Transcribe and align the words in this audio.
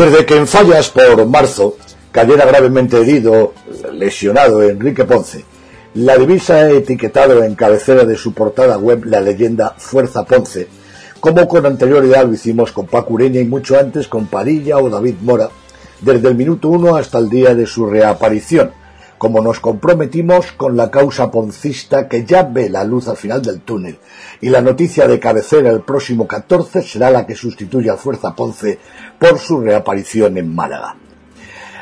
Desde 0.00 0.24
que 0.24 0.34
en 0.34 0.46
Fallas 0.46 0.88
por 0.88 1.26
marzo 1.26 1.76
cayera 2.10 2.46
gravemente 2.46 2.96
herido, 2.96 3.52
lesionado 3.92 4.62
Enrique 4.62 5.04
Ponce, 5.04 5.44
la 5.92 6.16
divisa 6.16 6.54
ha 6.54 6.70
etiquetado 6.70 7.44
en 7.44 7.54
cabecera 7.54 8.06
de 8.06 8.16
su 8.16 8.32
portada 8.32 8.78
web 8.78 9.04
la 9.04 9.20
leyenda 9.20 9.74
Fuerza 9.76 10.24
Ponce, 10.24 10.68
como 11.20 11.46
con 11.46 11.66
anterioridad 11.66 12.24
lo 12.24 12.32
hicimos 12.32 12.72
con 12.72 12.86
Paco 12.86 13.12
Ureña 13.12 13.42
y 13.42 13.44
mucho 13.44 13.78
antes 13.78 14.08
con 14.08 14.26
Padilla 14.26 14.78
o 14.78 14.88
David 14.88 15.16
Mora, 15.20 15.50
desde 16.00 16.28
el 16.28 16.34
minuto 16.34 16.68
uno 16.68 16.96
hasta 16.96 17.18
el 17.18 17.28
día 17.28 17.54
de 17.54 17.66
su 17.66 17.84
reaparición, 17.84 18.70
como 19.20 19.42
nos 19.42 19.60
comprometimos 19.60 20.52
con 20.52 20.78
la 20.78 20.90
causa 20.90 21.30
poncista 21.30 22.08
que 22.08 22.24
ya 22.24 22.42
ve 22.42 22.70
la 22.70 22.84
luz 22.84 23.06
al 23.06 23.18
final 23.18 23.42
del 23.42 23.60
túnel, 23.60 23.98
y 24.40 24.48
la 24.48 24.62
noticia 24.62 25.06
de 25.06 25.20
cabecera 25.20 25.68
el 25.68 25.82
próximo 25.82 26.26
14 26.26 26.80
será 26.80 27.10
la 27.10 27.26
que 27.26 27.34
sustituya 27.34 27.92
a 27.92 27.96
Fuerza 27.98 28.34
Ponce 28.34 28.78
por 29.18 29.38
su 29.38 29.60
reaparición 29.60 30.38
en 30.38 30.54
Málaga. 30.54 30.96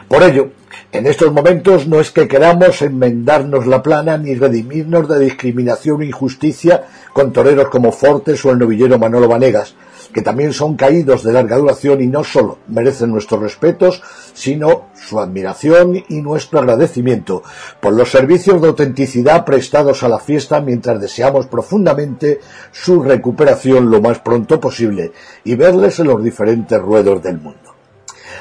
Por 0.09 0.25
ello, 0.25 0.51
en 0.91 1.07
estos 1.07 1.33
momentos 1.33 1.87
no 1.87 2.01
es 2.01 2.11
que 2.11 2.27
queramos 2.27 2.83
enmendarnos 2.83 3.69
la 3.69 3.85
plana 3.85 4.19
ni 4.19 4.35
redimirnos 4.35 5.09
de 5.09 5.21
discriminación 5.21 6.01
o 6.01 6.03
injusticia 6.03 6.87
con 7.13 7.33
toreros 7.33 7.69
como 7.69 7.93
Fortes 7.93 8.45
o 8.45 8.51
el 8.51 8.59
novillero 8.59 8.99
Manolo 8.99 9.29
Vanegas, 9.29 9.77
que 10.13 10.23
también 10.23 10.53
son 10.53 10.77
caídos 10.77 11.23
de 11.23 11.33
larga 11.33 11.57
duración 11.57 12.03
y 12.03 12.07
no 12.07 12.25
solo 12.25 12.59
merecen 12.69 13.11
nuestros 13.11 13.41
respetos, 13.41 14.03
sino 14.33 14.87
su 14.95 15.21
admiración 15.21 16.03
y 16.09 16.23
nuestro 16.23 16.61
agradecimiento 16.61 17.43
por 17.81 17.93
los 17.93 18.11
servicios 18.11 18.61
de 18.61 18.69
autenticidad 18.69 19.45
prestados 19.45 20.03
a 20.03 20.09
la 20.09 20.19
fiesta 20.19 20.61
mientras 20.61 21.01
deseamos 21.01 21.47
profundamente 21.47 22.41
su 22.73 23.03
recuperación 23.03 23.91
lo 23.91 24.01
más 24.01 24.21
pronto 24.21 24.61
posible 24.61 25.13
y 25.45 25.55
verles 25.55 25.99
en 26.01 26.09
los 26.09 26.23
diferentes 26.23 26.81
ruedos 26.81 27.23
del 27.23 27.39
mundo. 27.39 27.75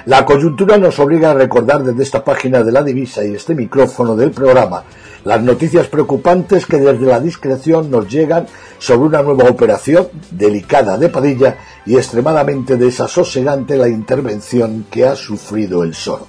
La 0.05 0.25
coyuntura 0.25 0.77
nos 0.77 0.99
obliga 0.99 1.31
a 1.31 1.33
recordar 1.33 1.83
desde 1.83 2.03
esta 2.03 2.23
página 2.23 2.63
de 2.63 2.71
la 2.71 2.83
divisa 2.83 3.25
y 3.25 3.35
este 3.35 3.55
micrófono 3.55 4.15
del 4.15 4.31
programa 4.31 4.83
las 5.27 5.43
noticias 5.43 5.87
preocupantes 5.87 6.65
que 6.65 6.77
desde 6.77 7.05
la 7.05 7.19
discreción 7.19 7.91
nos 7.91 8.07
llegan 8.07 8.47
sobre 8.79 9.07
una 9.09 9.21
nueva 9.21 9.49
operación 9.49 10.07
delicada 10.31 10.97
de 10.97 11.09
Padilla 11.09 11.57
y 11.85 11.97
extremadamente 11.97 12.77
desasosegante 12.77 13.75
la 13.75 13.89
intervención 13.89 14.85
que 14.89 15.05
ha 15.05 15.17
sufrido 15.17 15.83
el 15.83 15.93
Soro. 15.95 16.27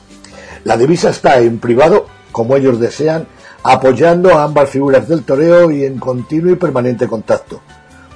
La 0.64 0.76
divisa 0.76 1.10
está 1.10 1.38
en 1.38 1.60
privado, 1.60 2.06
como 2.32 2.56
ellos 2.56 2.80
desean, 2.80 3.28
apoyando 3.62 4.36
a 4.36 4.42
ambas 4.42 4.68
figuras 4.68 5.06
del 5.06 5.22
toreo 5.22 5.70
y 5.70 5.84
en 5.84 6.00
continuo 6.00 6.50
y 6.50 6.56
permanente 6.56 7.06
contacto. 7.06 7.60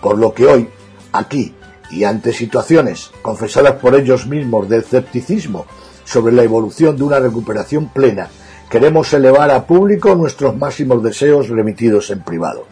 Por 0.01 0.19
lo 0.19 0.35
que 0.35 0.47
hoy, 0.47 0.69
aquí 1.13 1.55
y 1.93 2.03
ante 2.03 2.33
situaciones 2.33 3.13
confesadas 3.23 3.75
por 3.75 3.95
ellos 3.95 4.27
mismos 4.27 4.69
de 4.69 4.79
escepticismo 4.79 5.65
sobre 6.05 6.33
la 6.33 6.43
evolución 6.43 6.97
de 6.97 7.05
una 7.05 7.21
recuperación 7.21 7.89
plena, 7.91 8.31
queremos 8.73 9.13
elevar 9.13 9.51
a 9.51 9.67
público 9.67 10.15
nuestros 10.15 10.57
máximos 10.57 11.03
deseos 11.03 11.51
remitidos 11.51 12.11
en 12.11 12.23
privado. 12.23 12.65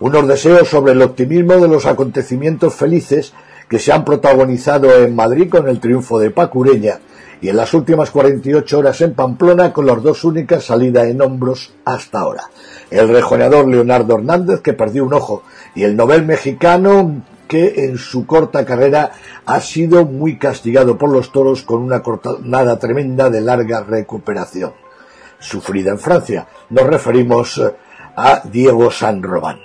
Unos 0.00 0.26
deseos 0.26 0.70
sobre 0.70 0.92
el 0.92 1.02
optimismo 1.02 1.58
de 1.58 1.68
los 1.68 1.84
acontecimientos 1.84 2.74
felices 2.74 3.34
que 3.68 3.78
se 3.78 3.92
han 3.92 4.06
protagonizado 4.06 4.90
en 4.94 5.14
Madrid 5.14 5.50
con 5.50 5.68
el 5.68 5.80
triunfo 5.80 6.18
de 6.18 6.30
Pacureña 6.30 6.98
y 7.42 7.50
en 7.50 7.58
las 7.58 7.74
últimas 7.74 8.10
48 8.10 8.78
horas 8.78 9.02
en 9.02 9.12
Pamplona 9.12 9.70
con 9.74 9.84
las 9.84 10.02
dos 10.02 10.24
únicas 10.24 10.64
salidas 10.64 11.08
en 11.08 11.20
hombros 11.20 11.74
hasta 11.84 12.20
ahora. 12.20 12.44
El 12.90 13.10
rejoneador 13.10 13.68
Leonardo 13.68 14.14
Hernández 14.14 14.62
que 14.62 14.72
perdió 14.72 15.04
un 15.04 15.12
ojo 15.12 15.42
y 15.74 15.82
el 15.82 15.94
novel 15.94 16.24
mexicano 16.24 17.20
que 17.48 17.84
en 17.84 17.98
su 17.98 18.24
corta 18.24 18.64
carrera 18.64 19.10
ha 19.44 19.60
sido 19.60 20.06
muy 20.06 20.38
castigado 20.38 20.96
por 20.96 21.10
los 21.10 21.32
toros 21.32 21.60
con 21.60 21.82
una 21.82 22.02
cortada 22.02 22.78
tremenda 22.78 23.28
de 23.28 23.42
larga 23.42 23.82
recuperación 23.82 24.83
sufrida 25.38 25.90
en 25.90 25.98
Francia. 25.98 26.46
Nos 26.70 26.86
referimos 26.86 27.58
eh, 27.58 27.72
a 28.16 28.42
Diego 28.44 28.90
San 28.90 29.22
Román. 29.22 29.58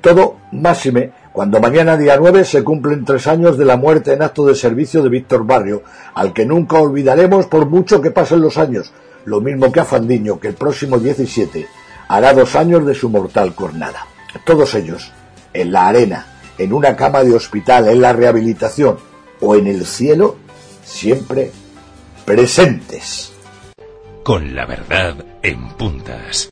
Todo 0.00 0.36
máxime 0.52 1.12
cuando 1.32 1.60
mañana 1.60 1.96
día 1.96 2.16
9 2.16 2.44
se 2.44 2.62
cumplen 2.62 3.04
tres 3.04 3.26
años 3.26 3.58
de 3.58 3.64
la 3.64 3.76
muerte 3.76 4.12
en 4.12 4.22
acto 4.22 4.46
de 4.46 4.54
servicio 4.54 5.02
de 5.02 5.08
Víctor 5.08 5.44
Barrio, 5.44 5.82
al 6.14 6.32
que 6.32 6.46
nunca 6.46 6.78
olvidaremos 6.78 7.46
por 7.46 7.66
mucho 7.66 8.00
que 8.00 8.10
pasen 8.10 8.40
los 8.40 8.56
años, 8.56 8.92
lo 9.24 9.40
mismo 9.40 9.72
que 9.72 9.80
a 9.80 9.84
Fandiño, 9.84 10.38
que 10.38 10.48
el 10.48 10.54
próximo 10.54 10.98
17 10.98 11.66
hará 12.08 12.34
dos 12.34 12.54
años 12.54 12.86
de 12.86 12.94
su 12.94 13.08
mortal 13.08 13.54
cornada. 13.54 14.06
Todos 14.44 14.74
ellos, 14.74 15.10
en 15.52 15.72
la 15.72 15.88
arena, 15.88 16.26
en 16.58 16.72
una 16.72 16.94
cama 16.94 17.24
de 17.24 17.34
hospital, 17.34 17.88
en 17.88 18.00
la 18.00 18.12
rehabilitación 18.12 18.98
o 19.40 19.56
en 19.56 19.66
el 19.66 19.86
cielo, 19.86 20.36
siempre 20.84 21.50
presentes 22.24 23.33
con 24.24 24.54
la 24.54 24.64
verdad 24.64 25.22
en 25.42 25.68
puntas. 25.76 26.50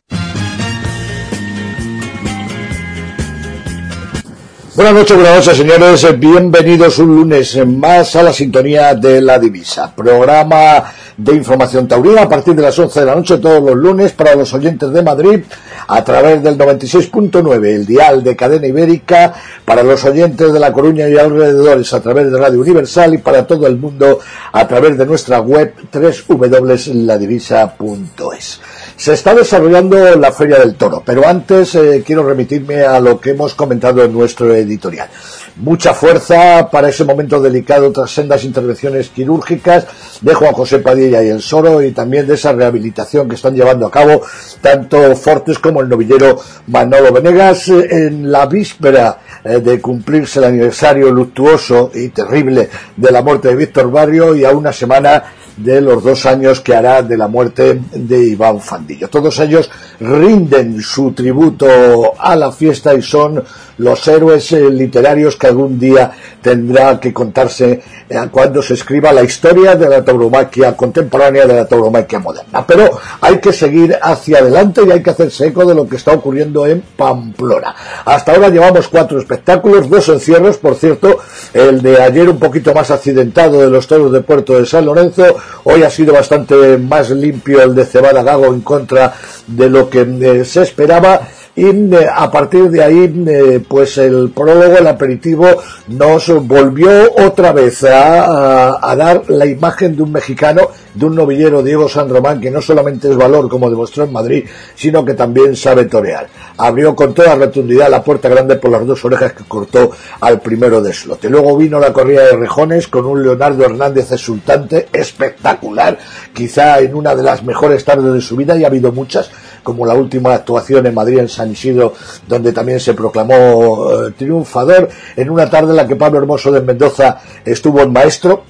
Buenas 4.75 4.94
noches, 4.94 5.19
buenas 5.19 5.34
noches, 5.34 5.59
señores. 5.59 6.19
Bienvenidos 6.19 6.99
un 6.99 7.15
lunes 7.15 7.59
más 7.66 8.16
a 8.16 8.22
la 8.22 8.33
sintonía 8.33 8.94
de 8.94 9.21
la 9.21 9.38
divisa. 9.38 9.94
Programa 9.94 10.83
de 11.15 11.34
información 11.34 11.87
taurina 11.87 12.22
a 12.22 12.28
partir 12.28 12.55
de 12.55 12.62
las 12.62 12.78
11 12.78 13.00
de 13.00 13.06
la 13.06 13.15
noche 13.15 13.37
todos 13.37 13.62
los 13.62 13.77
lunes 13.77 14.12
para 14.12 14.34
los 14.34 14.55
oyentes 14.55 14.91
de 14.91 15.03
Madrid 15.03 15.41
a 15.88 16.03
través 16.03 16.43
del 16.43 16.56
96.9, 16.56 17.66
el 17.66 17.84
dial 17.84 18.25
de 18.25 18.34
cadena 18.34 18.66
ibérica, 18.66 19.34
para 19.66 19.82
los 19.82 20.03
oyentes 20.06 20.50
de 20.50 20.59
La 20.59 20.72
Coruña 20.72 21.06
y 21.06 21.19
alrededores 21.19 21.93
a 21.93 22.00
través 22.00 22.32
de 22.32 22.38
Radio 22.38 22.62
Universal 22.62 23.12
y 23.12 23.19
para 23.19 23.47
todo 23.47 23.66
el 23.66 23.77
mundo 23.77 24.21
a 24.53 24.66
través 24.66 24.97
de 24.97 25.05
nuestra 25.05 25.41
web 25.41 25.75
www.ladivisa.es. 25.93 28.61
Se 28.97 29.15
está 29.15 29.35
desarrollando 29.35 30.17
la 30.17 30.33
Feria 30.33 30.59
del 30.59 30.75
Toro, 30.75 31.03
pero 31.05 31.27
antes 31.27 31.75
eh, 31.75 32.03
quiero 32.07 32.23
remitirme 32.23 32.83
a 32.83 33.01
lo 33.01 33.21
que 33.21 33.31
hemos 33.31 33.55
comentado 33.55 34.05
en 34.05 34.13
nuestro 34.13 34.55
editorial. 34.55 35.09
Mucha 35.57 35.93
fuerza 35.93 36.69
para 36.71 36.89
ese 36.89 37.05
momento 37.05 37.41
delicado 37.41 37.91
tras 37.93 38.11
sendas 38.11 38.45
intervenciones 38.45 39.11
quirúrgicas 39.11 39.87
de 40.21 40.35
Juan 40.35 40.53
José 40.53 40.79
Padilla 40.79 41.23
y 41.23 41.29
el 41.29 41.43
Soro 41.43 41.83
y 41.83 41.93
también 41.93 42.27
de 42.27 42.35
esa 42.35 42.53
rehabilitación 42.53 43.29
que 43.29 43.35
están 43.35 43.55
llevando 43.55 43.87
a 43.87 43.91
cabo 43.91 44.23
tanto 44.61 45.15
Fortes 45.17 45.59
como 45.59 45.81
el 45.81 45.89
novillero 45.89 46.41
Manolo 46.69 47.13
Venegas 47.13 47.69
en 47.69 48.31
la 48.31 48.47
víspera 48.47 49.19
eh, 49.45 49.61
de 49.61 49.81
cumplirse 49.81 50.39
el 50.39 50.47
aniversario 50.47 51.11
luctuoso 51.11 51.91
y 51.93 52.09
terrible 52.09 52.71
de 52.97 53.11
la 53.11 53.23
muerte 53.23 53.49
de 53.49 53.57
Víctor 53.57 53.91
Barrio 53.91 54.35
y 54.35 54.45
a 54.45 54.53
una 54.53 54.73
semana 54.73 55.23
de 55.57 55.81
los 55.81 56.03
dos 56.03 56.27
años 56.27 56.61
que 56.61 56.75
hará 56.75 57.03
de 57.03 57.17
la 57.17 57.29
muerte 57.29 57.81
de 57.93 58.29
Iván 58.29 58.61
Fandillo. 58.61 59.09
Todos 59.09 59.39
ellos 59.41 59.71
rinden 60.01 60.81
su 60.81 61.12
tributo 61.12 62.12
a 62.19 62.37
la 62.37 62.53
fiesta 62.53 62.94
y 62.94 63.03
son 63.03 63.43
los 63.79 64.07
héroes 64.09 64.53
eh, 64.53 64.71
literarios 64.71 65.37
que 65.37 65.47
algún 65.47 65.79
día 65.79 66.13
tendrá 66.41 66.99
que 67.01 67.13
contarse 67.13 67.83
eh, 68.09 68.17
cuando 68.31 68.63
se 68.63 68.75
escriba 68.75 69.13
la 69.13 69.23
historia 69.23 69.75
de 69.75 69.89
la 69.89 70.05
tauromaquia 70.05 70.77
contemporánea, 70.77 71.47
de 71.47 71.55
la 71.55 71.67
tauromaquia 71.67 72.19
moderna. 72.19 72.65
Pero 72.67 72.91
hay 73.21 73.39
que 73.39 73.53
seguir 73.53 73.99
hacia 74.01 74.39
adelante 74.39 74.83
y 74.87 74.91
hay 74.91 75.03
que 75.03 75.11
hacerse 75.11 75.47
eco 75.47 75.65
de 75.65 75.75
lo 75.75 75.89
que 75.89 75.97
está 75.97 76.13
ocurriendo 76.13 76.67
en 76.67 76.83
Pamplona. 76.97 77.75
Hasta 78.05 78.33
ahora 78.33 78.49
llevamos 78.49 78.89
cuatro 78.89 79.19
espectáculos, 79.19 79.89
dos 79.89 80.09
encierros, 80.09 80.59
por 80.59 80.75
cierto, 80.75 81.19
el 81.55 81.83
de 81.83 82.01
ayer 82.03 82.29
un 82.29 82.39
poquito 82.39 82.75
más 82.75 82.91
accidentado 82.91 83.61
de 83.61 83.71
los 83.71 83.87
toros 83.87 84.13
de 84.13 84.21
Puerto 84.21 84.59
de 84.59 84.67
San 84.67 84.87
Lorenzo, 84.87 85.37
hoy 85.65 85.83
ha 85.83 85.91
sido 85.91 86.13
bastante 86.13 86.79
más 86.79 87.11
limpio 87.11 87.63
el 87.63 87.75
de 87.75 87.85
Cebada 87.85 88.23
Gago 88.23 88.47
en 88.47 88.61
contra 88.61 89.15
de 89.47 89.71
lo 89.71 89.89
que 89.89 90.01
eh, 90.01 90.45
se 90.45 90.63
esperaba 90.63 91.21
y 91.54 91.66
eh, 91.66 92.06
a 92.10 92.31
partir 92.31 92.70
de 92.70 92.82
ahí, 92.82 93.25
eh, 93.28 93.62
pues 93.69 93.99
el 93.99 94.31
prólogo, 94.31 94.78
el 94.78 94.87
aperitivo, 94.87 95.46
nos 95.88 96.28
volvió 96.46 97.12
otra 97.19 97.52
vez 97.52 97.84
a, 97.84 98.94
dar 98.96 99.25
la 99.28 99.44
imagen 99.44 99.94
de 99.94 100.02
un 100.02 100.12
mexicano, 100.12 100.62
de 100.94 101.04
un 101.04 101.14
novillero 101.14 101.62
Diego 101.62 101.90
San 101.90 102.08
Román, 102.08 102.40
que 102.40 102.50
no 102.50 102.62
solamente 102.62 103.10
es 103.10 103.16
valor, 103.16 103.50
como 103.50 103.69
demostró 103.69 104.04
en 104.04 104.12
Madrid, 104.12 104.44
sino 104.75 105.04
que 105.04 105.12
también 105.12 105.54
sabe 105.54 105.84
torear. 105.84 106.26
Abrió 106.56 106.96
con 106.96 107.12
toda 107.12 107.34
rotundidad 107.34 107.90
la 107.90 108.02
puerta 108.02 108.31
grande 108.31 108.56
por 108.56 108.70
las 108.70 108.87
dos 108.87 109.04
orejas 109.04 109.34
que 109.34 109.44
cortó 109.44 109.90
al 110.20 110.40
primero 110.40 110.81
de 110.81 110.94
slote. 110.94 111.28
Luego 111.28 111.56
vino 111.58 111.78
la 111.78 111.93
corrida 111.93 112.22
de 112.22 112.37
rejones 112.37 112.88
con 112.88 113.04
un 113.04 113.22
Leonardo 113.22 113.64
Hernández 113.64 114.10
exultante, 114.12 114.88
espectacular, 114.90 115.99
quizá 116.32 116.78
en 116.81 116.94
una 116.94 117.14
de 117.14 117.22
las 117.22 117.43
mejores 117.43 117.84
tardes 117.84 118.14
de 118.14 118.20
su 118.22 118.37
vida, 118.37 118.56
y 118.56 118.64
ha 118.64 118.69
habido 118.69 118.90
muchas, 118.90 119.31
como 119.62 119.87
la 119.87 119.94
última 119.94 120.35
actuación 120.35 120.87
en 120.87 120.94
Madrid 120.94 121.19
en 121.19 121.29
San 121.29 121.53
Isidro, 121.53 121.94
donde 122.26 122.53
también 122.53 122.81
se 122.81 122.94
proclamó 122.94 123.91
eh, 123.91 124.12
triunfador, 124.17 124.88
en 125.17 125.31
una 125.31 125.49
tarde 125.49 125.70
en 125.70 125.76
la 125.76 125.87
que 125.87 125.97
Pablo 125.97 126.19
Hermoso 126.19 126.50
de 126.50 126.61
Mendoza 126.61 127.19
estuvo 127.44 127.81
en 127.81 127.93
maestro, 127.93 128.44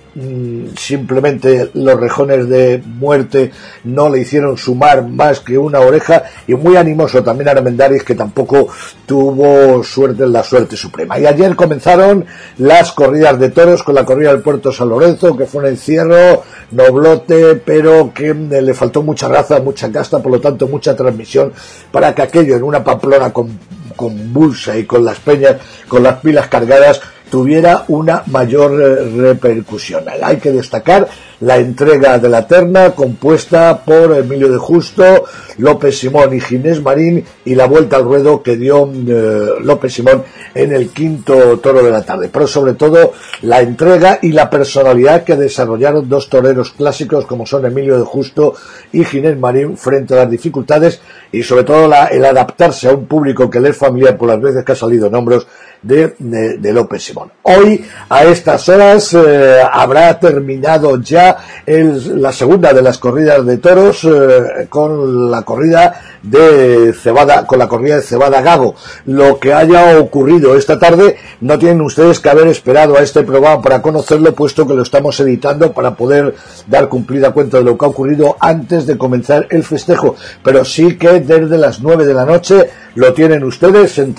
simplemente 0.76 1.70
los 1.74 1.98
rejones 1.98 2.48
de 2.48 2.82
muerte 2.84 3.50
no 3.84 4.10
le 4.10 4.20
hicieron 4.20 4.58
sumar 4.58 5.06
más 5.08 5.40
que 5.40 5.56
una 5.56 5.80
oreja 5.80 6.24
y 6.46 6.54
muy 6.54 6.76
animoso 6.76 7.22
también 7.22 7.48
Armendáriz 7.48 8.04
que 8.04 8.14
tampoco 8.14 8.68
tuvo 9.06 9.82
suerte 9.82 10.24
en 10.24 10.32
la 10.32 10.42
suerte 10.42 10.76
suprema. 10.76 11.18
Y 11.18 11.26
ayer 11.26 11.56
comenzaron 11.56 12.26
las 12.58 12.92
corridas 12.92 13.38
de 13.38 13.50
toros 13.50 13.82
con 13.82 13.94
la 13.94 14.04
corrida 14.04 14.32
del 14.32 14.42
Puerto 14.42 14.70
San 14.70 14.90
Lorenzo 14.90 15.36
que 15.36 15.46
fue 15.46 15.62
un 15.62 15.68
encierro 15.68 16.42
noblote 16.70 17.56
pero 17.56 18.12
que 18.12 18.34
le 18.34 18.74
faltó 18.74 19.02
mucha 19.02 19.28
raza, 19.28 19.60
mucha 19.60 19.90
casta, 19.90 20.18
por 20.20 20.32
lo 20.32 20.40
tanto 20.40 20.68
mucha 20.68 20.94
transmisión 20.94 21.52
para 21.90 22.14
que 22.14 22.22
aquello 22.22 22.56
en 22.56 22.62
una 22.62 22.84
pamplona 22.84 23.32
con 23.32 23.58
convulsa 23.96 24.76
y 24.76 24.84
con 24.84 25.04
las 25.04 25.18
peñas, 25.20 25.56
con 25.88 26.02
las 26.02 26.20
pilas 26.20 26.48
cargadas, 26.48 27.00
tuviera 27.32 27.86
una 27.88 28.24
mayor 28.26 28.78
eh, 28.78 29.08
repercusión. 29.16 30.04
Hay 30.22 30.36
que 30.36 30.52
destacar 30.52 31.08
la 31.40 31.56
entrega 31.56 32.18
de 32.18 32.28
la 32.28 32.46
terna 32.46 32.90
compuesta 32.90 33.82
por 33.86 34.14
Emilio 34.14 34.52
de 34.52 34.58
Justo, 34.58 35.24
López 35.56 35.98
Simón 35.98 36.34
y 36.34 36.40
Ginés 36.40 36.82
Marín 36.82 37.24
y 37.46 37.54
la 37.54 37.64
vuelta 37.64 37.96
al 37.96 38.04
ruedo 38.04 38.42
que 38.42 38.58
dio 38.58 38.86
eh, 38.92 39.54
López 39.62 39.94
Simón 39.94 40.24
en 40.54 40.72
el 40.72 40.90
quinto 40.90 41.58
toro 41.60 41.82
de 41.82 41.90
la 41.90 42.02
tarde. 42.02 42.28
Pero 42.30 42.46
sobre 42.46 42.74
todo 42.74 43.14
la 43.40 43.62
entrega 43.62 44.18
y 44.20 44.32
la 44.32 44.50
personalidad 44.50 45.24
que 45.24 45.36
desarrollaron 45.36 46.10
dos 46.10 46.28
toreros 46.28 46.72
clásicos 46.72 47.24
como 47.24 47.46
son 47.46 47.64
Emilio 47.64 47.98
de 47.98 48.04
Justo 48.04 48.52
y 48.92 49.04
Ginés 49.04 49.38
Marín 49.38 49.78
frente 49.78 50.12
a 50.12 50.18
las 50.18 50.30
dificultades 50.30 51.00
y 51.32 51.42
sobre 51.42 51.64
todo 51.64 51.90
el 52.10 52.24
adaptarse 52.26 52.90
a 52.90 52.92
un 52.92 53.06
público 53.06 53.48
que 53.48 53.58
le 53.58 53.70
es 53.70 53.76
familiar 53.78 54.18
por 54.18 54.28
las 54.28 54.40
veces 54.40 54.66
que 54.66 54.72
ha 54.72 54.76
salido 54.76 55.06
en 55.06 55.14
hombros 55.14 55.46
de, 55.82 56.72
López 56.72 57.02
Simón. 57.04 57.32
Hoy, 57.42 57.84
a 58.08 58.24
estas 58.24 58.68
horas, 58.68 59.14
eh, 59.14 59.60
habrá 59.70 60.18
terminado 60.18 61.00
ya 61.00 61.36
la 61.66 62.32
segunda 62.32 62.72
de 62.72 62.82
las 62.82 62.98
corridas 62.98 63.44
de 63.44 63.58
toros 63.58 64.04
eh, 64.04 64.66
con 64.68 65.30
la 65.30 65.42
corrida 65.42 66.00
de 66.22 66.92
Cebada, 66.92 67.46
con 67.46 67.58
la 67.58 67.68
corrida 67.68 67.96
de 67.96 68.02
Cebada 68.02 68.40
Gago. 68.42 68.76
Lo 69.06 69.40
que 69.40 69.52
haya 69.52 69.98
ocurrido 69.98 70.56
esta 70.56 70.78
tarde 70.78 71.16
no 71.40 71.58
tienen 71.58 71.80
ustedes 71.80 72.20
que 72.20 72.30
haber 72.30 72.46
esperado 72.46 72.96
a 72.96 73.02
este 73.02 73.22
programa 73.22 73.60
para 73.60 73.82
conocerlo, 73.82 74.34
puesto 74.34 74.66
que 74.66 74.74
lo 74.74 74.82
estamos 74.82 75.18
editando 75.20 75.72
para 75.72 75.94
poder 75.94 76.34
dar 76.68 76.88
cumplida 76.88 77.32
cuenta 77.32 77.58
de 77.58 77.64
lo 77.64 77.76
que 77.76 77.84
ha 77.84 77.88
ocurrido 77.88 78.36
antes 78.38 78.86
de 78.86 78.96
comenzar 78.96 79.48
el 79.50 79.64
festejo. 79.64 80.14
Pero 80.44 80.64
sí 80.64 80.96
que 80.96 81.20
desde 81.20 81.58
las 81.58 81.80
nueve 81.80 82.06
de 82.06 82.14
la 82.14 82.24
noche 82.24 82.70
lo 82.94 83.12
tienen 83.14 83.42
ustedes 83.42 83.98
en 83.98 84.14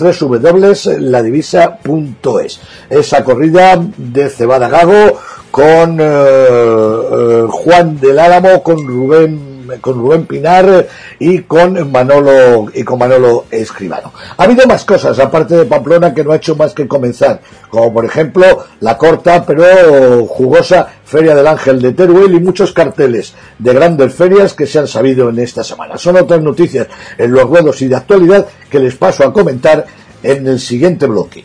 www.ladivisa.es. 1.54 2.60
Esa 2.90 3.24
corrida 3.24 3.80
de 3.96 4.28
Cebada 4.28 4.68
Gago 4.68 5.18
con 5.50 6.00
eh, 6.00 6.04
eh, 6.04 7.46
Juan 7.48 8.00
del 8.00 8.18
Álamo, 8.18 8.62
con 8.62 8.86
Rubén 8.86 9.54
con 9.80 9.94
Rubén 9.94 10.26
Pinar 10.26 10.86
y 11.18 11.40
con 11.40 11.90
Manolo 11.90 12.66
y 12.74 12.82
con 12.82 12.98
Manolo 12.98 13.46
Escribano. 13.50 14.12
Ha 14.36 14.44
habido 14.44 14.66
más 14.66 14.84
cosas 14.84 15.18
aparte 15.18 15.56
de 15.56 15.64
Pamplona 15.64 16.12
que 16.12 16.22
no 16.22 16.32
ha 16.32 16.36
hecho 16.36 16.56
más 16.56 16.74
que 16.74 16.86
comenzar, 16.86 17.40
como 17.70 17.92
por 17.92 18.04
ejemplo 18.04 18.44
la 18.80 18.98
corta 18.98 19.44
pero 19.44 20.26
jugosa 20.26 20.88
Feria 21.04 21.34
del 21.34 21.46
Ángel 21.46 21.80
de 21.80 21.92
Teruel 21.92 22.34
y 22.34 22.40
muchos 22.40 22.72
carteles 22.72 23.34
de 23.58 23.74
grandes 23.74 24.14
ferias 24.14 24.54
que 24.54 24.66
se 24.66 24.80
han 24.80 24.88
sabido 24.88 25.28
en 25.28 25.38
esta 25.38 25.62
semana. 25.62 25.96
Son 25.96 26.16
otras 26.16 26.40
noticias 26.40 26.88
en 27.18 27.32
los 27.32 27.48
ruedos 27.48 27.80
y 27.82 27.88
de 27.88 27.96
actualidad 27.96 28.46
que 28.68 28.80
les 28.80 28.96
paso 28.96 29.24
a 29.24 29.32
comentar 29.32 29.86
en 30.24 30.48
el 30.48 30.58
siguiente 30.58 31.06
bloque. 31.06 31.44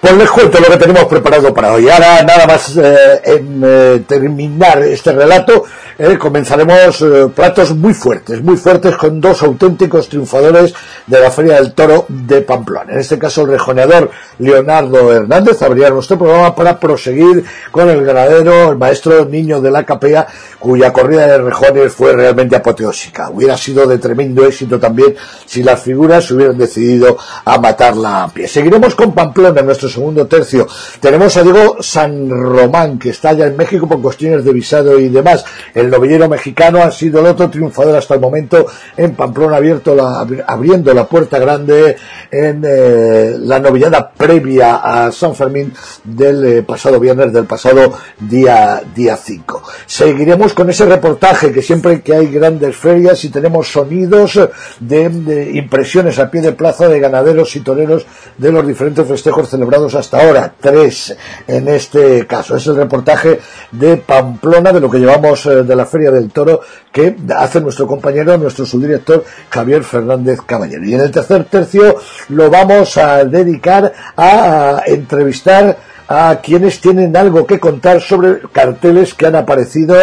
Pues 0.00 0.16
les 0.18 0.30
cuento 0.30 0.60
lo 0.60 0.66
que 0.66 0.76
tenemos 0.76 1.04
preparado 1.06 1.54
para 1.54 1.72
hoy. 1.72 1.88
Ahora, 1.88 2.22
nada 2.22 2.46
más 2.46 2.76
eh, 2.76 3.22
en 3.24 3.62
eh, 3.64 4.02
terminar 4.06 4.82
este 4.82 5.12
relato, 5.12 5.64
eh, 5.98 6.18
comenzaremos 6.18 7.04
platos 7.34 7.74
muy 7.74 7.94
fuertes, 7.94 8.42
muy 8.42 8.56
fuertes 8.56 8.96
con 8.96 9.20
dos 9.20 9.42
auténticos 9.42 10.08
triunfadores 10.08 10.74
de 11.06 11.20
la 11.20 11.30
Feria 11.30 11.54
del 11.54 11.72
Toro 11.72 12.06
de 12.08 12.42
Pamplona. 12.42 12.92
En 12.92 12.98
este 12.98 13.18
caso, 13.18 13.42
el 13.42 13.48
rejoneador 13.48 14.10
Leonardo 14.38 15.12
Hernández 15.12 15.62
abrirá 15.62 15.90
nuestro 15.90 16.18
programa 16.18 16.54
para 16.54 16.78
proseguir 16.78 17.44
con 17.70 17.88
el 17.88 18.04
ganadero, 18.04 18.70
el 18.70 18.78
maestro 18.78 19.24
niño 19.24 19.60
de 19.60 19.70
la 19.70 19.84
capea, 19.84 20.26
cuya 20.58 20.92
corrida 20.92 21.26
de 21.26 21.38
rejones 21.38 21.92
fue 21.92 22.12
realmente 22.12 22.56
apoteósica. 22.56 23.30
Hubiera 23.30 23.56
sido 23.56 23.86
de 23.86 23.98
tremendo 23.98 24.44
éxito 24.44 24.78
también 24.78 25.14
si 25.46 25.62
las 25.62 25.80
figuras 25.80 26.30
hubieran 26.30 26.58
decidido 26.58 27.16
a 27.44 27.58
matarla 27.58 28.24
a 28.24 28.28
pie. 28.28 28.48
Seguiremos 28.48 28.94
con 28.94 29.12
Pamplona 29.12 29.60
en 29.60 29.66
nuestros 29.66 29.92
segundo 29.92 30.26
tercio. 30.26 30.66
Tenemos 31.00 31.36
a 31.36 31.42
Diego 31.42 31.76
San 31.80 32.28
Román, 32.28 32.98
que 32.98 33.10
está 33.10 33.30
allá 33.30 33.46
en 33.46 33.56
México 33.56 33.88
por 33.88 34.02
cuestiones 34.02 34.44
de 34.44 34.52
visado 34.52 34.98
y 34.98 35.08
demás. 35.08 35.44
Novillero 35.90 36.28
mexicano 36.28 36.82
ha 36.82 36.90
sido 36.90 37.20
el 37.20 37.26
otro 37.26 37.50
triunfador 37.50 37.96
hasta 37.96 38.14
el 38.14 38.20
momento 38.20 38.66
en 38.96 39.14
Pamplona, 39.14 39.56
abierto 39.56 39.94
la, 39.94 40.26
abriendo 40.46 40.92
la 40.94 41.06
puerta 41.06 41.38
grande 41.38 41.96
en 42.30 42.62
eh, 42.66 43.36
la 43.38 43.58
novillada 43.58 44.10
previa 44.10 44.76
a 44.76 45.12
San 45.12 45.34
Fermín 45.34 45.72
del 46.04 46.44
eh, 46.44 46.62
pasado 46.62 46.98
viernes, 47.00 47.32
del 47.32 47.46
pasado 47.46 47.92
día, 48.20 48.82
día 48.94 49.16
5. 49.16 49.62
Seguiremos 49.86 50.54
con 50.54 50.70
ese 50.70 50.86
reportaje 50.86 51.52
que 51.52 51.62
siempre 51.62 52.02
que 52.02 52.14
hay 52.14 52.28
grandes 52.28 52.76
ferias 52.76 53.24
y 53.24 53.30
tenemos 53.30 53.70
sonidos 53.70 54.40
de, 54.80 55.08
de 55.08 55.50
impresiones 55.52 56.18
a 56.18 56.30
pie 56.30 56.40
de 56.40 56.52
plaza 56.52 56.88
de 56.88 57.00
ganaderos 57.00 57.54
y 57.56 57.60
toreros 57.60 58.06
de 58.36 58.52
los 58.52 58.66
diferentes 58.66 59.06
festejos 59.06 59.48
celebrados 59.48 59.94
hasta 59.94 60.20
ahora, 60.20 60.52
tres 60.60 61.16
en 61.46 61.68
este 61.68 62.26
caso. 62.26 62.56
Es 62.56 62.66
el 62.66 62.76
reportaje 62.76 63.40
de 63.72 63.96
Pamplona, 63.96 64.72
de 64.72 64.80
lo 64.80 64.90
que 64.90 64.98
llevamos 64.98 65.46
eh, 65.46 65.62
la 65.74 65.86
Feria 65.86 66.10
del 66.10 66.30
Toro, 66.30 66.60
que 66.92 67.16
hace 67.36 67.60
nuestro 67.60 67.86
compañero, 67.86 68.36
nuestro 68.38 68.66
subdirector 68.66 69.24
Javier 69.50 69.84
Fernández 69.84 70.40
Caballero. 70.46 70.84
Y 70.84 70.94
en 70.94 71.00
el 71.00 71.10
tercer 71.10 71.44
tercio 71.44 71.96
lo 72.28 72.50
vamos 72.50 72.96
a 72.96 73.24
dedicar 73.24 73.92
a 74.16 74.82
entrevistar 74.86 75.76
a 76.08 76.40
quienes 76.42 76.80
tienen 76.80 77.16
algo 77.16 77.46
que 77.46 77.58
contar 77.58 78.00
sobre 78.00 78.40
carteles 78.52 79.14
que 79.14 79.26
han 79.26 79.36
aparecido 79.36 79.96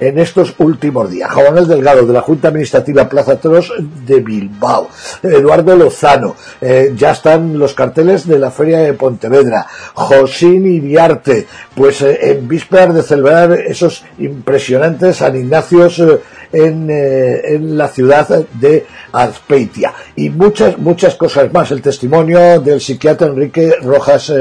en 0.00 0.18
estos 0.18 0.54
últimos 0.58 1.10
días. 1.10 1.30
Juan 1.32 1.68
Delgado, 1.68 2.06
de 2.06 2.12
la 2.12 2.20
Junta 2.20 2.48
Administrativa 2.48 3.08
Plaza 3.08 3.36
Tros 3.36 3.72
de 3.78 4.20
Bilbao. 4.20 4.88
Eduardo 5.22 5.76
Lozano. 5.76 6.34
Eh, 6.60 6.92
ya 6.96 7.12
están 7.12 7.58
los 7.58 7.74
carteles 7.74 8.26
de 8.26 8.38
la 8.38 8.50
Feria 8.50 8.78
de 8.78 8.94
Pontevedra. 8.94 9.66
Josín 9.94 10.66
Iriarte. 10.66 11.46
Pues 11.74 12.02
eh, 12.02 12.32
en 12.32 12.48
vísperas 12.48 12.94
de 12.94 13.02
celebrar 13.02 13.52
esos 13.52 14.04
impresionantes 14.18 15.16
San 15.16 15.36
Ignacios 15.36 15.98
eh, 16.00 16.20
en, 16.52 16.88
en, 16.88 17.76
la 17.76 17.88
ciudad 17.88 18.28
de 18.28 18.86
Azpeitia. 19.12 19.92
Y 20.14 20.30
muchas, 20.30 20.78
muchas 20.78 21.14
cosas 21.16 21.52
más. 21.52 21.70
El 21.70 21.82
testimonio 21.82 22.60
del 22.60 22.80
psiquiatra 22.80 23.26
Enrique 23.28 23.74
Rojas 23.82 24.32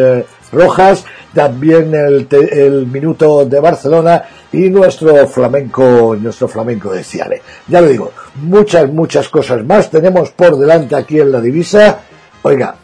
Rojas, 0.53 1.03
también 1.33 1.93
el, 1.93 2.87
minuto 2.87 3.45
de 3.45 3.59
Barcelona 3.59 4.23
y 4.51 4.69
nuestro 4.69 5.27
flamenco, 5.27 6.15
nuestro 6.19 6.47
flamenco 6.47 6.91
de 6.91 7.03
Ciale. 7.03 7.41
Ya 7.67 7.81
lo 7.81 7.87
digo, 7.87 8.11
muchas, 8.35 8.89
muchas 8.89 9.29
cosas 9.29 9.65
más 9.65 9.89
tenemos 9.89 10.29
por 10.31 10.57
delante 10.57 10.95
aquí 10.95 11.19
en 11.19 11.31
la 11.31 11.41
divisa. 11.41 11.99
Oiga, 12.43 12.75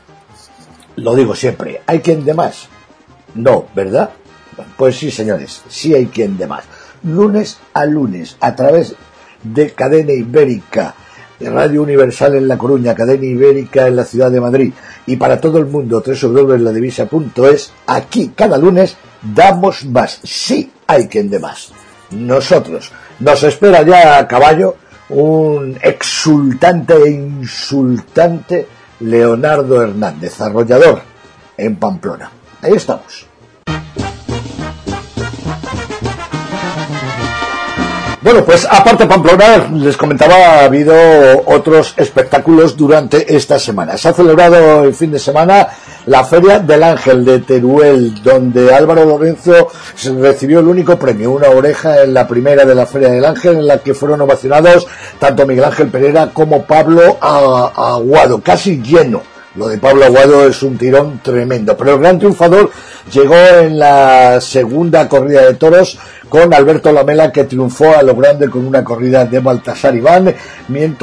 lo 0.95 1.15
digo 1.15 1.35
siempre, 1.35 1.81
¿hay 1.85 1.99
quien 1.99 2.25
de 2.25 2.33
más? 2.33 2.67
No, 3.35 3.65
¿verdad? 3.75 4.09
Pues 4.75 4.97
sí, 4.97 5.11
señores, 5.11 5.61
sí 5.69 5.93
hay 5.93 6.07
quien 6.07 6.37
de 6.37 6.47
más. 6.47 6.65
Lunes 7.03 7.59
a 7.73 7.85
lunes, 7.85 8.35
a 8.41 8.55
través 8.55 8.95
de 9.43 9.71
Cadena 9.71 10.11
Ibérica, 10.11 10.95
Radio 11.39 11.81
Universal 11.81 12.35
en 12.35 12.47
La 12.47 12.57
Coruña, 12.57 12.95
Cadena 12.95 13.25
Ibérica 13.25 13.87
en 13.87 13.95
la 13.95 14.03
ciudad 14.03 14.29
de 14.29 14.41
Madrid 14.41 14.73
y 15.05 15.15
para 15.15 15.39
todo 15.39 15.57
el 15.57 15.65
mundo 15.65 16.03
www.ladivisa.es, 16.05 17.73
aquí 17.87 18.33
cada 18.35 18.57
lunes 18.57 18.97
damos 19.21 19.85
más. 19.85 20.19
Sí 20.23 20.71
hay 20.87 21.07
quien 21.07 21.29
de 21.29 21.39
más. 21.39 21.71
nosotros. 22.11 22.91
Nos 23.19 23.43
espera 23.43 23.83
ya 23.83 24.17
a 24.17 24.27
caballo 24.27 24.75
un 25.09 25.77
exultante 25.81 26.93
e 26.93 27.09
insultante 27.09 28.67
Leonardo 29.01 29.81
Hernández, 29.81 30.39
arrollador 30.41 31.01
en 31.57 31.75
Pamplona. 31.75 32.31
Ahí 32.61 32.73
estamos. 32.73 33.25
Bueno, 38.29 38.45
pues 38.45 38.67
aparte 38.69 39.07
Pamplona, 39.07 39.71
les 39.73 39.97
comentaba, 39.97 40.35
ha 40.35 40.65
habido 40.65 40.93
otros 41.47 41.95
espectáculos 41.97 42.77
durante 42.77 43.35
esta 43.35 43.57
semana. 43.57 43.97
Se 43.97 44.07
ha 44.07 44.13
celebrado 44.13 44.83
el 44.83 44.93
fin 44.93 45.09
de 45.09 45.17
semana 45.17 45.67
la 46.05 46.23
Feria 46.23 46.59
del 46.59 46.83
Ángel 46.83 47.25
de 47.25 47.39
Teruel, 47.39 48.21
donde 48.21 48.71
Álvaro 48.71 49.03
Lorenzo 49.03 49.69
recibió 50.19 50.59
el 50.59 50.67
único 50.67 50.99
premio, 50.99 51.31
una 51.31 51.49
oreja 51.49 52.03
en 52.03 52.13
la 52.13 52.27
primera 52.27 52.65
de 52.65 52.75
la 52.75 52.85
Feria 52.85 53.09
del 53.09 53.25
Ángel, 53.25 53.57
en 53.57 53.65
la 53.65 53.79
que 53.79 53.95
fueron 53.95 54.21
ovacionados 54.21 54.85
tanto 55.17 55.47
Miguel 55.47 55.65
Ángel 55.65 55.87
Pereira 55.87 56.29
como 56.31 56.65
Pablo 56.65 57.17
Aguado, 57.19 58.41
casi 58.43 58.79
lleno. 58.79 59.23
Lo 59.55 59.67
de 59.67 59.79
Pablo 59.79 60.05
Aguado 60.05 60.47
es 60.47 60.61
un 60.61 60.77
tirón 60.77 61.19
tremendo, 61.23 61.75
pero 61.75 61.95
el 61.95 61.99
gran 61.99 62.19
triunfador 62.19 62.69
llegó 63.11 63.35
en 63.35 63.79
la 63.79 64.39
segunda 64.39 65.09
corrida 65.09 65.41
de 65.41 65.55
toros 65.55 65.97
con 66.29 66.53
Alberto 66.53 66.91
Lamela 66.91 67.31
que 67.31 67.45
triunfó 67.45 67.97
a 67.97 68.03
lo 68.03 68.15
grande 68.15 68.49
con 68.49 68.65
una 68.65 68.83
corrida 68.83 69.25
de 69.25 69.39
Baltasar 69.39 69.95
Iván, 69.95 70.33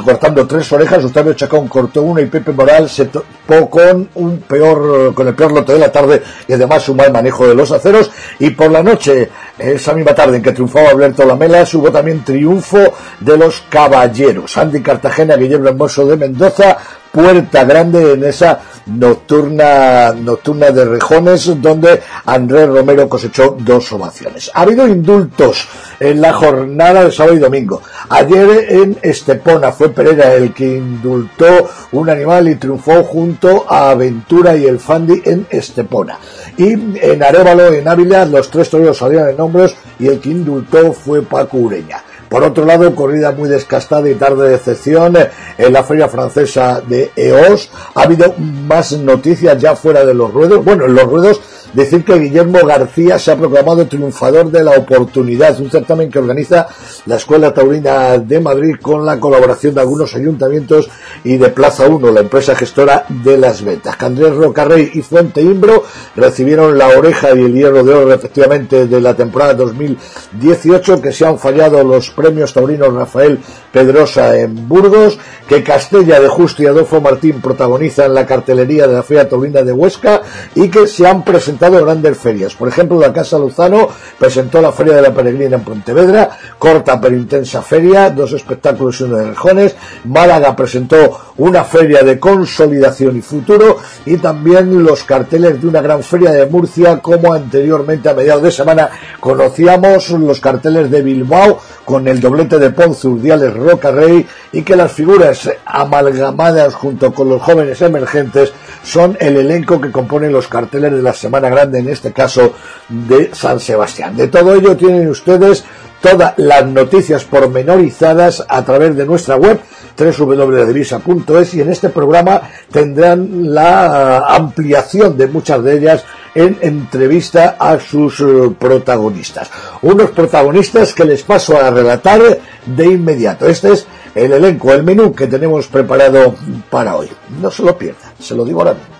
cortando 0.03 0.47
tres 0.47 0.71
orejas, 0.71 1.03
Octavio 1.03 1.33
Chacón 1.33 1.67
cortó 1.67 2.01
una 2.01 2.21
y 2.21 2.27
Pepe 2.27 2.53
Moral 2.53 2.89
se 2.89 3.05
topó 3.05 3.69
con 3.69 4.09
un 4.15 4.39
peor, 4.39 5.13
con 5.13 5.27
el 5.27 5.35
peor 5.35 5.51
lote 5.51 5.73
de 5.73 5.79
la 5.79 5.91
tarde 5.91 6.23
y 6.47 6.53
además 6.53 6.87
un 6.89 6.97
mal 6.97 7.11
manejo 7.11 7.47
de 7.47 7.55
los 7.55 7.71
aceros 7.71 8.09
y 8.39 8.51
por 8.51 8.71
la 8.71 8.81
noche, 8.81 9.29
esa 9.57 9.93
misma 9.93 10.15
tarde 10.15 10.37
en 10.37 10.43
que 10.43 10.53
triunfó 10.53 10.79
Alberto 10.87 11.25
Lamela, 11.25 11.63
hubo 11.73 11.91
también 11.91 12.23
triunfo 12.23 12.93
de 13.19 13.37
los 13.37 13.63
caballeros. 13.69 14.57
Andy 14.57 14.81
Cartagena, 14.81 15.35
Guillermo 15.35 15.69
Hermoso 15.69 16.05
de 16.05 16.17
Mendoza, 16.17 16.77
Puerta 17.17 17.63
Grande 17.63 18.13
en 18.13 18.23
esa 18.25 18.59
nocturna, 18.85 20.13
nocturna 20.13 20.69
de 20.69 20.85
Rejones, 20.85 21.59
donde 21.59 21.99
Andrés 22.27 22.69
Romero 22.69 23.09
cosechó 23.09 23.57
dos 23.59 23.91
ovaciones. 23.91 24.51
Ha 24.53 24.61
habido 24.61 24.87
indultos 24.87 25.67
en 25.99 26.21
la 26.21 26.31
jornada 26.33 27.05
de 27.05 27.11
sábado 27.11 27.35
y 27.35 27.39
domingo. 27.39 27.81
Ayer 28.09 28.67
en 28.69 28.99
Estepona 29.01 29.71
fue 29.71 29.89
Pereira 29.89 30.35
el 30.35 30.53
que 30.53 30.77
indultó 30.77 31.67
un 31.93 32.07
animal 32.07 32.49
y 32.49 32.55
triunfó 32.55 33.03
junto 33.03 33.65
a 33.67 33.89
Aventura 33.89 34.55
y 34.55 34.67
el 34.67 34.77
Fandi 34.77 35.19
en 35.25 35.47
Estepona. 35.49 36.19
Y 36.55 36.73
en 37.01 37.23
Arevalo, 37.23 37.73
en 37.73 37.87
Ávila, 37.87 38.25
los 38.25 38.51
tres 38.51 38.69
toreros 38.69 38.99
salieron 38.99 39.29
en 39.29 39.41
hombros 39.41 39.75
y 39.97 40.05
el 40.05 40.19
que 40.19 40.29
indultó 40.29 40.93
fue 40.93 41.23
Paco 41.23 41.57
Ureña. 41.57 42.03
Por 42.29 42.43
otro 42.43 42.65
lado, 42.65 42.93
corrida 42.93 43.31
muy 43.31 43.49
descastada 43.49 44.09
y 44.09 44.15
tarde 44.15 44.49
de 44.49 44.55
excepción 44.55 45.17
en 45.57 45.73
la 45.73 45.83
feria 45.83 46.09
francesa 46.09 46.81
de 46.81 47.11
EOS. 47.15 47.69
Ha 47.95 48.03
habido 48.03 48.33
más 48.37 48.91
noticias 48.93 49.57
ya 49.61 49.75
fuera 49.75 50.05
de 50.05 50.13
los 50.13 50.33
ruedos. 50.33 50.63
Bueno, 50.63 50.85
en 50.85 50.95
los 50.95 51.05
ruedos 51.05 51.41
decir 51.77 52.03
que 52.03 52.17
Guillermo 52.17 52.65
García 52.65 53.19
se 53.19 53.31
ha 53.31 53.37
proclamado 53.37 53.85
triunfador 53.85 54.49
de 54.49 54.63
la 54.63 54.71
oportunidad, 54.71 55.61
un 55.61 55.69
certamen 55.69 56.09
que 56.09 56.17
organiza 56.17 56.67
la 57.05 57.17
Escuela 57.17 57.53
Taurina 57.53 58.17
de 58.17 58.39
Madrid 58.39 58.77
con 58.81 59.05
la 59.05 59.19
colaboración 59.19 59.75
de 59.75 59.81
algunos 59.81 60.15
ayuntamientos 60.15 60.89
y 61.23 61.37
de 61.37 61.49
Plaza 61.49 61.87
1, 61.87 62.11
la 62.11 62.21
empresa 62.21 62.55
gestora 62.55 63.05
de 63.07 63.37
las 63.37 63.63
ventas. 63.63 63.95
Candrés 63.95 64.33
Rocarrey 64.33 64.89
y 64.95 65.03
Fuente 65.03 65.39
Imbro 65.43 65.83
recibieron 66.15 66.75
la 66.79 66.87
oreja 66.87 67.29
y 67.35 67.43
el 67.43 67.53
hierro 67.53 67.83
de 67.83 67.93
oro 67.93 68.11
efectivamente 68.11 68.87
de 68.87 68.99
la 68.99 69.13
temporada 69.13 69.53
2018 69.53 70.99
que 70.99 71.11
se 71.11 71.27
han 71.27 71.37
fallado 71.37 71.83
los 71.83 72.09
premios 72.09 72.53
taurinos 72.53 72.91
Rafael 72.91 73.39
Pedrosa 73.71 74.35
en 74.35 74.67
Burgos, 74.67 75.19
que 75.47 75.61
Castella 75.61 76.19
de 76.19 76.27
Justo 76.27 76.63
y 76.63 76.65
Adolfo 76.65 76.99
Martín 77.01 77.39
protagonizan 77.39 78.15
la 78.15 78.25
cartelería 78.25 78.87
de 78.87 78.93
la 78.95 79.03
Feria 79.03 79.29
Taurina 79.29 79.61
de 79.61 79.71
Huesca 79.71 80.23
y 80.55 80.69
que 80.69 80.87
se 80.87 81.05
han 81.05 81.23
presentado 81.23 81.66
grandes 81.69 82.17
ferias. 82.17 82.55
Por 82.55 82.67
ejemplo, 82.67 82.99
la 82.99 83.13
Casa 83.13 83.37
Luzano 83.37 83.89
presentó 84.17 84.61
la 84.61 84.71
Feria 84.71 84.95
de 84.95 85.01
la 85.01 85.13
Peregrina 85.13 85.57
en 85.57 85.63
Pontevedra, 85.63 86.29
corta 86.57 86.99
pero 86.99 87.15
intensa 87.15 87.61
feria, 87.61 88.09
dos 88.09 88.33
espectáculos 88.33 88.99
y 88.99 89.03
uno 89.03 89.17
de 89.17 89.29
rejones. 89.29 89.75
Málaga 90.05 90.55
presentó 90.55 91.33
una 91.37 91.63
feria 91.63 92.01
de 92.03 92.19
consolidación 92.19 93.17
y 93.17 93.21
futuro 93.21 93.77
y 94.05 94.17
también 94.17 94.83
los 94.83 95.03
carteles 95.03 95.61
de 95.61 95.67
una 95.67 95.81
gran 95.81 96.03
feria 96.03 96.31
de 96.31 96.45
Murcia 96.45 96.99
como 96.99 97.33
anteriormente 97.33 98.09
a 98.09 98.13
mediados 98.13 98.43
de 98.43 98.51
semana 98.51 98.89
conocíamos 99.19 100.09
los 100.11 100.39
carteles 100.39 100.89
de 100.89 101.01
Bilbao 101.01 101.59
con 101.85 102.07
el 102.07 102.19
doblete 102.19 102.59
de 102.59 102.71
Ponce, 102.71 103.07
Urdiales, 103.07 103.53
Roca 103.53 103.91
Rey 103.91 104.25
y 104.51 104.63
que 104.63 104.75
las 104.75 104.91
figuras 104.91 105.49
amalgamadas 105.65 106.75
junto 106.75 107.13
con 107.13 107.29
los 107.29 107.41
jóvenes 107.41 107.81
emergentes 107.81 108.51
son 108.83 109.17
el 109.19 109.37
elenco 109.37 109.79
que 109.79 109.91
compone 109.91 110.29
los 110.29 110.47
carteles 110.47 110.91
de 110.91 111.01
la 111.01 111.13
Semana 111.13 111.46
Grande, 111.49 111.79
en 111.79 111.89
este 111.89 112.11
caso 112.13 112.53
de 112.89 113.31
San 113.33 113.59
Sebastián. 113.59 114.15
De 114.15 114.27
todo 114.27 114.53
ello 114.55 114.75
tienen 114.75 115.09
ustedes 115.09 115.63
todas 116.01 116.33
las 116.37 116.65
noticias 116.65 117.23
pormenorizadas 117.23 118.45
a 118.47 118.63
través 118.63 118.95
de 118.95 119.05
nuestra 119.05 119.35
web 119.35 119.59
www.divisa.es 119.97 121.53
y 121.55 121.61
en 121.61 121.71
este 121.71 121.89
programa 121.89 122.41
tendrán 122.71 123.53
la 123.53 124.19
ampliación 124.27 125.17
de 125.17 125.27
muchas 125.27 125.63
de 125.63 125.77
ellas 125.77 126.03
en 126.35 126.57
entrevista 126.61 127.55
a 127.59 127.79
sus 127.79 128.19
eh, 128.19 128.51
protagonistas. 128.59 129.49
Unos 129.81 130.11
protagonistas 130.11 130.93
que 130.93 131.03
les 131.03 131.23
paso 131.23 131.59
a 131.59 131.71
relatar 131.71 132.21
de 132.65 132.85
inmediato. 132.85 133.47
Este 133.47 133.73
es 133.73 133.87
el 134.13 134.33
elenco, 134.33 134.71
el 134.71 134.83
menú 134.83 135.13
que 135.13 135.25
tenemos 135.25 135.67
preparado 135.67 136.35
para 136.69 136.95
hoy. 136.95 137.09
No 137.41 137.49
se 137.49 137.63
lo 137.63 137.75
pierdan, 137.75 138.11
se 138.19 138.35
lo 138.35 138.45
digo 138.45 138.59
ahora 138.59 138.75
mismo. 138.75 138.96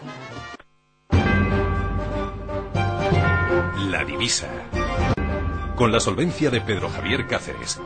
Con 5.78 5.94
la 5.94 6.02
solvencia 6.02 6.50
de 6.50 6.60
Pedro 6.60 6.90
Javier 6.90 7.28
Cáceres. 7.28 7.80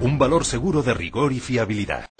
Un 0.00 0.18
valor 0.18 0.44
seguro 0.44 0.82
de 0.82 0.92
rigor 0.92 1.32
y 1.32 1.40
fiabilidad. 1.40 2.10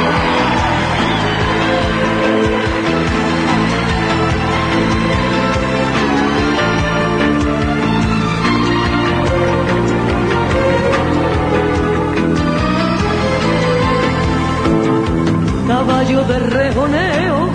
Caballo 15.69 16.25
de 16.25 16.39
regoneo 16.39 17.51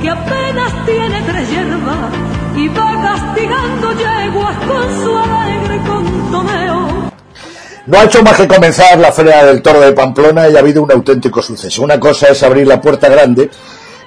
que 0.00 0.10
apenas 0.10 0.86
tiene 0.86 1.22
tres 1.22 1.50
hierbas 1.50 2.35
y 2.56 2.68
va 2.68 3.02
castigando 3.02 3.92
yeguas 3.92 4.56
con 4.66 5.04
su 5.04 5.16
alegre 5.16 5.80
contoneo. 5.86 7.12
No 7.86 7.98
ha 7.98 8.04
hecho 8.04 8.22
más 8.22 8.36
que 8.36 8.48
comenzar 8.48 8.98
la 8.98 9.12
Feria 9.12 9.44
del 9.44 9.62
Toro 9.62 9.80
de 9.80 9.92
Pamplona 9.92 10.48
y 10.48 10.56
ha 10.56 10.60
habido 10.60 10.82
un 10.82 10.90
auténtico 10.90 11.42
suceso. 11.42 11.82
Una 11.82 12.00
cosa 12.00 12.28
es 12.28 12.42
abrir 12.42 12.66
la 12.66 12.80
puerta 12.80 13.08
grande 13.08 13.50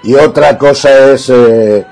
y 0.03 0.15
otra 0.15 0.57
cosa 0.57 1.13
es 1.13 1.29
eh, 1.29 1.85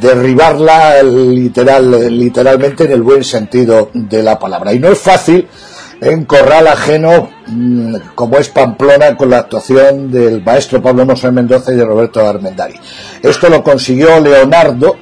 derribarla 0.00 1.02
literal, 1.02 2.16
literalmente 2.16 2.84
en 2.84 2.92
el 2.92 3.02
buen 3.02 3.24
sentido 3.24 3.90
de 3.92 4.22
la 4.22 4.38
palabra. 4.38 4.72
Y 4.72 4.78
no 4.78 4.88
es 4.88 4.98
fácil 4.98 5.46
en 6.00 6.24
corral 6.24 6.68
ajeno 6.68 7.30
mm, 7.48 7.96
como 8.14 8.38
es 8.38 8.48
Pamplona 8.48 9.16
con 9.16 9.28
la 9.28 9.38
actuación 9.38 10.10
del 10.10 10.42
maestro 10.42 10.80
Pablo 10.80 11.04
Mosén 11.04 11.34
Mendoza 11.34 11.72
y 11.72 11.76
de 11.76 11.84
Roberto 11.84 12.26
Armendari. 12.26 12.74
Esto 13.22 13.50
lo 13.50 13.62
consiguió 13.62 14.20
Leonardo 14.20 14.96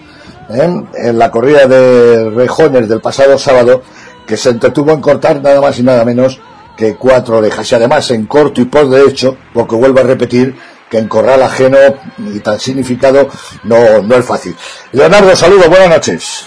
¿eh? 0.48 0.82
en 0.94 1.18
la 1.18 1.30
corrida 1.30 1.66
de 1.66 2.30
Rejones 2.30 2.88
del 2.88 3.00
pasado 3.00 3.38
sábado 3.38 3.82
que 4.26 4.36
se 4.36 4.50
entretuvo 4.50 4.92
en 4.92 5.00
cortar 5.00 5.40
nada 5.42 5.60
más 5.60 5.78
y 5.78 5.82
nada 5.82 6.04
menos 6.04 6.40
que 6.76 6.96
cuatro 6.96 7.38
orejas. 7.38 7.70
Y 7.72 7.74
además 7.74 8.10
en 8.10 8.26
corto 8.26 8.60
y 8.60 8.66
por 8.66 8.88
derecho, 8.88 9.36
porque 9.52 9.74
vuelvo 9.74 10.00
a 10.00 10.04
repetir 10.04 10.56
que 10.88 10.98
en 10.98 11.08
corral 11.08 11.42
ajeno 11.42 11.78
y 12.18 12.38
tan 12.40 12.60
significado 12.60 13.28
no, 13.64 14.02
no 14.02 14.16
es 14.16 14.24
fácil. 14.24 14.54
Leonardo, 14.92 15.34
saludos, 15.34 15.68
buenas 15.68 15.88
noches. 15.88 16.46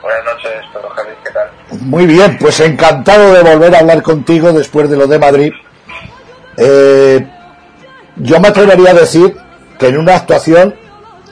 Buenas 0.00 0.24
noches, 0.24 0.52
Pedro 0.72 0.88
Javier, 0.90 1.16
¿qué 1.24 1.30
tal? 1.32 1.80
Muy 1.80 2.06
bien, 2.06 2.38
pues 2.38 2.60
encantado 2.60 3.32
de 3.32 3.42
volver 3.42 3.74
a 3.74 3.80
hablar 3.80 4.02
contigo 4.02 4.52
después 4.52 4.88
de 4.88 4.96
lo 4.96 5.06
de 5.06 5.18
Madrid. 5.18 5.52
Eh, 6.56 7.28
yo 8.16 8.40
me 8.40 8.48
atrevería 8.48 8.92
a 8.92 8.94
decir 8.94 9.36
que 9.78 9.88
en 9.88 9.98
una 9.98 10.14
actuación 10.14 10.74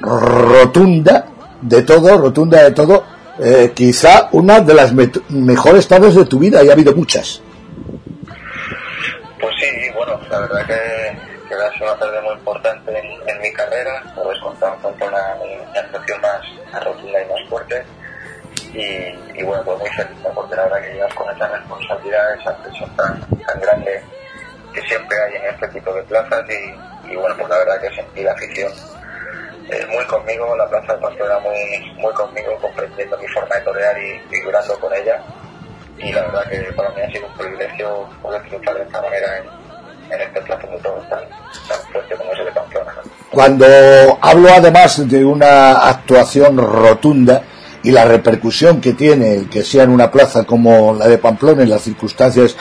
rotunda 0.00 1.26
de 1.64 1.82
todo, 1.82 2.18
rotunda 2.18 2.62
de 2.62 2.72
todo, 2.72 3.04
eh, 3.38 3.72
quizá 3.74 4.28
una 4.32 4.60
de 4.60 4.74
las 4.74 4.92
mejores 4.92 5.88
tardes 5.88 6.14
de 6.14 6.26
tu 6.26 6.38
vida, 6.38 6.62
y 6.62 6.68
ha 6.68 6.72
habido 6.72 6.94
muchas. 6.94 7.40
Pues 9.40 9.54
sí, 9.58 9.90
bueno, 9.94 10.20
la 10.30 10.40
verdad 10.40 10.66
que, 10.66 11.18
que 11.48 11.54
sido 11.78 11.90
una 11.90 11.98
tarde 11.98 12.20
muy 12.20 12.34
importante 12.34 12.92
en, 12.98 13.40
mi 13.40 13.52
carrera, 13.52 14.02
contado 14.42 14.76
con 14.82 14.92
una, 15.08 15.34
una 15.36 16.18
más, 16.20 16.84
rotunda 16.84 17.22
y 17.22 17.28
más 17.30 17.48
fuerte. 17.48 17.84
Y, 18.74 19.42
bueno, 19.42 19.62
pues 19.64 19.78
muy 19.78 19.90
feliz, 19.90 20.18
porque 20.34 20.56
la 20.56 20.64
verdad 20.64 20.82
que 20.82 20.92
llegas 20.92 21.14
con 21.14 21.34
esa 21.34 21.48
responsabilidad, 21.48 22.40
esa 22.40 22.56
presión 22.58 22.90
tan, 22.96 23.20
tan 23.46 23.60
grande 23.60 24.02
que 24.72 24.82
siempre 24.82 25.16
hay 25.22 25.36
en 25.36 25.54
este 25.54 25.68
tipo 25.68 25.94
de 25.94 26.02
plazas 26.02 26.44
y, 26.50 27.12
y 27.12 27.16
bueno, 27.16 27.36
pues 27.36 27.48
la 27.48 27.58
verdad 27.58 27.80
que 27.80 27.94
sentí 27.94 28.22
la 28.22 28.32
afición 28.32 28.72
eh, 29.70 29.86
muy 29.90 30.04
conmigo, 30.04 30.56
la 30.56 30.68
plaza 30.68 30.94
de 30.94 31.00
Pamplona 31.00 31.38
muy, 31.40 31.92
muy 31.96 32.12
conmigo, 32.12 32.58
comprendiendo 32.60 33.16
mi 33.18 33.26
forma 33.28 33.56
de 33.56 33.60
torear 33.62 33.96
y 33.98 34.18
figurando 34.28 34.78
con 34.78 34.92
ella. 34.94 35.22
Y 35.98 36.12
la 36.12 36.22
verdad 36.22 36.48
que 36.50 36.72
para 36.72 36.90
mí 36.90 37.02
ha 37.02 37.10
sido 37.10 37.26
un 37.26 37.34
privilegio 37.34 38.08
poder 38.20 38.42
triunfar 38.42 38.74
de 38.76 38.82
esta 38.82 39.00
manera 39.00 39.38
en, 39.38 40.12
en 40.12 40.20
este 40.20 40.40
plazo 40.42 40.66
tan, 40.82 41.20
tan 41.68 41.92
fuerte 41.92 42.16
como 42.16 42.32
es 42.32 42.38
el 42.40 42.44
de 42.46 42.52
Pamplona. 42.52 42.92
Cuando 43.30 43.66
hablo 44.20 44.48
además 44.52 45.08
de 45.08 45.24
una 45.24 45.88
actuación 45.88 46.58
rotunda 46.58 47.42
y 47.82 47.90
la 47.90 48.04
repercusión 48.04 48.80
que 48.80 48.94
tiene 48.94 49.46
que 49.50 49.62
sea 49.62 49.84
en 49.84 49.90
una 49.90 50.10
plaza 50.10 50.44
como 50.44 50.94
la 50.94 51.06
de 51.06 51.18
Pamplona 51.18 51.62
en 51.62 51.70
las 51.70 51.82
circunstancias 51.82 52.56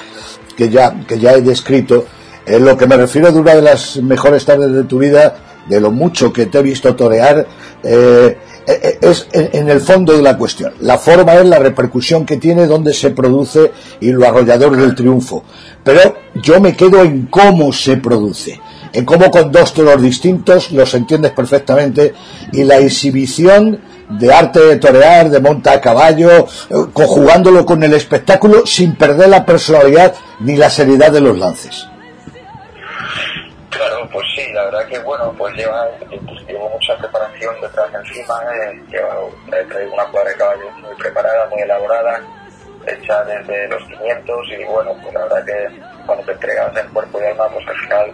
que 0.55 0.69
ya, 0.69 0.93
que 1.07 1.19
ya 1.19 1.33
he 1.33 1.41
descrito, 1.41 2.05
en 2.45 2.65
lo 2.65 2.77
que 2.77 2.87
me 2.87 2.97
refiero 2.97 3.31
de 3.31 3.39
una 3.39 3.55
de 3.55 3.61
las 3.61 3.97
mejores 3.97 4.45
tardes 4.45 4.71
de 4.71 4.83
tu 4.83 4.99
vida, 4.99 5.35
de 5.67 5.79
lo 5.79 5.91
mucho 5.91 6.31
que 6.31 6.45
te 6.47 6.59
he 6.59 6.63
visto 6.63 6.95
torear, 6.95 7.47
eh, 7.83 8.37
eh, 8.65 8.97
es 9.01 9.27
en, 9.31 9.69
el 9.69 9.81
fondo 9.81 10.13
de 10.13 10.21
la 10.21 10.37
cuestión. 10.37 10.73
La 10.79 10.97
forma 10.97 11.33
es 11.35 11.45
la 11.45 11.59
repercusión 11.59 12.25
que 12.25 12.37
tiene, 12.37 12.67
donde 12.67 12.93
se 12.93 13.11
produce 13.11 13.71
y 13.99 14.11
lo 14.11 14.27
arrollador 14.27 14.75
del 14.77 14.95
triunfo. 14.95 15.43
Pero 15.83 16.15
yo 16.35 16.59
me 16.59 16.75
quedo 16.75 17.01
en 17.01 17.27
cómo 17.27 17.73
se 17.73 17.97
produce, 17.97 18.59
en 18.93 19.05
cómo 19.05 19.29
con 19.31 19.51
dos 19.51 19.73
toros 19.73 20.01
distintos 20.01 20.71
los 20.71 20.93
entiendes 20.93 21.31
perfectamente 21.31 22.13
y 22.51 22.63
la 22.63 22.77
exhibición 22.77 23.79
de 24.09 24.31
arte 24.31 24.59
de 24.59 24.77
torear, 24.77 25.29
de 25.29 25.39
monta 25.39 25.73
a 25.73 25.81
caballo, 25.81 26.29
eh, 26.29 26.45
conjugándolo 26.93 27.65
con 27.65 27.83
el 27.83 27.93
espectáculo 27.93 28.65
sin 28.65 28.95
perder 28.95 29.29
la 29.29 29.45
personalidad 29.45 30.13
ni 30.39 30.55
la 30.55 30.69
seriedad 30.69 31.11
de 31.11 31.21
los 31.21 31.37
lances. 31.37 31.87
Claro, 33.73 34.07
pues 34.11 34.25
sí, 34.35 34.51
la 34.53 34.65
verdad 34.65 34.85
que 34.87 34.99
bueno, 34.99 35.33
pues 35.35 35.55
lleva, 35.55 35.87
pues 36.07 36.47
llevo 36.47 36.69
mucha 36.69 36.95
preparación 36.97 37.59
detrás 37.59 37.91
encima, 37.93 38.39
eh, 38.53 38.83
he 39.51 39.63
traído 39.65 39.93
una 39.93 40.05
cuadra 40.05 40.29
de 40.29 40.37
caballos 40.37 40.73
muy 40.77 40.95
preparada, 40.95 41.47
muy 41.49 41.61
elaborada, 41.61 42.21
hecha 42.85 43.23
desde 43.23 43.67
los 43.69 43.83
500 43.83 44.47
y 44.49 44.63
bueno, 44.65 44.95
pues 45.01 45.13
la 45.13 45.23
verdad 45.23 45.45
que 45.45 45.81
cuando 46.05 46.23
te 46.25 46.31
entregas 46.33 46.77
en 46.77 46.87
cuerpo 46.89 47.19
y 47.19 47.25
alma, 47.25 47.49
pues 47.49 47.67
al 47.67 47.77
final 47.77 48.13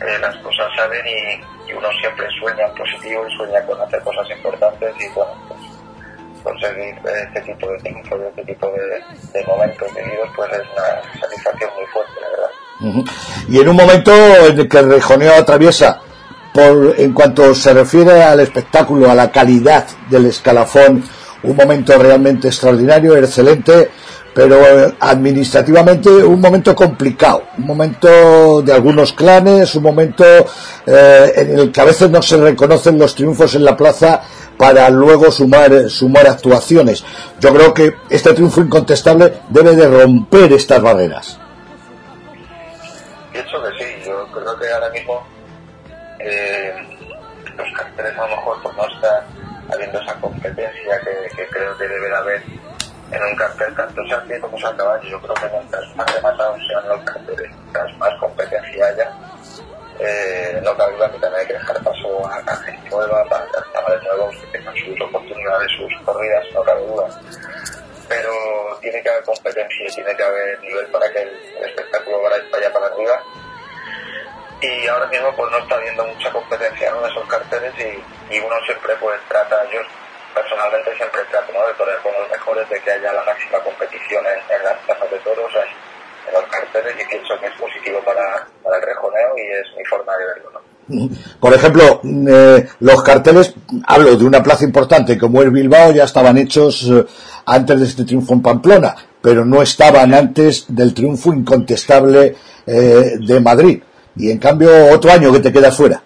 eh, 0.00 0.18
las 0.20 0.36
cosas 0.36 0.66
salen 0.76 1.06
y, 1.06 1.72
uno 1.72 1.88
siempre 2.00 2.26
sueña 2.40 2.66
en 2.66 2.74
positivo 2.74 3.26
y 3.28 3.36
sueña 3.36 3.62
con 3.66 3.80
hacer 3.80 4.00
cosas 4.00 4.28
importantes 4.30 4.94
y 4.98 5.08
bueno, 5.14 5.32
pues 5.48 5.60
conseguir 6.42 6.98
este 7.04 7.40
tipo 7.42 7.70
de 7.70 7.78
triunfos, 7.78 8.20
este 8.20 8.44
tipo 8.44 8.70
de, 8.70 9.38
de 9.38 9.46
momentos 9.46 9.94
vividos, 9.94 10.28
pues 10.34 10.52
es 10.52 10.66
una 10.72 11.20
satisfacción 11.20 11.70
muy 11.76 11.86
fuerte, 11.86 12.20
la 12.20 12.28
verdad. 12.30 12.50
Y 13.48 13.58
en 13.58 13.68
un 13.68 13.76
momento 13.76 14.12
en 14.12 14.58
el 14.58 14.68
que 14.68 14.82
rejoneo 14.82 15.34
atraviesa, 15.34 16.00
por, 16.52 16.94
en 16.98 17.12
cuanto 17.12 17.54
se 17.54 17.74
refiere 17.74 18.22
al 18.22 18.40
espectáculo, 18.40 19.10
a 19.10 19.14
la 19.14 19.30
calidad 19.30 19.86
del 20.08 20.26
escalafón, 20.26 21.02
un 21.42 21.56
momento 21.56 21.96
realmente 21.98 22.48
extraordinario, 22.48 23.16
excelente, 23.16 23.90
pero 24.34 24.56
eh, 24.56 24.94
administrativamente 25.00 26.08
un 26.08 26.40
momento 26.40 26.74
complicado, 26.74 27.44
un 27.58 27.66
momento 27.66 28.62
de 28.62 28.72
algunos 28.72 29.12
clanes, 29.12 29.74
un 29.74 29.82
momento 29.82 30.24
eh, 30.86 31.32
en 31.34 31.58
el 31.58 31.72
que 31.72 31.80
a 31.80 31.84
veces 31.84 32.10
no 32.10 32.22
se 32.22 32.36
reconocen 32.36 32.98
los 32.98 33.14
triunfos 33.14 33.54
en 33.54 33.64
la 33.64 33.76
plaza 33.76 34.20
para 34.56 34.90
luego 34.90 35.30
sumar, 35.30 35.88
sumar 35.88 36.26
actuaciones. 36.28 37.04
Yo 37.40 37.52
creo 37.52 37.74
que 37.74 37.94
este 38.10 38.32
triunfo 38.34 38.60
incontestable 38.60 39.34
debe 39.48 39.74
de 39.74 39.88
romper 39.88 40.52
estas 40.52 40.82
barreras. 40.82 41.38
Pienso 43.38 43.62
que 43.62 43.78
sí, 43.78 44.02
yo 44.04 44.26
creo 44.32 44.58
que 44.58 44.68
ahora 44.68 44.90
mismo 44.90 45.24
eh, 46.18 46.74
los 47.56 47.68
carteles 47.78 48.18
a 48.18 48.22
lo 48.22 48.36
mejor 48.36 48.60
pues 48.64 48.76
no 48.76 48.84
está 48.88 49.24
habiendo 49.72 50.00
esa 50.00 50.12
competencia 50.14 51.00
que, 51.02 51.46
creo 51.46 51.78
que 51.78 51.86
debe 51.86 52.08
de 52.08 52.16
haber 52.16 52.42
en 53.12 53.22
un 53.22 53.36
cartel 53.36 53.72
tanto 53.76 54.04
sea 54.08 54.20
pie 54.24 54.40
como 54.40 54.58
sea 54.58 54.76
caballo. 54.76 55.08
Yo 55.08 55.20
creo 55.20 55.34
que 55.34 55.56
mientras 55.56 55.94
más 55.94 56.14
rematados 56.16 56.58
sean 56.66 56.88
los 56.88 57.04
carteles, 57.04 57.48
mientras 57.62 57.98
más 57.98 58.10
competencia 58.18 58.86
haya, 58.86 59.12
eh, 60.00 60.60
no 60.64 60.76
cabe 60.76 60.96
duda 60.96 61.12
que 61.12 61.18
también 61.20 61.40
hay 61.40 61.46
que 61.46 61.52
dejar 61.52 61.82
paso 61.84 62.26
a, 62.26 62.38
a 62.38 62.56
gente 62.56 62.90
nueva, 62.90 63.24
para 63.28 63.46
chavales 63.72 64.02
nuevos 64.02 64.34
que 64.34 64.58
tengan 64.58 64.74
sus 64.74 65.00
oportunidades, 65.00 65.70
sus 65.78 66.04
corridas, 66.04 66.44
no 66.54 66.62
cabe 66.64 66.84
duda. 66.88 67.08
Pero 68.08 68.78
tiene 68.80 69.02
que 69.02 69.08
haber 69.08 69.24
competencia, 69.24 69.86
tiene 69.94 70.16
que 70.16 70.22
haber 70.22 70.60
nivel 70.60 70.86
para 70.86 71.10
que 71.12 71.22
el, 71.22 71.64
espectáculo 71.64 72.22
vaya 72.22 72.72
para 72.72 72.86
arriba. 72.86 73.22
Y 74.60 74.86
ahora 74.88 75.06
mismo 75.06 75.34
pues 75.36 75.50
no 75.52 75.58
está 75.58 75.76
habiendo 75.76 76.04
mucha 76.04 76.32
competencia 76.32 76.92
de 76.92 77.08
esos 77.08 77.28
carteles 77.28 77.72
y, 77.78 78.34
y 78.34 78.40
uno 78.40 78.56
siempre 78.64 78.94
pues 78.96 79.20
trata, 79.28 79.64
yo 79.70 79.80
personalmente 80.34 80.96
siempre 80.96 81.22
trato 81.30 81.52
¿no? 81.52 81.66
de 81.66 81.74
torear 81.74 81.98
con 81.98 82.12
los 82.12 82.28
mejores, 82.28 82.68
de 82.68 82.80
que 82.80 82.90
haya 82.90 83.12
la 83.12 83.22
máxima 83.22 83.58
competición 83.60 84.24
en, 84.26 84.56
en 84.56 84.64
las 84.64 84.78
plazas 84.78 85.10
de 85.10 85.18
toros, 85.18 85.54
en, 85.54 85.87
en, 86.28 86.34
los 86.34 86.44
carteles, 86.50 86.94
y 87.00 87.08
pienso 87.08 87.34
que 87.40 87.46
es 87.46 87.52
positivo 87.58 88.00
para, 88.04 88.46
para 88.62 88.76
el 88.76 88.82
rejoneo 88.82 89.36
y 89.36 89.40
es 89.40 89.76
mi 89.76 89.84
forma 89.84 90.12
de 90.16 90.26
verlo. 90.26 90.50
¿no? 90.52 90.68
Por 91.40 91.52
ejemplo, 91.52 92.00
eh, 92.04 92.66
los 92.80 93.02
carteles, 93.02 93.54
hablo 93.86 94.16
de 94.16 94.24
una 94.24 94.42
plaza 94.42 94.64
importante 94.64 95.18
como 95.18 95.42
el 95.42 95.50
Bilbao, 95.50 95.92
ya 95.92 96.04
estaban 96.04 96.38
hechos 96.38 96.88
eh, 96.90 97.04
antes 97.46 97.80
de 97.80 97.86
este 97.86 98.04
triunfo 98.04 98.32
en 98.32 98.42
Pamplona, 98.42 98.94
pero 99.20 99.44
no 99.44 99.62
estaban 99.62 100.14
antes 100.14 100.64
del 100.68 100.94
triunfo 100.94 101.32
incontestable 101.32 102.36
eh, 102.66 103.12
de 103.18 103.40
Madrid. 103.40 103.82
Y 104.16 104.30
en 104.30 104.38
cambio, 104.38 104.70
otro 104.92 105.12
año 105.12 105.32
que 105.32 105.40
te 105.40 105.52
queda 105.52 105.70
fuera. 105.70 106.02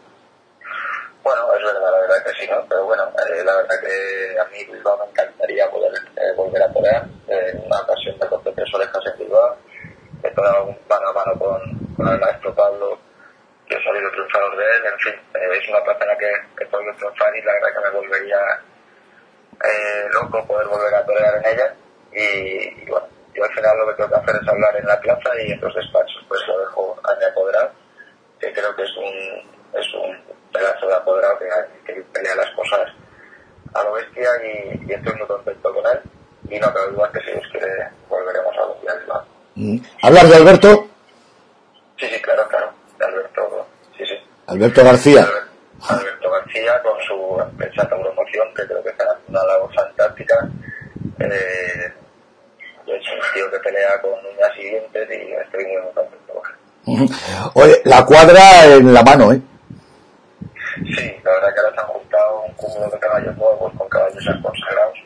Bueno, 1.23 1.43
es 1.57 1.65
verdad, 1.65 1.91
la 1.91 2.01
verdad 2.01 2.25
que 2.27 2.41
sí, 2.41 2.51
¿no? 2.51 2.57
Pero 2.69 2.85
bueno, 2.85 3.05
eh, 3.05 3.45
la 3.45 3.57
verdad 3.57 3.77
que 3.81 4.39
a 4.39 4.45
mí 4.51 4.73
Bilbao 4.73 4.99
me 4.99 5.11
encantaría 5.11 5.71
poder 5.71 5.93
volver 6.37 6.63
a. 6.63 6.67
Eh, 7.29 7.51
en 7.53 7.67
una 7.67 7.81
ocasión 7.81 8.17
me 8.21 8.27
corté 8.27 8.53
tres 8.53 8.75
orejas 8.75 9.03
en 9.13 9.19
Bilbao. 9.19 9.57
He 10.33 10.35
toreado 10.35 10.65
un 10.65 10.79
mano 10.89 11.09
a 11.09 11.13
mano 11.13 11.39
con, 11.39 11.61
el 12.09 12.19
maestro 12.19 12.55
Pablo. 12.55 12.99
Yo 13.69 13.77
he 13.77 13.85
salido 13.85 14.11
triunfador 14.13 14.57
de 14.57 14.65
él. 14.65 14.87
En 14.87 14.99
fin, 14.99 15.13
eh, 15.13 15.59
es 15.61 15.69
una 15.69 15.85
plaza 15.85 16.05
en 16.05 16.09
la 16.09 16.17
que 16.17 16.33
he 16.59 16.67
podido 16.69 16.95
triunfar 16.95 17.37
y 17.37 17.43
la 17.43 17.53
verdad 17.53 17.69
que 17.69 17.85
me 17.85 18.01
volvería 18.01 18.39
eh, 19.63 20.09
loco 20.11 20.47
poder 20.47 20.67
volver 20.69 20.95
a 20.95 21.05
torear 21.05 21.37
en 21.37 21.53
ella. 21.53 21.75
Y, 22.13 22.91
bueno, 22.91 23.07
yo 23.35 23.45
al 23.45 23.53
final 23.53 23.77
lo 23.77 23.87
que 23.89 23.95
tengo 23.95 24.09
que 24.09 24.17
hacer 24.17 24.43
es 24.43 24.49
hablar 24.49 24.77
en 24.77 24.87
la 24.87 25.01
plaza 25.01 25.31
y 25.43 25.53
en 25.53 25.61
los 25.61 25.75
despachos 25.75 26.25
pues 26.27 26.41
lo 26.49 26.61
dejo 26.61 26.99
a 27.05 27.15
mi 27.15 27.25
apoderado, 27.25 27.73
que 28.41 28.53
creo 28.55 28.75
que 28.75 28.85
es 28.85 28.97
un, 28.97 29.79
es 29.79 29.95
un 29.95 30.17
pedazo 30.51 30.87
de 30.87 30.95
apoderado 30.95 31.39
que, 31.39 31.93
que 31.93 32.01
pelea 32.05 32.37
las 32.37 32.51
cosas 32.53 32.89
a 33.75 33.85
lo 33.85 33.93
bestia 33.93 34.31
y, 34.43 34.81
y, 34.89 34.93
estoy 34.95 35.15
muy 35.15 35.27
contento 35.27 35.75
con 35.75 35.87
él 35.87 36.01
y 36.49 36.59
no 36.59 36.73
cabe 36.73 36.93
duda 36.93 37.13
que 37.13 37.21
si 37.21 37.33
Dios 37.33 37.47
quiere 37.53 37.91
volveremos 38.09 38.57
a 38.57 38.63
mm. 38.67 39.32
¿Hablar 40.03 40.27
de 40.27 40.37
Alberto? 40.37 40.89
Sí, 41.99 42.07
sí, 42.07 42.21
claro, 42.21 42.49
claro, 42.49 42.73
de 42.99 43.05
Alberto, 43.05 43.67
sí, 43.97 44.05
sí. 44.07 44.15
Alberto 44.47 44.85
García. 44.85 45.27
Alberto, 45.89 46.31
García 46.31 46.83
con 46.83 47.01
su 47.01 47.65
hecha 47.65 47.89
tauromoción, 47.89 48.49
que 48.55 48.67
creo 48.67 48.83
que 48.83 48.89
es 48.91 48.97
una 49.29 49.45
labor 49.45 49.73
fantástica. 49.75 50.49
Eh, 51.19 51.93
de 52.87 52.97
hecho, 52.97 53.11
un 53.13 53.35
tío 53.35 53.51
que 53.51 53.59
pelea 53.59 54.01
con 54.01 54.13
uñas 54.13 54.51
y 54.59 54.63
dientes 54.63 55.09
y 55.11 55.33
estoy 55.33 55.65
muy 55.67 55.93
contento. 55.93 57.53
Oye, 57.55 57.81
la 57.85 58.05
cuadra 58.05 58.65
en 58.67 58.93
la 58.93 59.03
mano, 59.03 59.33
¿eh? 59.33 59.41
Sí, 60.97 61.15
la 61.23 61.31
verdad 61.33 61.55
que 61.55 61.61
ahora 61.61 61.75
se 61.75 61.81
han 61.81 61.87
juntado 61.87 62.41
un 62.43 62.55
cúmulo 62.55 62.91
de 62.91 62.99
caballos 62.99 63.37
nuevos 63.37 63.73
con 63.77 63.89
caballos 63.89 64.25
ya 64.25 64.43
consagrados 64.43 64.99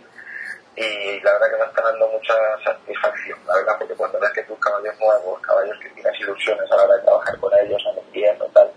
y 0.77 1.21
la 1.21 1.33
verdad 1.33 1.51
que 1.51 1.57
me 1.57 1.65
está 1.65 1.83
dando 1.83 2.09
mucha 2.09 2.35
satisfacción, 2.63 3.39
la 3.47 3.57
verdad, 3.57 3.77
porque 3.79 3.95
cuando 3.95 4.21
ves 4.21 4.31
que 4.33 4.43
tus 4.43 4.59
caballos 4.59 4.95
nuevos, 5.01 5.41
caballos 5.41 5.79
que 5.81 5.89
tienes 5.89 6.21
ilusiones 6.21 6.71
a 6.71 6.77
la 6.77 6.83
hora 6.83 6.97
de 6.97 7.03
trabajar 7.03 7.39
con 7.39 7.53
ellos 7.59 7.83
en 7.91 8.05
invierno 8.05 8.45
tal, 8.53 8.71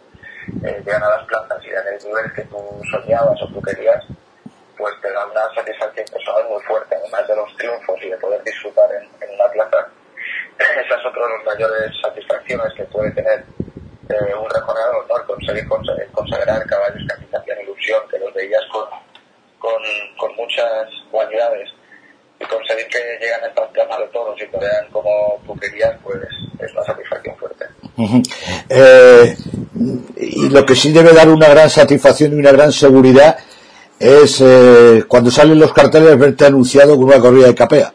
eh, 0.64 0.82
llegan 0.86 1.04
a 1.04 1.10
las 1.10 1.26
plantas 1.26 1.60
y 1.66 1.72
dan 1.72 1.88
el 1.88 2.02
nivel 2.02 2.34
que 2.34 2.44
tú 2.44 2.58
soñabas 2.90 3.42
o 3.42 3.48
tú 3.50 3.62
querías, 3.62 4.02
pues 4.78 4.96
te 5.02 5.12
da 5.12 5.26
una 5.26 5.54
satisfacción 5.54 6.06
personal 6.08 6.48
muy 6.48 6.62
fuerte, 6.64 6.96
además 6.96 7.28
de 7.28 7.36
los 7.36 7.58
triunfos 7.58 8.02
y 8.02 8.10
de 8.10 8.18
poder 8.18 8.42
disfrutar 8.44 8.90
en, 8.94 9.04
en 9.20 9.36
una 9.36 9.52
plaza. 9.52 9.90
Esa 10.58 10.96
es 10.96 11.06
otra 11.06 11.28
de 11.28 11.34
las 11.36 11.46
mayores 11.46 11.92
satisfacciones 12.02 12.74
que 12.76 12.84
puede 12.86 13.12
tener 13.12 13.44
eh, 14.08 14.34
un 14.36 14.50
recorredor, 14.50 15.06
¿no? 15.06 15.18
El 15.18 15.26
conseguir 15.26 15.68
consagrar 16.14 16.66
caballos 16.66 17.04
que 17.06 17.14
a 17.14 17.18
ti 17.18 17.26
te 17.26 17.38
hacían 17.38 17.60
ilusión, 17.60 18.08
que 18.10 18.20
los 18.20 18.34
veías 18.34 18.64
con, 18.72 18.88
con 20.18 20.36
muchas 20.38 20.88
cualidades 21.12 21.70
y 22.40 22.46
conseguir 22.46 22.88
que 22.88 23.00
lleguen 23.20 23.44
a 23.44 23.48
estas 23.48 23.70
plazas 23.70 24.00
de 24.00 24.08
toros 24.08 24.42
y 24.42 24.48
te 24.48 24.58
vean 24.58 24.90
como 24.92 25.42
tú 25.46 25.56
querías, 25.60 25.96
pues 26.04 26.18
es 26.60 26.72
una 26.74 26.84
satisfacción 26.84 27.36
fuerte. 27.38 27.66
Uh 27.98 28.08
-huh. 28.08 28.36
eh, 28.70 29.36
y 30.16 30.50
lo 30.50 30.66
que 30.66 30.76
sí 30.76 30.92
debe 30.92 31.14
dar 31.14 31.28
una 31.30 31.50
gran 31.50 31.70
satisfacción 31.70 32.34
y 32.34 32.36
una 32.36 32.52
gran 32.52 32.72
seguridad 32.72 33.38
es 34.00 34.40
eh, 34.42 35.04
cuando 35.08 35.30
salen 35.30 35.60
los 35.60 35.74
carteles 35.74 36.18
verte 36.18 36.46
anunciado 36.46 36.96
con 36.96 37.06
una 37.06 37.20
corrida 37.20 37.48
de 37.48 37.56
capea. 37.56 37.94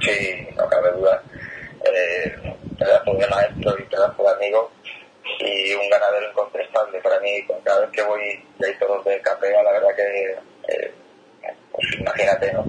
Sí, 0.00 0.48
no 0.56 0.68
cabe 0.68 0.90
duda. 0.92 1.22
Eh, 1.84 2.32
pedazo 2.76 3.14
de 3.14 3.28
maestro 3.28 3.78
y 3.78 3.82
pedazo 3.84 4.22
de 4.22 4.30
amigo 4.30 4.70
y 5.38 5.74
un 5.74 5.88
ganadero 5.88 6.30
incontestable 6.30 7.00
para 7.00 7.20
mí. 7.20 7.46
Cada 7.62 7.80
vez 7.80 7.90
que 7.90 8.02
voy 8.02 8.20
y 8.58 8.64
hay 8.64 8.74
toros 8.78 9.04
de 9.04 9.20
capea, 9.20 9.62
la 9.62 9.72
verdad 9.72 9.90
que, 9.96 10.72
eh, 10.72 10.92
pues 11.70 11.86
imagínate, 12.00 12.52
¿no? 12.52 12.64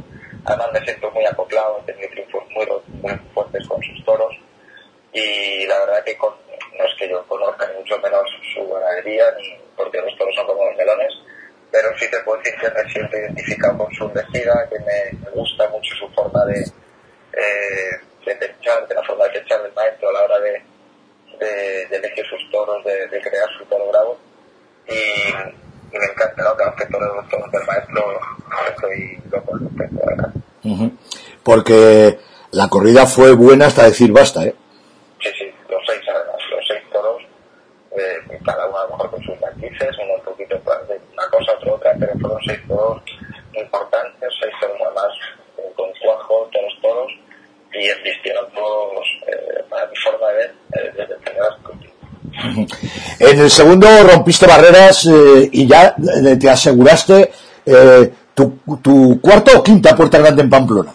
Además 0.45 0.71
me 0.73 0.83
siento 0.83 1.09
muy 1.11 1.25
acoplado, 1.25 1.79
he 1.79 1.91
tenido 1.91 2.09
triunfos 2.09 2.43
muy, 2.49 2.67
muy 3.01 3.17
fuertes 3.33 3.67
con 3.67 3.81
sus 3.81 4.03
toros 4.03 4.35
y 5.13 5.67
la 5.67 5.79
verdad 5.79 6.03
que 6.03 6.17
con, 6.17 6.33
no 6.77 6.85
es 6.85 6.91
que 6.97 7.07
yo 7.07 7.23
conozca 7.27 7.67
ni 7.67 7.79
mucho 7.79 7.99
menos 7.99 8.23
su 8.53 8.67
ganadería, 8.67 9.25
ni 9.37 9.57
porque 9.77 10.01
los 10.01 10.17
toros 10.17 10.35
son 10.35 10.47
como 10.47 10.65
los 10.65 10.75
melones, 10.75 11.13
pero 11.71 11.89
sí 11.97 12.09
te 12.09 12.19
puedo 12.19 12.39
decir 12.39 12.59
que 12.59 12.69
me 12.69 12.89
siento 12.91 13.17
identificado 13.17 13.77
con 13.77 13.93
su 13.93 14.05
investiga, 14.05 14.67
que 14.69 14.79
me, 14.79 15.31
gusta 15.31 15.69
mucho 15.69 15.95
su 15.95 16.09
forma 16.09 16.43
de, 16.45 16.59
eh, 16.61 17.91
de 18.25 18.35
techar, 18.35 18.87
de 18.87 18.95
la 18.95 19.03
forma 19.03 19.25
de 19.25 19.39
techar 19.39 19.61
del 19.61 19.73
maestro 19.73 20.09
a 20.09 20.13
la 20.13 20.23
hora 20.23 20.39
de, 20.39 20.61
de, 21.39 21.95
elegir 21.95 22.25
sus 22.25 22.51
toros, 22.51 22.83
de, 22.83 23.07
de, 23.07 23.21
crear 23.21 23.49
su 23.57 23.65
toro 23.65 23.87
bravo. 23.89 24.17
Y, 24.87 25.33
me 25.95 26.05
encanta, 26.05 26.43
¿no? 26.43 26.55
Que 26.75 26.85
los 26.89 27.29
toros 27.29 27.51
del 27.51 27.63
maestro, 27.65 28.19
Uh 30.63 30.77
-huh. 30.77 30.91
Porque 31.43 32.17
la 32.51 32.67
corrida 32.69 33.05
fue 33.05 33.33
buena 33.33 33.67
hasta 33.67 33.83
decir 33.83 34.11
basta, 34.11 34.43
¿eh? 34.45 34.55
Sí, 35.21 35.29
sí, 35.37 35.45
los 35.69 35.81
seis 35.87 36.01
además, 36.07 36.37
los 36.51 36.65
seis 36.67 36.81
toros, 36.91 37.21
eh, 37.91 38.39
cada 38.45 38.67
uno 38.67 38.77
a 38.77 38.83
lo 38.83 38.89
mejor 38.91 39.11
con 39.11 39.23
sus 39.23 39.41
matices, 39.41 39.89
uno 40.03 40.13
un 40.15 40.23
poquito 40.23 40.59
más 40.65 40.87
de 40.87 40.99
una 41.13 41.27
cosa, 41.29 41.51
otra, 41.53 41.73
otra, 41.73 41.95
pero 41.99 42.13
fueron 42.19 42.39
seis 42.45 42.59
toros 42.67 43.01
importantes, 43.53 44.29
seis 44.41 44.53
toros 44.61 44.77
además 44.85 45.13
eh, 45.57 45.71
con 45.75 45.89
cuajo, 46.01 46.49
todos 46.51 46.73
toros, 46.81 47.11
y 47.73 47.87
existieron 47.87 48.45
todos, 48.53 49.05
eh, 49.27 49.63
para 49.69 49.87
mi 49.87 49.95
forma 49.97 50.27
de 50.27 50.33
ver, 50.35 50.53
eh, 50.73 50.91
desde 50.95 51.13
el 51.13 51.19
primer 51.19 51.43
En 53.19 53.39
el 53.39 53.49
segundo 53.49 53.87
rompiste 54.03 54.45
barreras 54.47 55.05
eh, 55.05 55.49
y 55.51 55.67
ya 55.67 55.95
eh, 55.97 56.35
te 56.35 56.49
aseguraste 56.49 57.31
eh, 57.65 58.11
cuarta 59.33 59.57
o 59.57 59.63
quinta 59.63 59.95
puerta 59.95 60.19
grande 60.19 60.43
en 60.43 60.49
Pamplona. 60.49 60.91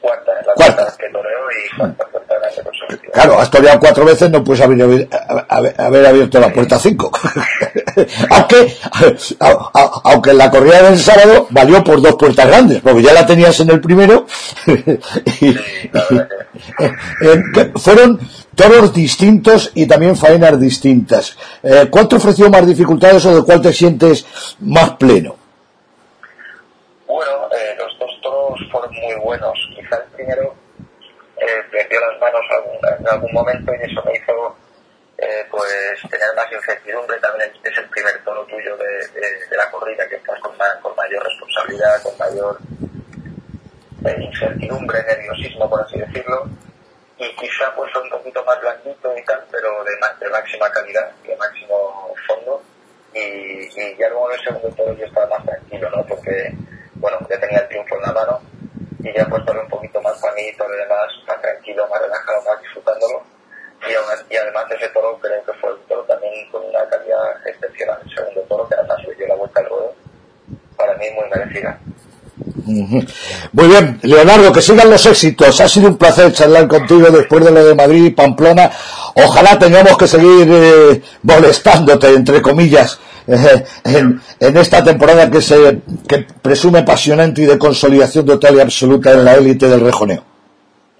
Cuarta, 0.00 0.32
la 0.46 0.54
Cuarta. 0.54 0.76
cuarta 0.76 0.96
que 0.98 1.08
toreo 1.10 1.46
y 1.50 1.76
cuarta 1.76 2.04
puerta 2.10 2.34
grande 2.40 2.62
consecutiva. 2.62 3.12
Claro, 3.12 3.38
has 3.40 3.50
toreado 3.50 3.80
cuatro 3.80 4.04
veces, 4.04 4.30
no 4.30 4.42
puedes 4.44 4.62
haber, 4.62 5.08
haber, 5.48 5.80
haber 5.80 6.06
abierto 6.06 6.40
la 6.40 6.52
puerta 6.52 6.78
cinco. 6.78 7.10
aunque, 8.30 8.76
a, 9.40 9.48
a, 9.74 10.00
aunque 10.04 10.34
la 10.34 10.50
corrida 10.50 10.82
del 10.82 10.98
sábado 10.98 11.46
valió 11.50 11.82
por 11.84 12.00
dos 12.02 12.16
puertas 12.16 12.46
grandes, 12.46 12.80
porque 12.80 13.02
ya 13.02 13.12
la 13.12 13.26
tenías 13.26 13.58
en 13.60 13.70
el 13.70 13.80
primero. 13.80 14.26
y, 15.40 15.48
eh, 17.20 17.42
que 17.54 17.72
fueron 17.76 18.18
toros 18.54 18.92
distintos 18.92 19.70
y 19.74 19.86
también 19.86 20.16
faenas 20.16 20.58
distintas. 20.60 21.36
Eh, 21.62 21.86
¿Cuál 21.90 22.08
te 22.08 22.16
ofreció 22.16 22.50
más 22.50 22.66
dificultades 22.66 23.24
o 23.26 23.36
de 23.36 23.42
cuál 23.44 23.60
te 23.60 23.72
sientes 23.72 24.26
más 24.60 24.90
pleno? 24.92 25.36
Bueno, 27.06 27.32
eh, 27.52 27.76
los 27.78 27.98
dos 27.98 28.10
toros 28.22 28.60
fueron 28.70 28.90
muy 28.92 29.14
buenos. 29.26 29.58
Quizá 29.74 29.96
el 29.96 30.08
primero 30.14 30.54
eh, 31.36 31.62
me 31.72 31.84
dio 31.84 32.00
las 32.00 32.20
manos 32.20 32.42
en 33.00 33.08
algún 33.08 33.32
momento 33.32 33.72
y 33.74 33.90
eso 33.90 34.00
me 34.04 34.12
hizo 34.14 34.56
eh, 35.18 35.44
pues 35.50 36.00
tener 36.08 36.28
más 36.36 36.46
incertidumbre. 36.52 37.18
También 37.18 37.50
es 37.64 37.76
el 37.76 37.88
primer 37.88 38.22
toro 38.22 38.46
tuyo 38.46 38.76
de, 38.76 38.86
de, 39.50 39.56
la 39.56 39.68
corrida, 39.68 40.08
que 40.08 40.14
estás 40.16 40.38
con, 40.38 40.56
ma 40.56 40.66
con 40.80 40.94
mayor 40.94 41.24
responsabilidad, 41.24 42.02
con 42.04 42.16
mayor 42.18 42.58
eh, 44.04 44.16
incertidumbre, 44.20 45.02
nerviosismo, 45.02 45.68
por 45.68 45.80
así 45.80 45.98
decirlo. 45.98 46.48
Y 47.18 47.28
quizá 47.34 47.74
pues 47.74 47.90
un 47.96 48.08
poquito 48.08 48.44
más 48.44 48.60
blandito 48.60 49.12
y 49.18 49.24
tal, 49.24 49.44
pero 49.50 49.82
de, 49.82 49.90
de 50.20 50.30
máxima 50.30 50.70
calidad, 50.70 51.10
de 51.26 51.36
máximo 51.36 52.14
fondo. 52.28 52.62
Y, 53.12 53.18
y 53.18 53.96
ya 53.98 54.08
luego 54.08 54.30
en 54.30 54.38
el 54.38 54.44
segundo 54.44 54.68
toro 54.76 54.92
yo 54.92 55.04
estaba 55.04 55.26
más 55.36 55.44
tranquilo, 55.44 55.90
¿no? 55.90 56.06
Porque, 56.06 56.54
bueno, 56.94 57.18
ya 57.28 57.40
tenía 57.40 57.58
el 57.58 57.68
triunfo 57.68 57.96
en 57.96 58.02
la 58.02 58.12
mano 58.12 58.40
y 59.05 59.05
ya 59.16 59.26
pues 59.26 59.42
un 59.48 59.68
poquito 59.68 60.00
más 60.02 60.18
para 60.20 60.34
mí, 60.34 60.42
todo 60.58 60.68
lo 60.68 60.76
demás, 60.76 61.08
más 61.26 61.40
tranquilo, 61.40 61.88
más 61.88 62.00
relajado, 62.00 62.42
más 62.42 62.60
disfrutándolo. 62.62 63.22
Y, 63.88 63.94
aún, 63.94 64.06
y 64.30 64.36
además 64.36 64.64
ese 64.70 64.88
toro 64.88 65.18
creo 65.20 65.44
que 65.44 65.52
fue 65.54 65.72
un 65.72 65.80
toro 65.88 66.02
también 66.04 66.50
con 66.50 66.64
una 66.64 66.84
calidad 66.88 67.46
excepcional. 67.46 67.98
El 68.04 68.14
segundo 68.14 68.40
toro 68.42 68.68
que 68.68 68.74
además 68.74 68.98
le 69.06 69.14
dio 69.14 69.26
la 69.26 69.34
vuelta 69.34 69.60
al 69.60 69.68
ruedo, 69.68 69.94
para 70.76 70.94
mí 70.96 71.06
muy 71.14 71.28
merecida. 71.28 71.78
Muy 73.52 73.68
bien, 73.68 73.98
Leonardo, 74.02 74.52
que 74.52 74.60
sigan 74.60 74.90
los 74.90 75.06
éxitos. 75.06 75.60
Ha 75.60 75.68
sido 75.68 75.88
un 75.88 75.96
placer 75.96 76.32
charlar 76.32 76.68
contigo 76.68 77.08
después 77.10 77.44
de 77.44 77.50
lo 77.50 77.64
de 77.64 77.74
Madrid 77.74 78.06
y 78.06 78.10
Pamplona. 78.10 78.70
Ojalá 79.14 79.58
tengamos 79.58 79.96
que 79.96 80.06
seguir 80.06 80.48
eh, 80.50 81.02
molestándote, 81.22 82.08
entre 82.08 82.42
comillas, 82.42 83.00
eh, 83.26 83.64
en, 83.84 84.20
en, 84.40 84.56
esta 84.56 84.82
temporada 84.82 85.30
que 85.30 85.40
se 85.40 85.80
que 86.08 86.26
presume 86.42 86.80
apasionante 86.80 87.42
y 87.42 87.46
de 87.46 87.58
consolidación 87.58 88.26
total 88.26 88.56
y 88.56 88.60
absoluta 88.60 89.12
en 89.12 89.24
la 89.24 89.34
élite 89.34 89.68
del 89.68 89.80
rejoneo. 89.80 90.24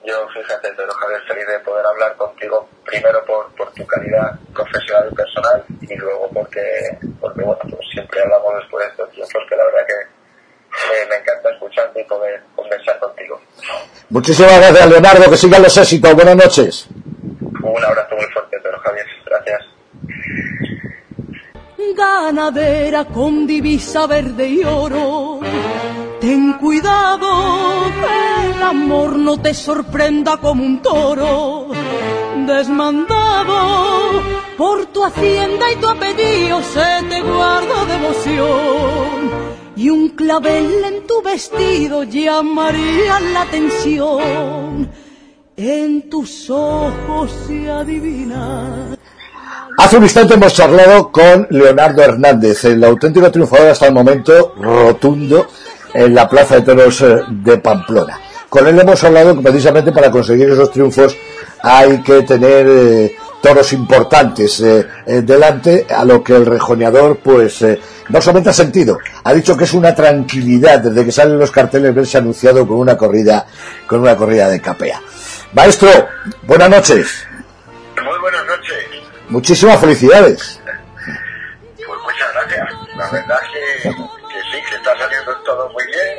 Yo, 0.05 0.15
fíjate, 0.35 0.73
pero 0.77 0.93
Javier, 0.93 1.21
feliz 1.27 1.47
de 1.47 1.59
poder 1.61 1.85
hablar 1.85 2.17
contigo, 2.17 2.69
primero 2.85 3.25
por, 3.25 3.51
por 3.57 3.73
tu 3.73 3.85
calidad 3.87 4.39
profesional 4.55 5.09
y 5.11 5.15
personal, 5.15 5.65
y 5.81 5.97
luego 5.97 6.31
porque, 6.33 6.63
porque 7.21 7.43
bueno, 7.43 7.61
pues 7.63 7.89
siempre 7.93 8.21
hablamos 8.23 8.55
después 8.61 8.85
de 8.85 8.91
estos 8.91 9.11
tiempos 9.11 9.43
que 9.49 9.57
la 9.57 9.65
verdad 9.65 9.87
que 9.87 10.17
eh, 10.77 11.07
me 11.09 11.17
encanta 11.17 11.51
escucharte 11.51 12.01
y 12.01 12.05
poder 12.05 12.43
conversar 12.55 12.99
contigo. 12.99 13.41
Muchísimas 14.11 14.59
gracias, 14.59 14.91
Leonardo. 14.91 15.31
Que 15.31 15.37
sigan 15.37 15.63
los 15.63 15.77
éxitos. 15.77 16.15
Buenas 16.15 16.37
noches. 16.37 16.87
Un 17.63 17.85
abrazo 17.85 18.15
muy 18.15 18.27
fuerte, 18.27 18.59
pero 18.63 18.79
Javier. 18.81 19.07
Gracias. 19.25 19.76
Ganadera 21.95 23.05
con 23.05 23.47
divisa 23.47 24.07
verde 24.07 24.49
y 24.49 24.65
oro. 24.65 25.41
Ten 26.21 26.55
cuidado, 26.55 27.29
que 28.01 28.51
el 28.51 28.63
amor 28.63 29.17
no 29.17 29.39
te 29.41 29.53
sorprenda 29.55 30.39
como 30.39 30.65
un 30.65 30.83
toro 30.83 31.69
desmandado. 32.47 34.23
Por 34.57 34.87
tu 34.87 35.05
hacienda 35.05 35.71
y 35.71 35.77
tu 35.77 35.89
apellido 35.89 36.63
se 36.63 37.05
te 37.09 37.21
guarda 37.21 37.85
devoción 37.85 39.47
y 39.77 39.91
un 39.91 40.09
clavel 40.09 40.85
en 40.85 41.07
tu 41.07 41.21
vestido 41.23 42.03
llamaría 42.03 43.21
la 43.21 43.43
atención. 43.43 44.89
En 45.57 46.09
tus 46.09 46.49
ojos 46.49 47.31
se 47.47 47.71
adivina. 47.71 48.96
Hace 49.79 49.99
un 49.99 50.05
instante 50.05 50.35
hemos 50.35 50.55
charlado 50.55 51.13
con 51.13 51.47
Leonardo 51.51 52.03
Hernández, 52.03 52.65
el 52.65 52.83
auténtico 52.83 53.31
triunfador 53.31 53.69
hasta 53.69 53.87
el 53.87 53.93
momento 53.93 54.55
rotundo 54.59 55.47
en 55.93 56.15
la 56.15 56.27
Plaza 56.27 56.57
de 56.57 56.63
Toros 56.63 57.03
eh, 57.03 57.19
de 57.29 57.59
Pamplona. 57.59 58.19
Con 58.49 58.67
él 58.67 58.81
hemos 58.81 59.05
hablado 59.05 59.37
que 59.37 59.43
precisamente 59.43 59.93
para 59.93 60.11
conseguir 60.11 60.49
esos 60.49 60.71
triunfos 60.71 61.15
hay 61.61 62.03
que 62.03 62.23
tener 62.23 62.67
eh, 62.67 63.17
toros 63.43 63.71
importantes 63.75 64.61
eh, 64.61 64.87
delante, 65.23 65.87
a 65.91 66.07
lo 66.07 66.25
que 66.25 66.35
el 66.35 66.47
rejoneador 66.47 67.19
pues 67.19 67.63
no 68.09 68.21
solamente 68.21 68.51
ha 68.51 68.55
sentido, 68.55 68.99
ha 69.25 69.35
dicho 69.35 69.57
que 69.57 69.65
es 69.65 69.75
una 69.75 69.95
tranquilidad 69.95 70.81
desde 70.81 71.05
que 71.05 71.13
salen 71.13 71.39
los 71.39 71.51
carteles 71.51 71.95
verse 71.95 72.17
anunciado 72.17 72.67
con 72.67 72.79
una 72.79 72.97
corrida, 72.97 73.47
con 73.87 74.01
una 74.01 74.17
corrida 74.17 74.49
de 74.49 74.61
capea. 74.61 75.03
Maestro, 75.53 75.91
buenas 76.47 76.71
noches. 76.71 77.27
Muchísimas 79.29 79.81
felicidades. 79.81 80.61
Pues 81.77 82.01
muchas 82.03 82.33
gracias. 82.33 82.69
La 82.97 83.11
verdad 83.11 83.39
es 83.43 83.83
que, 83.83 83.89
que 83.89 84.41
sí, 84.53 84.63
que 84.71 84.77
está 84.77 84.97
saliendo 84.99 85.35
todo 85.45 85.69
muy 85.71 85.85
bien 85.87 86.19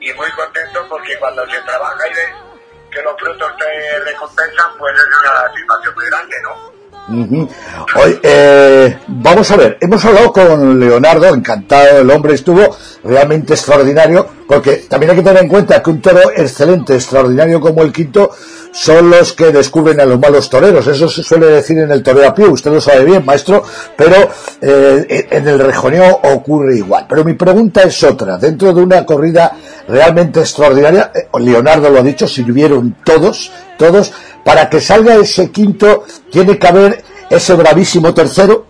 y, 0.00 0.08
y 0.10 0.12
muy 0.14 0.30
contento 0.32 0.86
porque 0.88 1.16
cuando 1.18 1.44
se 1.46 1.60
trabaja 1.62 2.06
y 2.08 2.14
ve 2.14 2.48
que 2.90 3.02
los 3.02 3.14
frutos 3.18 3.52
te 3.58 3.98
recompensan, 4.04 4.70
pues 4.78 4.94
es 4.94 5.06
una 5.22 5.40
satisfacción 5.40 5.94
muy 5.94 6.06
grande, 6.06 6.36
¿no? 6.42 6.78
Uh 7.10 7.24
-huh. 7.24 7.48
Hoy, 7.96 8.20
eh, 8.22 8.98
vamos 9.06 9.50
a 9.50 9.56
ver, 9.56 9.78
hemos 9.80 10.04
hablado 10.04 10.30
con 10.30 10.78
Leonardo, 10.78 11.28
encantado, 11.28 12.00
el 12.00 12.10
hombre 12.10 12.34
estuvo 12.34 12.76
realmente 13.02 13.54
extraordinario, 13.54 14.28
porque 14.46 14.84
también 14.90 15.10
hay 15.10 15.16
que 15.16 15.22
tener 15.22 15.42
en 15.42 15.48
cuenta 15.48 15.82
que 15.82 15.88
un 15.88 16.02
toro 16.02 16.30
excelente, 16.36 16.94
extraordinario 16.94 17.62
como 17.62 17.82
el 17.82 17.92
quinto, 17.94 18.30
son 18.78 19.10
los 19.10 19.32
que 19.32 19.50
descubren 19.50 20.00
a 20.00 20.04
los 20.04 20.20
malos 20.20 20.48
toreros. 20.48 20.86
Eso 20.86 21.08
se 21.08 21.24
suele 21.24 21.46
decir 21.46 21.78
en 21.78 21.90
el 21.90 22.00
toreo 22.00 22.28
a 22.28 22.34
pie, 22.34 22.46
usted 22.46 22.70
lo 22.70 22.80
sabe 22.80 23.04
bien, 23.04 23.24
maestro, 23.24 23.64
pero 23.96 24.30
eh, 24.60 25.26
en 25.30 25.48
el 25.48 25.58
rejoneo 25.58 26.20
ocurre 26.22 26.76
igual. 26.76 27.04
Pero 27.08 27.24
mi 27.24 27.34
pregunta 27.34 27.82
es 27.82 28.04
otra. 28.04 28.38
Dentro 28.38 28.72
de 28.72 28.80
una 28.80 29.04
corrida 29.04 29.56
realmente 29.88 30.40
extraordinaria, 30.40 31.10
eh, 31.12 31.26
Leonardo 31.40 31.90
lo 31.90 31.98
ha 31.98 32.02
dicho, 32.04 32.28
sirvieron 32.28 32.98
todos, 33.04 33.50
todos, 33.76 34.12
para 34.44 34.70
que 34.70 34.80
salga 34.80 35.16
ese 35.16 35.50
quinto, 35.50 36.04
tiene 36.30 36.56
que 36.56 36.68
haber 36.68 37.02
ese 37.28 37.54
bravísimo 37.54 38.14
tercero. 38.14 38.67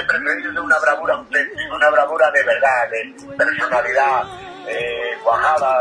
De 0.00 0.06
preferir 0.06 0.52
de 0.52 0.60
una 0.60 0.78
bravura 0.78 1.14
auténtica, 1.14 1.74
una 1.74 1.90
bravura 1.90 2.30
de 2.30 2.42
verdad, 2.42 2.90
de 2.90 3.36
personalidad, 3.36 4.22
eh, 4.66 5.16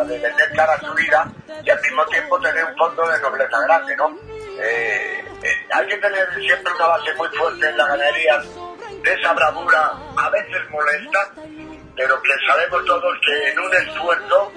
de 0.07 0.19
vender 0.19 0.51
cara 0.55 0.73
a 0.73 0.79
su 0.79 0.93
vida 0.93 1.27
y 1.63 1.69
al 1.69 1.81
mismo 1.81 2.05
tiempo 2.05 2.39
tener 2.39 2.65
un 2.65 2.75
fondo 2.77 3.07
de 3.07 3.19
nobleza 3.21 3.59
grande, 3.61 3.95
¿no? 3.95 4.17
Eh, 4.61 5.23
eh, 5.43 5.67
hay 5.71 5.87
que 5.87 5.97
tener 5.97 6.27
siempre 6.35 6.73
una 6.73 6.87
base 6.87 7.13
muy 7.15 7.27
fuerte 7.29 7.69
en 7.69 7.77
la 7.77 7.87
ganadería 7.87 8.41
de 9.03 9.13
esa 9.13 9.33
bravura, 9.33 9.93
a 10.17 10.29
veces 10.29 10.69
molesta, 10.69 11.31
pero 11.95 12.21
que 12.21 12.33
sabemos 12.47 12.85
todos 12.85 13.17
que 13.25 13.49
en 13.51 13.59
un 13.59 13.73
esfuerzo 13.73 14.51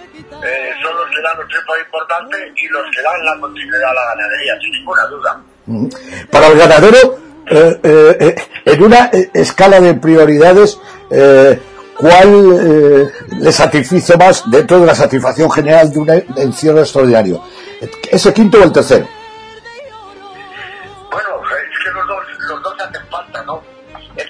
eh, 0.45 0.73
son 0.83 0.97
los 0.97 1.11
que 1.11 1.23
dan 1.23 1.39
los 1.39 1.49
tiempos 1.49 1.79
importantes 1.79 2.53
y 2.57 2.69
los 2.69 2.83
que 2.95 3.03
dan 3.03 3.25
la 3.25 3.39
continuidad 3.39 3.91
a 3.91 3.95
la 3.95 4.05
ganadería, 4.15 4.59
sin 4.61 4.71
ninguna 4.73 5.07
duda. 5.07 5.43
Para 6.31 6.47
el 6.49 6.59
ganadero, 6.59 7.19
eh, 7.47 7.81
eh, 7.83 8.35
en 8.65 8.83
una 8.83 9.11
escala 9.35 9.81
de 9.81 9.95
prioridades, 9.95 10.79
¿cuál 11.97 13.13
le 13.39 13.53
satisfice 13.53 14.17
más 14.17 14.51
dentro 14.51 14.81
de 14.81 14.87
la 14.87 14.95
satisfacción 14.95 15.51
general 15.51 15.91
de 15.91 15.99
un 15.99 16.11
encierro 16.37 16.81
extraordinario? 16.81 17.43
¿Ese 18.11 18.33
quinto 18.33 18.59
o 18.59 18.65
el 18.65 18.73
tercero? 18.73 19.09
Bueno, 21.11 21.29
es 21.43 21.85
que 21.85 21.91
los 21.91 22.07
dos, 22.07 22.25
los 22.49 22.63
dos 22.63 22.75
hacen 22.81 23.07
falta, 23.11 23.43
¿no? 23.45 23.63
El, 24.17 24.29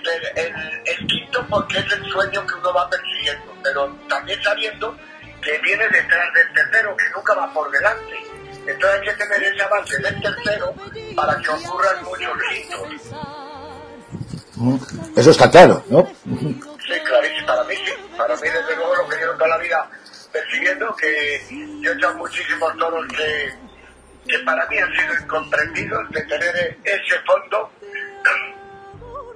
el, 0.86 1.06
quinto 1.06 1.44
porque 1.50 1.78
es 1.78 1.92
el 1.92 2.04
sueño 2.10 2.46
que 2.46 2.54
uno 2.54 2.72
va 2.72 2.88
persiguiendo, 2.88 3.52
pero 3.62 3.92
también 4.08 4.40
sabiendo 4.42 4.96
que 5.42 5.58
viene 5.58 5.84
detrás 5.88 6.32
del 6.34 6.52
tercero, 6.54 6.96
que 6.96 7.04
nunca 7.14 7.34
va 7.34 7.52
por 7.52 7.70
delante. 7.70 8.31
Entonces 8.66 9.00
hay 9.00 9.06
que 9.06 9.12
tener 9.12 9.42
ese 9.42 9.62
avance 9.62 9.98
del 9.98 10.22
tercero 10.22 10.74
para 11.16 11.36
que 11.40 11.50
ocurran 11.50 12.04
muchos 12.04 12.38
hitos. 12.54 13.12
Mm, 14.56 14.76
eso 15.16 15.30
está 15.30 15.50
claro, 15.50 15.82
¿no? 15.88 16.08
Sí, 16.24 17.00
clarísimo, 17.04 17.46
para 17.46 17.64
mí 17.64 17.74
sí. 17.84 17.92
Para 18.16 18.36
mí, 18.36 18.42
desde 18.42 18.76
luego, 18.76 18.96
lo 18.96 19.08
que 19.08 19.16
llevo 19.16 19.32
toda 19.34 19.48
la 19.48 19.58
vida 19.58 19.90
persiguiendo, 20.32 20.94
que 20.96 21.40
yo 21.80 21.90
he 21.90 21.94
hecho 21.94 22.14
muchísimos 22.14 22.76
toros 22.76 23.06
que, 23.08 23.54
que 24.28 24.38
para 24.40 24.66
mí 24.66 24.78
han 24.78 24.92
sido 24.92 25.14
incomprendidos 25.22 26.10
de 26.10 26.22
tener 26.22 26.78
ese 26.84 27.18
fondo 27.26 27.70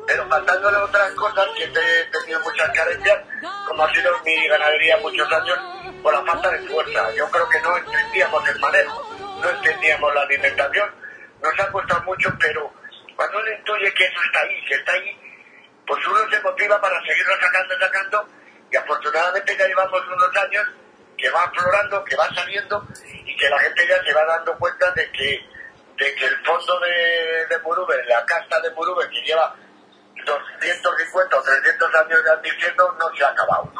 pero 0.06 0.26
faltándole 0.28 0.76
otras 0.78 1.10
cosas 1.12 1.46
que 1.56 1.64
he 1.64 2.20
tenido 2.20 2.40
muchas 2.40 2.70
carencias, 2.70 3.18
como 3.66 3.82
ha 3.82 3.92
sido 3.92 4.10
mi 4.24 4.48
ganadería 4.48 4.96
muchos 4.98 5.30
años, 5.32 5.58
por 6.02 6.14
la 6.14 6.22
falta 6.22 6.50
de 6.50 6.58
fuerza. 6.68 7.12
Yo 7.14 7.28
creo 7.30 7.48
que 7.48 7.60
no 7.60 7.76
entendíamos 7.76 8.48
el 8.48 8.60
manejo, 8.60 9.15
no 9.40 9.50
entendíamos 9.50 10.14
la 10.14 10.22
alimentación, 10.22 10.90
nos 11.42 11.60
ha 11.60 11.70
costado 11.70 12.02
mucho, 12.04 12.30
pero 12.40 12.72
cuando 13.14 13.38
uno 13.38 13.52
intuye 13.52 13.92
que 13.94 14.04
eso 14.04 14.20
está 14.26 14.40
ahí, 14.40 14.64
que 14.66 14.74
está 14.74 14.92
ahí, 14.92 15.16
pues 15.86 16.06
uno 16.06 16.18
se 16.30 16.40
motiva 16.40 16.80
para 16.80 17.00
seguirlo 17.02 17.32
sacando, 17.40 17.78
sacando, 17.78 18.28
y 18.70 18.76
afortunadamente 18.76 19.56
ya 19.56 19.66
llevamos 19.66 20.02
unos 20.06 20.36
años 20.36 20.66
que 21.16 21.30
va 21.30 21.44
aflorando, 21.44 22.04
que 22.04 22.16
va 22.16 22.34
saliendo, 22.34 22.86
y 23.24 23.36
que 23.36 23.48
la 23.48 23.58
gente 23.60 23.86
ya 23.88 24.02
se 24.04 24.12
va 24.12 24.24
dando 24.24 24.56
cuenta 24.58 24.90
de 24.92 25.10
que, 25.12 25.40
de 25.98 26.14
que 26.14 26.26
el 26.26 26.36
fondo 26.44 26.80
de, 26.80 27.46
de 27.48 27.58
Murube, 27.62 27.94
la 28.06 28.24
casta 28.26 28.60
de 28.60 28.70
Murube, 28.70 29.08
que 29.08 29.22
lleva 29.22 29.54
250 30.26 31.36
o 31.36 31.42
300 31.42 31.94
años 31.94 32.18
diciendo 32.42 32.96
no 32.98 33.16
se 33.16 33.24
ha 33.24 33.28
acabado. 33.28 33.70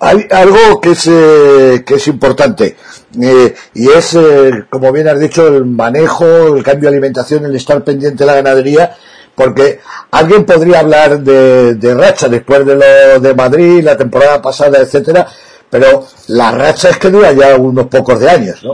Hay 0.00 0.28
algo 0.30 0.80
que 0.80 0.90
es, 0.90 1.06
eh, 1.06 1.84
que 1.86 1.94
es 1.94 2.06
importante 2.08 2.76
eh, 3.22 3.54
y 3.74 3.90
es, 3.90 4.14
eh, 4.14 4.64
como 4.70 4.92
bien 4.92 5.08
has 5.08 5.18
dicho, 5.18 5.46
el 5.46 5.64
manejo, 5.64 6.56
el 6.56 6.62
cambio 6.62 6.90
de 6.90 6.96
alimentación, 6.96 7.44
el 7.44 7.56
estar 7.56 7.82
pendiente 7.84 8.24
de 8.24 8.26
la 8.26 8.34
ganadería, 8.36 8.96
porque 9.34 9.80
alguien 10.10 10.44
podría 10.44 10.80
hablar 10.80 11.20
de, 11.20 11.74
de 11.74 11.94
racha 11.94 12.28
después 12.28 12.64
de 12.64 12.76
lo 12.76 13.20
de 13.20 13.34
Madrid, 13.34 13.82
la 13.82 13.96
temporada 13.96 14.40
pasada, 14.40 14.78
etcétera, 14.78 15.26
pero 15.70 16.06
la 16.28 16.52
racha 16.52 16.90
es 16.90 16.98
que 16.98 17.10
dura 17.10 17.32
ya 17.32 17.56
unos 17.56 17.86
pocos 17.86 18.20
de 18.20 18.30
años, 18.30 18.62
¿no? 18.62 18.72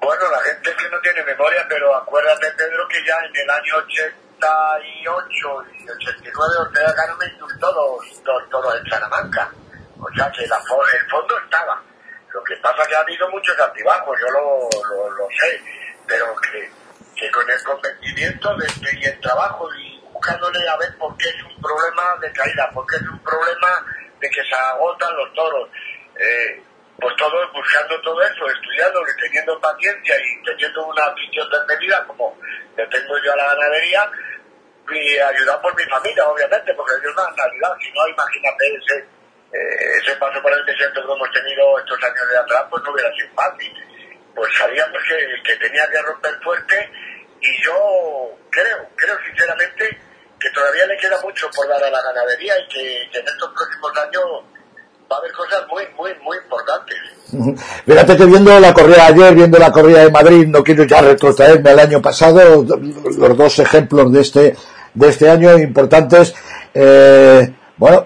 Bueno, 0.00 0.22
la 0.30 0.38
gente 0.40 0.70
es 0.70 0.76
que 0.76 0.90
no 0.90 1.00
tiene 1.00 1.24
memoria, 1.24 1.66
pero 1.68 1.96
acuérdate, 1.96 2.46
Pedro, 2.56 2.86
que 2.88 2.98
ya 3.06 3.16
en 3.26 3.42
el 3.42 3.50
año 3.50 3.74
80 3.86 4.24
88 4.44 5.64
y 5.72 5.90
89 5.90 6.54
Ortega 6.60 6.94
Carmen 6.94 7.30
todos, 7.60 8.22
todos, 8.22 8.50
todos 8.50 8.80
en 8.80 8.90
Salamanca. 8.90 9.50
O 9.98 10.08
sea 10.14 10.30
que 10.32 10.46
la, 10.46 10.56
el 10.56 11.10
fondo 11.10 11.38
estaba. 11.44 11.82
Lo 12.34 12.42
que 12.42 12.56
pasa 12.56 12.82
es 12.82 12.88
que 12.88 12.96
ha 12.96 13.00
habido 13.00 13.30
muchos 13.30 13.56
altibajos, 13.58 14.18
yo 14.20 14.26
lo, 14.32 14.68
lo, 15.08 15.28
sé, 15.38 15.62
pero 16.04 16.34
que, 16.34 16.68
que, 17.14 17.30
con 17.30 17.48
el 17.48 17.62
convencimiento 17.62 18.56
de, 18.56 18.66
y 18.98 19.04
el 19.04 19.20
trabajo 19.20 19.72
y 19.76 20.00
buscándole 20.12 20.68
a 20.68 20.76
ver 20.76 20.98
por 20.98 21.16
qué 21.16 21.28
es 21.28 21.42
un 21.44 21.62
problema 21.62 22.16
de 22.20 22.32
caída, 22.32 22.68
por 22.74 22.84
qué 22.88 22.96
es 22.96 23.02
un 23.02 23.22
problema 23.22 23.86
de 24.18 24.28
que 24.28 24.42
se 24.42 24.54
agotan 24.54 25.16
los 25.16 25.32
toros. 25.32 25.68
Eh, 26.16 26.60
pues 26.98 27.14
todos 27.16 27.52
buscando 27.52 28.00
todo 28.02 28.20
eso, 28.22 28.46
estudiando 28.48 29.00
y 29.02 29.20
teniendo 29.20 29.60
paciencia 29.60 30.16
y 30.16 30.44
teniendo 30.44 30.86
una 30.86 31.04
afición 31.04 31.48
medida 31.68 32.04
como 32.04 32.36
le 32.76 32.86
tengo 32.88 33.14
yo 33.24 33.32
a 33.32 33.36
la 33.36 33.54
ganadería, 33.54 34.10
y 34.90 35.18
ayudar 35.18 35.60
por 35.62 35.74
mi 35.76 35.84
familia, 35.84 36.26
obviamente, 36.26 36.74
porque 36.74 37.00
Dios 37.00 37.14
da 37.16 37.32
realidad. 37.36 37.74
Si 37.80 37.90
no, 37.92 38.08
imagínate 38.08 38.74
ese, 38.74 39.06
eh, 39.54 39.98
ese 40.02 40.16
paso 40.16 40.42
por 40.42 40.52
el 40.52 40.66
desierto 40.66 41.00
que 41.00 41.12
hemos 41.12 41.30
tenido 41.30 41.78
estos 41.78 42.02
años 42.02 42.28
de 42.30 42.38
atrás, 42.38 42.64
pues 42.70 42.82
no 42.82 42.92
hubiera 42.92 43.10
sido 43.14 43.28
fácil. 43.34 43.72
Pues 44.34 44.50
sabíamos 44.58 44.98
que, 45.08 45.42
que 45.46 45.56
tenía 45.56 45.86
que 45.88 46.02
romper 46.02 46.34
fuerte 46.42 46.90
y 47.40 47.62
yo 47.62 48.36
creo, 48.50 48.88
creo 48.96 49.16
sinceramente 49.26 49.98
que 50.40 50.50
todavía 50.50 50.86
le 50.86 50.96
queda 50.98 51.20
mucho 51.22 51.48
por 51.54 51.68
dar 51.68 51.82
a 51.82 51.90
la 51.90 52.02
ganadería 52.02 52.54
y 52.58 52.68
que, 52.68 53.08
que 53.12 53.18
en 53.20 53.26
estos 53.28 53.52
próximos 53.54 53.92
años 53.96 54.24
va 55.10 55.16
a 55.16 55.18
haber 55.20 55.32
cosas 55.32 55.62
muy, 55.68 55.84
muy, 55.96 56.10
muy 56.22 56.36
importantes. 56.36 56.98
Fíjate 57.86 58.16
que 58.16 58.26
viendo 58.26 58.58
la 58.58 58.74
corrida 58.74 59.06
ayer, 59.06 59.34
viendo 59.34 59.58
la 59.58 59.70
corrida 59.70 60.00
de 60.04 60.10
Madrid, 60.10 60.46
no 60.48 60.64
quiero 60.64 60.84
ya 60.84 61.00
retrotraerme 61.00 61.70
al 61.70 61.78
año 61.78 62.02
pasado, 62.02 62.64
los 62.64 63.36
dos 63.36 63.58
ejemplos 63.60 64.12
de 64.12 64.20
este 64.20 64.56
de 64.94 65.08
este 65.08 65.28
año 65.28 65.58
importantes. 65.58 66.34
Eh, 66.72 67.52
bueno, 67.76 68.04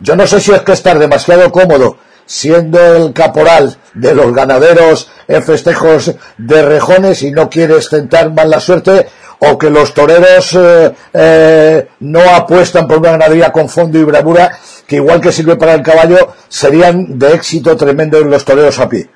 yo 0.00 0.16
no 0.16 0.26
sé 0.26 0.40
si 0.40 0.52
es 0.52 0.62
que 0.62 0.72
estar 0.72 0.98
demasiado 0.98 1.50
cómodo 1.52 1.98
siendo 2.26 2.96
el 2.96 3.12
caporal 3.12 3.76
de 3.94 4.14
los 4.14 4.34
ganaderos 4.34 5.10
en 5.28 5.42
festejos 5.44 6.14
de 6.36 6.62
rejones 6.62 7.22
y 7.22 7.30
no 7.30 7.48
quieres 7.48 7.88
tentar 7.88 8.32
mal 8.32 8.50
la 8.50 8.60
suerte 8.60 9.06
o 9.38 9.56
que 9.58 9.70
los 9.70 9.94
toreros 9.94 10.54
eh, 10.54 10.92
eh, 11.12 11.88
no 12.00 12.20
apuestan 12.34 12.88
por 12.88 12.98
una 12.98 13.12
ganadería 13.12 13.52
con 13.52 13.68
fondo 13.68 13.98
y 13.98 14.04
bravura 14.04 14.50
que 14.86 14.96
igual 14.96 15.20
que 15.20 15.32
sirve 15.32 15.56
para 15.56 15.74
el 15.74 15.82
caballo 15.82 16.34
serían 16.48 17.18
de 17.18 17.34
éxito 17.34 17.76
tremendo 17.76 18.18
en 18.18 18.30
los 18.30 18.44
toreros 18.44 18.78
a 18.78 18.88
pie. 18.88 19.08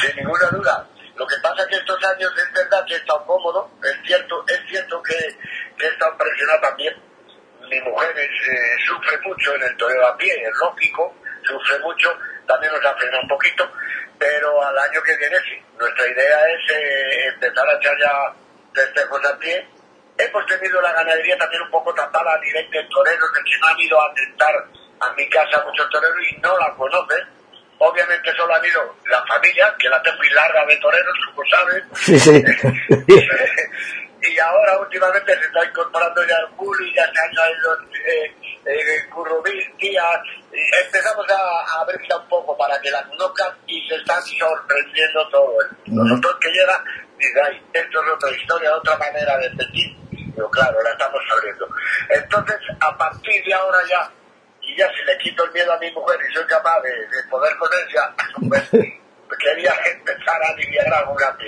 Sin 0.00 0.16
ninguna 0.16 0.48
duda. 0.50 0.88
Lo 1.16 1.26
que 1.26 1.36
pasa 1.42 1.62
es 1.62 1.68
que 1.68 1.76
estos 1.76 1.98
años 2.04 2.30
es 2.36 2.52
verdad 2.52 2.84
que 2.86 2.94
he 2.94 2.96
estado 2.96 3.24
cómodo, 3.24 3.70
es 3.82 4.06
cierto, 4.06 4.44
es 4.48 4.60
cierto 4.68 5.00
que 5.02 5.14
que 5.78 5.86
he 5.86 5.90
estado 5.90 6.16
presionado 6.16 6.60
también. 6.60 6.94
Mi 7.74 7.80
mujer 7.80 8.14
eh, 8.16 8.76
sufre 8.86 9.18
mucho 9.24 9.52
en 9.56 9.62
el 9.64 9.76
toreo 9.76 10.06
a 10.06 10.16
pie, 10.16 10.32
es 10.32 10.52
lógico, 10.62 11.12
sufre 11.42 11.76
mucho, 11.80 12.16
también 12.46 12.72
nos 12.72 12.84
ha 12.84 12.94
frenado 12.94 13.22
un 13.22 13.28
poquito, 13.28 13.68
pero 14.16 14.64
al 14.64 14.78
año 14.78 15.02
que 15.02 15.16
viene 15.16 15.36
sí. 15.40 15.60
Nuestra 15.76 16.06
idea 16.06 16.38
es 16.50 16.72
eh, 16.72 17.26
empezar 17.34 17.68
a 17.68 17.74
echar 17.74 17.98
ya 17.98 18.32
festejos 18.72 19.24
a 19.24 19.36
pie. 19.38 19.66
Hemos 20.16 20.46
tenido 20.46 20.80
la 20.82 20.92
ganadería 20.92 21.36
también 21.36 21.62
un 21.62 21.70
poco 21.72 21.92
tapada 21.94 22.34
a 22.34 22.38
nivel 22.38 22.70
de 22.70 22.84
toreros, 22.84 23.32
que 23.32 23.58
no 23.58 23.66
han 23.66 23.80
ido 23.80 24.00
a 24.00 24.14
tentar 24.14 24.54
a 25.00 25.12
mi 25.14 25.28
casa 25.28 25.64
muchos 25.66 25.90
toreros 25.90 26.20
y 26.30 26.36
no 26.36 26.56
la 26.56 26.72
conocen. 26.76 27.26
Obviamente 27.78 28.32
solo 28.36 28.54
han 28.54 28.64
ido 28.64 28.94
la 29.10 29.26
familia, 29.26 29.74
que 29.80 29.88
la 29.88 30.00
tengo 30.00 30.18
muy 30.18 30.30
larga 30.30 30.64
de 30.64 30.76
toreros, 30.76 31.14
como 31.26 31.48
saben. 31.48 31.82
Sí, 31.94 32.18
sí. 32.20 32.44
y 34.26 34.38
ahora 34.38 34.78
últimamente 34.78 35.36
se 35.38 35.44
está 35.44 35.64
incorporando 35.64 36.24
ya 36.26 36.36
el 36.36 36.46
Juli, 36.56 36.94
ya 36.94 37.04
se 37.04 37.10
ha 37.10 37.30
traído 37.30 37.78
eh, 38.06 38.34
eh, 38.66 39.04
empezamos 40.84 41.26
a, 41.30 41.80
a 41.80 42.18
un 42.18 42.28
poco 42.28 42.56
para 42.56 42.80
que 42.80 42.90
la 42.90 43.04
conozcan 43.04 43.56
y 43.66 43.86
se 43.88 43.96
están 43.96 44.22
sorprendiendo 44.22 45.28
todo. 45.28 45.58
Nosotros 45.86 46.36
que 46.40 46.50
llega, 46.50 46.84
dice, 47.18 47.40
ay, 47.44 47.62
esto 47.72 48.02
es 48.02 48.10
otra 48.10 48.30
historia, 48.30 48.74
otra 48.74 48.96
manera 48.98 49.36
de 49.38 49.48
sentir. 49.50 49.96
Pero 50.34 50.50
claro, 50.50 50.82
la 50.82 50.90
estamos 50.90 51.20
abriendo. 51.30 51.68
Entonces, 52.08 52.56
a 52.80 52.96
partir 52.96 53.44
de 53.44 53.54
ahora 53.54 53.78
ya, 53.88 54.10
y 54.62 54.76
ya 54.76 54.88
si 54.88 55.04
le 55.04 55.18
quito 55.18 55.44
el 55.44 55.52
miedo 55.52 55.72
a 55.72 55.78
mi 55.78 55.90
mujer 55.92 56.18
y 56.28 56.34
soy 56.34 56.46
capaz 56.46 56.80
de, 56.80 56.90
de 56.90 57.28
poder 57.30 57.56
con 57.56 57.68
ella, 57.86 58.14
pues 58.48 58.94
quería 59.38 59.72
empezar 59.94 60.42
a 60.42 60.48
aliviar 60.52 60.94
alguna 60.94 61.26
que 61.38 61.44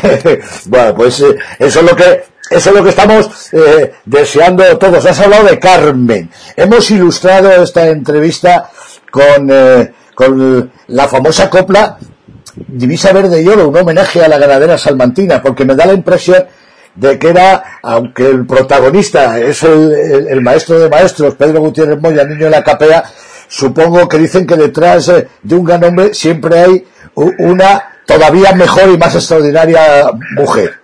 viene. 0.00 0.42
bueno, 0.66 0.94
pues 0.94 1.20
eh, 1.20 1.36
eso 1.58 1.80
es 1.80 1.86
lo 1.86 1.96
que 1.96 2.24
eso 2.50 2.70
es 2.70 2.76
lo 2.76 2.82
que 2.82 2.90
estamos 2.90 3.52
eh, 3.52 3.94
deseando 4.04 4.76
todos. 4.78 5.06
Has 5.06 5.20
hablado 5.20 5.44
de 5.44 5.58
Carmen. 5.58 6.30
Hemos 6.56 6.90
ilustrado 6.90 7.62
esta 7.62 7.88
entrevista 7.88 8.70
con, 9.10 9.48
eh, 9.50 9.92
con 10.14 10.72
la 10.88 11.06
famosa 11.06 11.48
copla 11.48 11.96
Divisa 12.54 13.12
Verde 13.12 13.42
y 13.42 13.48
Oro, 13.48 13.68
un 13.68 13.76
homenaje 13.76 14.24
a 14.24 14.28
la 14.28 14.38
ganadera 14.38 14.76
salmantina, 14.76 15.40
porque 15.42 15.64
me 15.64 15.74
da 15.74 15.86
la 15.86 15.92
impresión 15.92 16.44
de 16.94 17.18
que 17.18 17.28
era, 17.28 17.78
aunque 17.82 18.28
el 18.28 18.46
protagonista 18.46 19.38
es 19.38 19.62
el, 19.62 20.40
maestro 20.40 20.80
de 20.80 20.88
maestros, 20.88 21.34
Pedro 21.36 21.60
Gutiérrez 21.60 22.00
Moya, 22.00 22.24
niño 22.24 22.46
de 22.46 22.50
la 22.50 22.64
capea, 22.64 23.04
supongo 23.50 24.08
que 24.08 24.18
dicen 24.18 24.46
que 24.46 24.56
detrás 24.56 25.08
eh, 25.08 25.28
de 25.42 25.54
un 25.56 25.64
gran 25.64 25.82
hombre 25.82 26.14
siempre 26.14 26.58
hay 26.60 26.86
una 27.14 27.98
todavía 28.06 28.52
mejor 28.52 28.88
y 28.88 28.96
más 28.96 29.14
extraordinaria 29.14 30.10
mujer. 30.36 30.78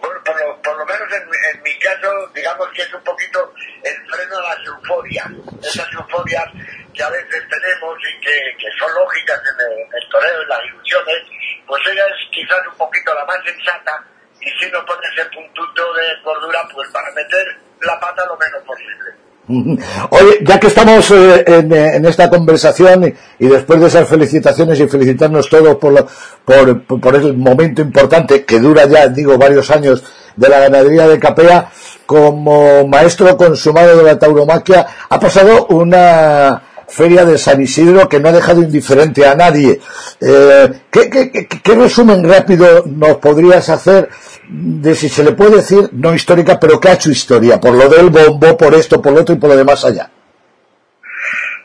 por, 0.00 0.78
lo, 0.78 0.86
menos 0.86 1.08
en, 1.12 1.62
mi 1.62 1.78
caso, 1.78 2.08
digamos 2.34 2.68
que 2.74 2.82
es 2.82 2.94
un 2.94 3.04
poquito 3.04 3.52
el 3.84 3.94
freno 4.10 4.38
a 4.38 4.54
las 4.54 4.66
euforias, 4.66 5.26
esas 5.62 5.92
euforias 5.92 6.46
que 6.94 7.02
a 7.02 7.10
veces 7.10 7.42
tenemos 7.48 7.96
y 8.00 8.20
que, 8.20 8.68
son 8.78 8.92
lógicas 8.94 9.40
en 9.44 10.00
el, 10.00 10.08
toreo, 10.10 10.42
en 10.42 10.48
las 10.48 10.64
ilusiones, 10.64 11.22
pues 11.66 11.82
ella 11.92 12.04
es 12.06 12.30
quizás 12.32 12.66
un 12.66 12.78
poquito 12.78 13.14
la 13.14 13.24
más 13.26 13.38
sensata 13.44 14.02
y 14.40 14.50
si 14.58 14.70
no 14.70 14.84
pone 14.86 15.06
ese 15.12 15.24
puntito 15.26 15.92
de 15.92 16.22
cordura, 16.24 16.66
pues 16.72 16.88
para 16.88 17.10
meter 17.12 17.46
la 17.82 18.00
pata 18.00 18.24
lo 18.26 18.36
menos 18.36 18.62
posible. 18.64 19.27
Oye, 20.10 20.38
ya 20.42 20.60
que 20.60 20.66
estamos 20.66 21.10
eh, 21.10 21.44
en, 21.46 22.04
esta 22.04 22.28
conversación 22.28 23.14
y, 23.38 23.46
después 23.46 23.80
de 23.80 23.86
esas 23.86 24.08
felicitaciones 24.08 24.78
y 24.78 24.88
felicitarnos 24.88 25.48
todos 25.48 25.76
por, 25.76 26.06
por, 26.44 27.00
por, 27.00 27.16
el 27.16 27.36
momento 27.36 27.80
importante 27.82 28.44
que 28.44 28.60
dura 28.60 28.86
ya, 28.86 29.08
digo, 29.08 29.38
varios 29.38 29.70
años 29.70 30.04
de 30.36 30.48
la 30.48 30.60
ganadería 30.60 31.08
de 31.08 31.18
Capea, 31.18 31.70
como 32.04 32.86
maestro 32.86 33.36
consumado 33.36 33.96
de 33.96 34.02
la 34.02 34.18
tauromaquia, 34.18 34.86
ha 35.08 35.18
pasado 35.18 35.66
una 35.68 36.62
feria 36.88 37.24
de 37.24 37.38
San 37.38 37.60
Isidro 37.60 38.08
que 38.08 38.18
no 38.18 38.28
ha 38.28 38.32
dejado 38.32 38.62
indiferente 38.62 39.26
a 39.26 39.34
nadie. 39.34 39.80
Eh, 40.20 40.72
¿qué, 40.90 41.10
qué, 41.10 41.46
qué, 41.46 41.74
resumen 41.74 42.26
rápido 42.28 42.84
nos 42.86 43.16
podrías 43.16 43.68
hacer 43.68 44.08
de 44.48 44.94
si 44.94 45.08
se 45.08 45.22
le 45.22 45.32
puede 45.32 45.56
decir, 45.56 45.90
no 45.92 46.14
histórica, 46.14 46.58
pero 46.58 46.80
que 46.80 46.88
ha 46.88 46.94
hecho 46.94 47.10
historia, 47.10 47.60
por 47.60 47.74
lo 47.74 47.88
del 47.88 48.08
bombo, 48.08 48.56
por 48.56 48.74
esto, 48.74 49.00
por 49.02 49.12
lo 49.12 49.20
otro 49.20 49.34
y 49.34 49.38
por 49.38 49.50
lo 49.50 49.56
demás 49.56 49.84
allá? 49.84 50.10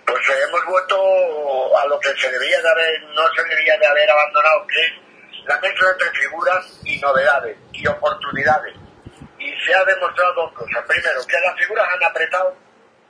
Pues 0.05 0.21
hemos 0.47 0.65
vuelto 0.65 1.77
a 1.77 1.85
lo 1.87 1.99
que 1.99 2.09
se 2.09 2.29
debía 2.29 2.61
de 2.61 2.69
haber, 2.69 3.03
no 3.15 3.21
se 3.35 3.43
debía 3.43 3.77
de 3.77 3.87
haber 3.87 4.09
abandonado, 4.11 4.67
que 4.67 4.81
es 4.83 5.47
la 5.47 5.59
mezcla 5.61 5.87
entre 5.91 6.19
figuras 6.19 6.79
y 6.83 6.99
novedades 6.99 7.57
y 7.71 7.87
oportunidades. 7.87 8.75
Y 9.39 9.51
se 9.65 9.75
ha 9.75 9.83
demostrado 9.85 10.33
dos 10.35 10.53
cosas. 10.53 10.83
Primero, 10.87 11.19
que 11.27 11.39
las 11.39 11.57
figuras 11.59 11.87
han 11.93 12.03
apretado 12.03 12.55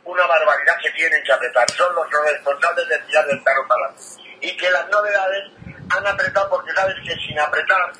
una 0.05 0.25
barbaridad 0.25 0.75
que 0.81 0.91
tienen 0.91 1.23
que 1.23 1.31
apretar. 1.31 1.69
Son 1.71 1.93
los 1.95 2.05
responsables 2.09 2.89
de 2.89 2.99
tirar 2.99 3.25
del 3.27 3.43
carro 3.43 3.67
para 3.67 3.93
Y 4.41 4.57
que 4.57 4.69
las 4.69 4.87
novedades 4.89 5.51
han 5.89 6.07
apretado 6.07 6.49
porque 6.49 6.71
sabes 6.73 6.95
que 7.05 7.15
sin 7.27 7.39
apretar 7.39 7.93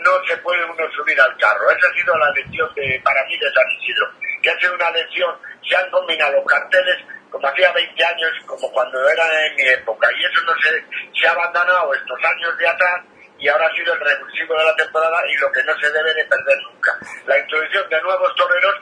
no 0.00 0.10
se 0.26 0.36
puede 0.38 0.64
uno 0.64 0.84
subir 0.96 1.20
al 1.20 1.36
carro. 1.36 1.70
Esa 1.70 1.88
ha 1.88 1.94
sido 1.94 2.16
la 2.16 2.30
lección 2.30 2.72
de, 2.74 3.00
para 3.04 3.24
mí 3.26 3.38
de 3.38 3.52
San 3.52 3.70
Isidro, 3.80 4.06
que 4.42 4.50
ha 4.50 4.58
sido 4.60 4.74
una 4.74 4.90
lección. 4.90 5.34
Se 5.68 5.76
han 5.76 5.90
combinado 5.90 6.44
carteles 6.44 6.98
como 7.30 7.46
hacía 7.46 7.72
20 7.72 8.04
años, 8.04 8.30
como 8.46 8.70
cuando 8.72 9.08
era 9.08 9.46
en 9.46 9.56
mi 9.56 9.62
época. 9.62 10.08
Y 10.16 10.24
eso 10.24 10.44
no 10.46 10.52
se, 10.62 10.84
se 11.18 11.26
ha 11.26 11.32
abandonado 11.32 11.94
estos 11.94 12.18
años 12.24 12.56
de 12.58 12.68
atrás 12.68 13.04
y 13.38 13.48
ahora 13.48 13.66
ha 13.66 13.74
sido 13.74 13.94
el 13.94 14.00
revulsivo 14.00 14.54
de 14.54 14.64
la 14.64 14.76
temporada 14.76 15.18
y 15.30 15.36
lo 15.36 15.52
que 15.52 15.62
no 15.62 15.72
se 15.78 15.90
debe 15.90 16.12
de 16.14 16.24
perder 16.24 16.58
nunca. 16.62 16.98
La 17.26 17.38
introducción 17.38 17.88
de 17.88 18.02
nuevos 18.02 18.34
toreros 18.34 18.74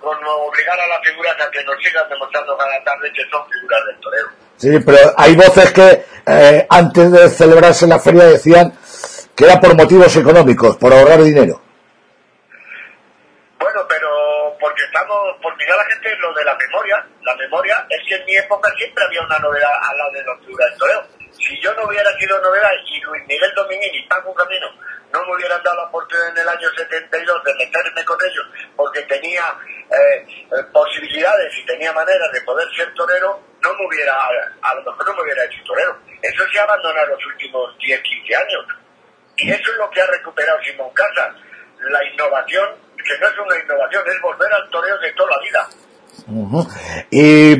con 0.00 0.18
obligar 0.24 0.78
a 0.78 0.86
las 0.86 1.00
figuras 1.02 1.34
a 1.40 1.50
que 1.50 1.64
nos 1.64 1.76
sigan 1.82 2.08
demostrando 2.08 2.56
cada 2.58 2.82
tarde 2.84 3.12
que 3.12 3.22
son 3.30 3.48
figuras 3.50 3.80
del 3.86 4.00
torero. 4.00 4.28
Sí, 4.56 4.78
pero 4.84 4.98
hay 5.16 5.34
voces 5.34 5.72
que 5.72 6.04
eh, 6.26 6.66
antes 6.68 7.12
de 7.12 7.28
celebrarse 7.28 7.86
la 7.86 7.98
feria 7.98 8.24
decían 8.24 8.72
que 9.36 9.44
era 9.44 9.60
por 9.60 9.76
motivos 9.76 10.14
económicos, 10.16 10.76
por 10.76 10.92
ahorrar 10.92 11.22
dinero. 11.22 11.60
Bueno, 13.58 13.80
pero 13.88 14.56
porque 14.60 14.82
estamos, 14.84 15.16
porque 15.42 15.64
ya 15.66 15.76
la 15.76 15.84
gente 15.84 16.16
lo 16.18 16.34
de 16.34 16.44
la 16.44 16.56
memoria, 16.56 17.06
la 17.22 17.36
memoria 17.36 17.86
es 17.88 18.00
que 18.08 18.16
en 18.16 18.24
mi 18.26 18.36
época 18.36 18.72
siempre 18.76 19.04
había 19.04 19.22
una 19.22 19.38
novedad 19.38 19.72
al 19.82 19.98
lado 19.98 20.12
de 20.12 20.44
figuras 20.44 20.70
del 20.70 20.78
toreo. 20.78 21.02
Si 21.32 21.60
yo 21.60 21.72
no 21.74 21.86
hubiera 21.86 22.10
sido 22.18 22.40
novedad 22.40 22.70
y 22.86 23.00
Luis 23.00 23.22
Miguel 23.26 23.52
Dominguín 23.56 23.94
y 23.94 24.06
Paco 24.06 24.34
Camino 24.34 24.68
no 25.12 25.24
me 25.26 25.34
hubieran 25.36 25.62
dado 25.62 25.76
la 25.76 25.84
oportunidad 25.84 26.30
en 26.30 26.38
el 26.38 26.48
año 26.48 26.68
72 26.76 27.44
de 27.44 27.54
meterme 27.54 28.04
con 28.04 28.18
ellos 28.22 28.46
porque 28.76 29.02
tenía 29.02 29.44
eh, 29.90 30.26
eh, 30.26 30.62
posibilidades 30.72 31.52
y 31.58 31.66
tenía 31.66 31.92
maneras 31.92 32.30
de 32.32 32.40
poder 32.42 32.66
ser 32.74 32.92
torero, 32.94 33.40
no 33.62 33.74
me 33.74 33.86
hubiera, 33.86 34.14
a 34.14 34.74
lo 34.74 34.82
mejor 34.82 35.06
no 35.06 35.14
me 35.14 35.22
hubiera 35.22 35.44
hecho 35.44 35.62
torero. 35.64 35.98
Eso 36.20 36.44
se 36.50 36.58
ha 36.58 36.62
abandonado 36.62 37.08
los 37.08 37.26
últimos 37.26 37.76
10, 37.78 38.00
15 38.00 38.36
años. 38.36 38.66
Y 39.42 39.50
eso 39.50 39.72
es 39.72 39.76
lo 39.76 39.90
que 39.90 40.00
ha 40.00 40.06
recuperado 40.06 40.58
Simón 40.62 40.90
Casas. 40.94 41.34
La 41.90 42.04
innovación, 42.04 42.68
que 42.96 43.18
no 43.18 43.26
es 43.26 43.38
una 43.44 43.58
innovación, 43.58 44.04
es 44.06 44.22
volver 44.22 44.52
al 44.52 44.70
toreo 44.70 44.98
de 45.00 45.12
toda 45.12 45.30
la 45.30 45.38
vida. 45.42 45.68
Y 47.10 47.52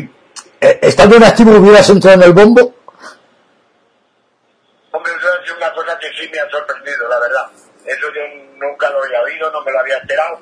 eh, 0.61 0.79
estando 0.81 1.16
en 1.16 1.25
activo, 1.25 1.51
¿hubieras 1.57 1.90
entrado 1.90 2.18
en 2.18 2.23
el 2.23 2.33
bombo? 2.33 2.73
Hombre, 4.92 5.12
eso 5.18 5.27
ha 5.27 5.45
sido 5.45 5.57
una 5.57 5.73
cosa 5.73 5.99
que 5.99 6.09
sí 6.11 6.31
me 6.31 6.38
ha 6.38 6.49
sorprendido, 6.49 7.09
la 7.09 7.18
verdad. 7.18 7.51
Eso 7.85 8.07
yo 8.14 8.21
nunca 8.59 8.88
lo 8.90 9.03
había 9.03 9.23
oído, 9.23 9.51
no 9.51 9.61
me 9.62 9.73
lo 9.73 9.81
había 9.81 9.99
enterado. 9.99 10.40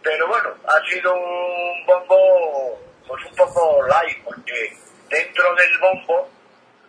Pero 0.00 0.28
bueno, 0.28 0.50
ha 0.68 0.80
sido 0.88 1.12
un 1.12 1.86
bombo, 1.86 2.80
pues 3.08 3.24
un 3.24 3.34
poco 3.34 3.82
light, 3.88 4.22
porque 4.22 4.76
dentro 5.10 5.54
del 5.56 5.78
bombo 5.80 6.30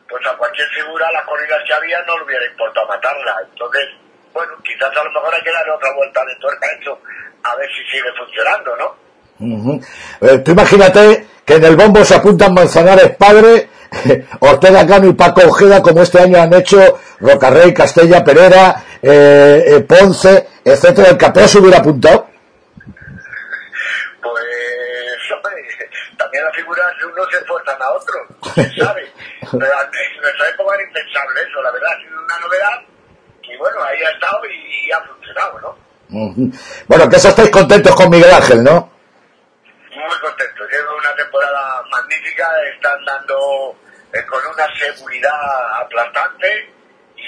pues 0.09 0.25
a 0.25 0.37
cualquier 0.37 0.67
figura 0.69 1.11
las 1.11 1.25
corridas 1.25 1.59
que 1.65 1.73
había 1.73 2.01
no 2.03 2.17
le 2.17 2.23
hubiera 2.25 2.45
importado 2.45 2.87
matarla. 2.87 3.35
Entonces, 3.49 3.83
bueno, 4.33 4.53
quizás 4.63 4.89
a 4.89 5.03
lo 5.03 5.11
mejor 5.11 5.33
hay 5.33 5.43
que 5.43 5.51
darle 5.51 5.71
otra 5.71 5.95
vuelta 5.95 6.25
de 6.25 6.35
tuerca 6.35 6.67
a 6.67 6.71
esto, 6.71 6.99
a 7.43 7.55
ver 7.55 7.69
si 7.69 7.83
sigue 7.91 8.09
funcionando, 8.17 8.75
¿no? 8.77 9.03
Eh, 10.21 10.39
tú 10.39 10.51
imagínate 10.51 11.27
que 11.45 11.55
en 11.55 11.63
el 11.65 11.75
bombo 11.75 12.03
se 12.05 12.15
apuntan 12.15 12.53
Manzanares 12.53 13.15
padre, 13.15 13.69
Ortega 14.39 14.87
Cano 14.87 15.07
y 15.07 15.13
Paco 15.13 15.41
Ojeda, 15.47 15.81
como 15.81 16.01
este 16.01 16.19
año 16.19 16.41
han 16.41 16.53
hecho 16.53 16.99
Rocarrey, 17.19 17.73
Castella, 17.73 18.23
Pereira, 18.23 18.83
eh, 19.01 19.63
eh, 19.67 19.79
Ponce, 19.81 20.47
etcétera. 20.63 21.09
¿El 21.09 21.17
capea 21.17 21.47
se 21.47 21.59
hubiera 21.59 21.79
apuntado? 21.79 22.32
Se 27.29 27.37
esfuerzan 27.37 27.81
a 27.81 27.89
otro, 27.91 28.15
¿sabes? 28.85 29.09
Pero 29.39 29.65
en 29.65 30.21
nuestra 30.21 30.49
época 30.49 30.75
era 30.75 30.83
impensable 30.83 31.41
eso, 31.41 31.61
la 31.61 31.71
verdad, 31.71 31.91
ha 31.93 32.01
sido 32.01 32.21
una 32.21 32.39
novedad 32.39 32.81
y 33.43 33.57
bueno, 33.57 33.83
ahí 33.83 34.01
ha 34.01 34.09
estado 34.09 34.41
y, 34.45 34.91
ha 34.91 35.01
funcionado, 35.01 35.59
¿no? 35.59 35.77
Bueno, 36.87 37.09
que 37.09 37.15
eso 37.15 37.29
estáis 37.29 37.49
contentos 37.49 37.95
con 37.95 38.09
Miguel 38.09 38.31
Ángel, 38.31 38.63
¿no? 38.63 38.91
Muy 39.95 40.19
contentos, 40.21 40.67
lleva 40.71 40.95
una 40.95 41.15
temporada 41.15 41.83
magnífica, 41.91 42.47
están 42.75 43.03
dando 43.05 43.75
eh, 44.13 44.25
con 44.25 44.39
una 44.45 44.67
seguridad 44.77 45.81
aplastante 45.81 46.73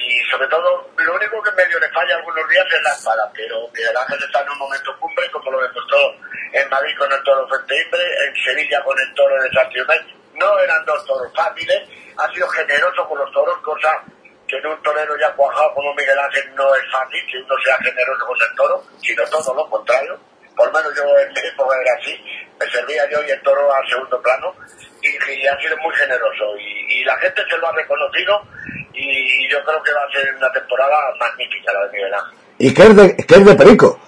y 0.06 0.24
sobre 0.30 0.48
todo 0.48 0.88
lo 0.98 1.16
único 1.16 1.42
que 1.42 1.52
medio 1.54 1.80
le 1.80 1.90
falla 1.90 2.16
algunos 2.16 2.48
días 2.48 2.66
es 2.72 2.82
la 2.84 2.92
espada, 2.92 3.32
pero 3.34 3.68
Miguel 3.74 3.98
Ángel 3.98 4.24
está 4.24 4.42
en 4.42 4.50
un 4.50 4.60
momento 4.60 4.96
cumbre 5.00 5.30
como 5.32 5.52
lo 5.52 5.62
demostró 5.62 5.98
en 6.54 6.70
Madrid 6.70 6.96
con 6.98 7.12
el 7.12 7.24
toro 7.24 7.48
Fuenteimbre, 7.48 8.04
en 8.28 8.36
Sevilla 8.44 8.84
con 8.84 8.98
el 9.00 9.14
toro 9.16 9.42
de 9.42 9.50
San 9.50 9.70
No 10.36 10.60
eran 10.60 10.86
dos 10.86 11.04
toros 11.06 11.34
fáciles, 11.36 11.90
ha 12.18 12.32
sido 12.32 12.48
generoso 12.50 13.08
con 13.10 13.18
los 13.18 13.32
toros, 13.32 13.58
cosa 13.64 14.04
que 14.48 14.58
en 14.58 14.68
un 14.68 14.82
torero 14.84 15.18
ya 15.18 15.34
cuajado 15.34 15.74
como 15.74 15.94
Miguel 15.96 16.20
Ángel 16.20 16.54
no 16.54 16.76
es 16.76 16.84
fácil 16.92 17.20
que 17.32 17.38
uno 17.40 17.56
sea 17.64 17.78
generoso 17.78 18.26
con 18.28 18.38
el 18.40 18.56
toro, 18.56 18.84
sino 19.02 19.24
todo 19.26 19.54
lo 19.56 19.70
contrario. 19.70 20.20
Por 20.56 20.68
lo 20.68 20.74
menos 20.74 20.96
yo 20.96 21.04
en 21.20 21.34
mi 21.34 21.40
época 21.40 21.76
era 21.82 21.94
así, 22.00 22.18
me 22.60 22.70
servía 22.70 23.10
yo 23.10 23.24
y 23.24 23.32
el 23.32 23.42
toro 23.42 23.74
al 23.74 23.88
segundo 23.88 24.22
plano 24.22 24.56
y, 25.02 25.48
ha 25.48 25.60
sido 25.60 25.78
muy 25.78 25.94
generoso 25.96 26.58
y, 26.58 27.04
la 27.04 27.18
gente 27.18 27.44
se 27.50 27.58
lo 27.58 27.68
ha 27.68 27.74
reconocido 27.74 28.42
y, 28.94 29.48
yo 29.50 29.64
creo 29.64 29.84
que 29.84 29.94
va 29.94 30.04
a 30.04 30.12
ser 30.12 30.34
una 30.36 30.52
temporada 30.52 30.98
magnífica 31.20 31.74
la 31.74 31.86
de 31.86 31.92
Miguel 31.92 32.14
Ángel. 32.14 32.40
¿Y 32.58 32.74
qué 32.74 32.84
es 32.84 32.96
de, 32.96 33.18
qué 33.18 33.36
es 33.36 33.46
de 33.46 33.56
Perico? 33.56 34.00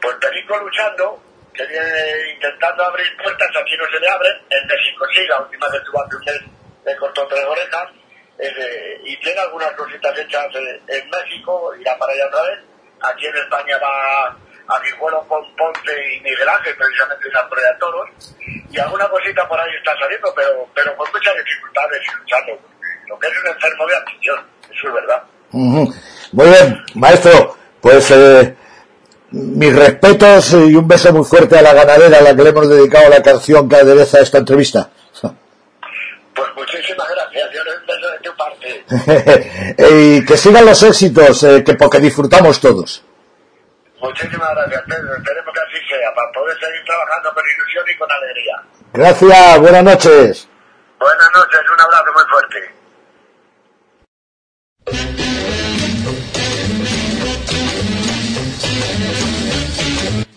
Pues 0.00 0.14
Perico 0.16 0.56
luchando, 0.58 1.22
que 1.54 1.66
viene 1.66 2.32
intentando 2.34 2.84
abrir 2.84 3.16
puertas, 3.22 3.48
aquí 3.48 3.76
no 3.76 3.84
se 3.90 4.00
le 4.00 4.08
abren, 4.08 4.36
en 4.50 4.66
México 4.66 5.04
sí, 5.14 5.26
la 5.28 5.40
última 5.40 5.68
vez 5.68 5.82
tuvo 5.84 6.02
un 6.02 6.24
mes 6.24 6.42
le 6.84 6.96
cortó 6.96 7.26
tres 7.26 7.44
orejas, 7.44 7.88
eh, 8.38 9.00
y 9.04 9.16
tiene 9.18 9.40
algunas 9.40 9.72
cositas 9.72 10.16
hechas 10.18 10.46
en, 10.54 11.10
México, 11.10 11.74
irá 11.78 11.98
para 11.98 12.12
allá 12.12 12.26
otra 12.28 12.42
vez, 12.44 12.58
aquí 13.02 13.26
en 13.26 13.36
España 13.36 13.78
va 13.78 14.36
a 14.68 14.80
Guijuelo 14.80 15.24
con 15.28 15.40
Ponte 15.56 15.92
y 15.92 16.20
Miguel 16.20 16.48
Ángel, 16.48 16.76
precisamente 16.76 17.28
esa 17.28 17.48
prueba 17.48 17.72
de 17.72 17.78
toros, 17.78 18.08
y 18.70 18.78
alguna 18.78 19.08
cosita 19.08 19.48
por 19.48 19.58
ahí 19.58 19.70
está 19.78 19.96
saliendo, 19.98 20.32
pero, 20.36 20.68
pero 20.74 20.96
con 20.96 21.08
muchas 21.10 21.34
dificultades 21.36 22.02
y 22.04 22.18
luchando, 22.18 22.58
lo 23.08 23.18
que 23.18 23.26
es 23.28 23.32
un 23.42 23.48
enfermo 23.48 23.86
de 23.86 23.96
afición, 23.96 24.38
eso 24.64 24.88
es 24.88 24.94
verdad. 24.94 25.22
Muy 25.50 26.48
bien, 26.48 26.84
maestro, 26.94 27.56
pues 27.80 28.10
eh, 28.10 28.54
mis 29.30 29.74
respetos 29.74 30.52
y 30.52 30.74
un 30.74 30.86
beso 30.86 31.12
muy 31.14 31.24
fuerte 31.24 31.58
a 31.58 31.62
la 31.62 31.72
ganadera 31.72 32.18
a 32.18 32.22
la 32.22 32.36
que 32.36 32.42
le 32.42 32.50
hemos 32.50 32.68
dedicado 32.68 33.08
la 33.08 33.22
canción 33.22 33.68
que 33.68 33.76
adereza 33.76 34.20
esta 34.20 34.38
entrevista. 34.38 34.90
Pues 36.34 36.48
muchísimas 36.54 37.08
gracias, 37.08 37.50
yo 37.52 37.60
un 37.62 37.84
beso 37.84 38.10
de 38.12 38.18
tu 38.20 38.36
parte. 38.36 39.84
y 39.92 40.24
que 40.24 40.36
sigan 40.36 40.66
los 40.66 40.80
éxitos, 40.84 41.42
eh, 41.42 41.64
que 41.64 41.74
porque 41.74 41.98
disfrutamos 41.98 42.60
todos. 42.60 43.02
Muchísimas 44.00 44.50
gracias, 44.54 44.82
Pedro. 44.86 45.16
Esperemos 45.16 45.54
que 45.54 45.60
así 45.60 45.86
sea, 45.88 46.14
para 46.14 46.32
poder 46.32 46.56
seguir 46.58 46.84
trabajando 46.84 47.34
con 47.34 47.42
ilusión 47.44 47.84
y 47.92 47.98
con 47.98 48.08
alegría. 48.10 48.62
Gracias, 48.92 49.60
buenas 49.60 49.84
noches. 49.84 50.48
Buenas 50.98 51.30
noches, 51.34 51.60
un 51.72 51.80
abrazo 51.80 52.12
muy 52.14 52.24
fuerte. 52.30 52.78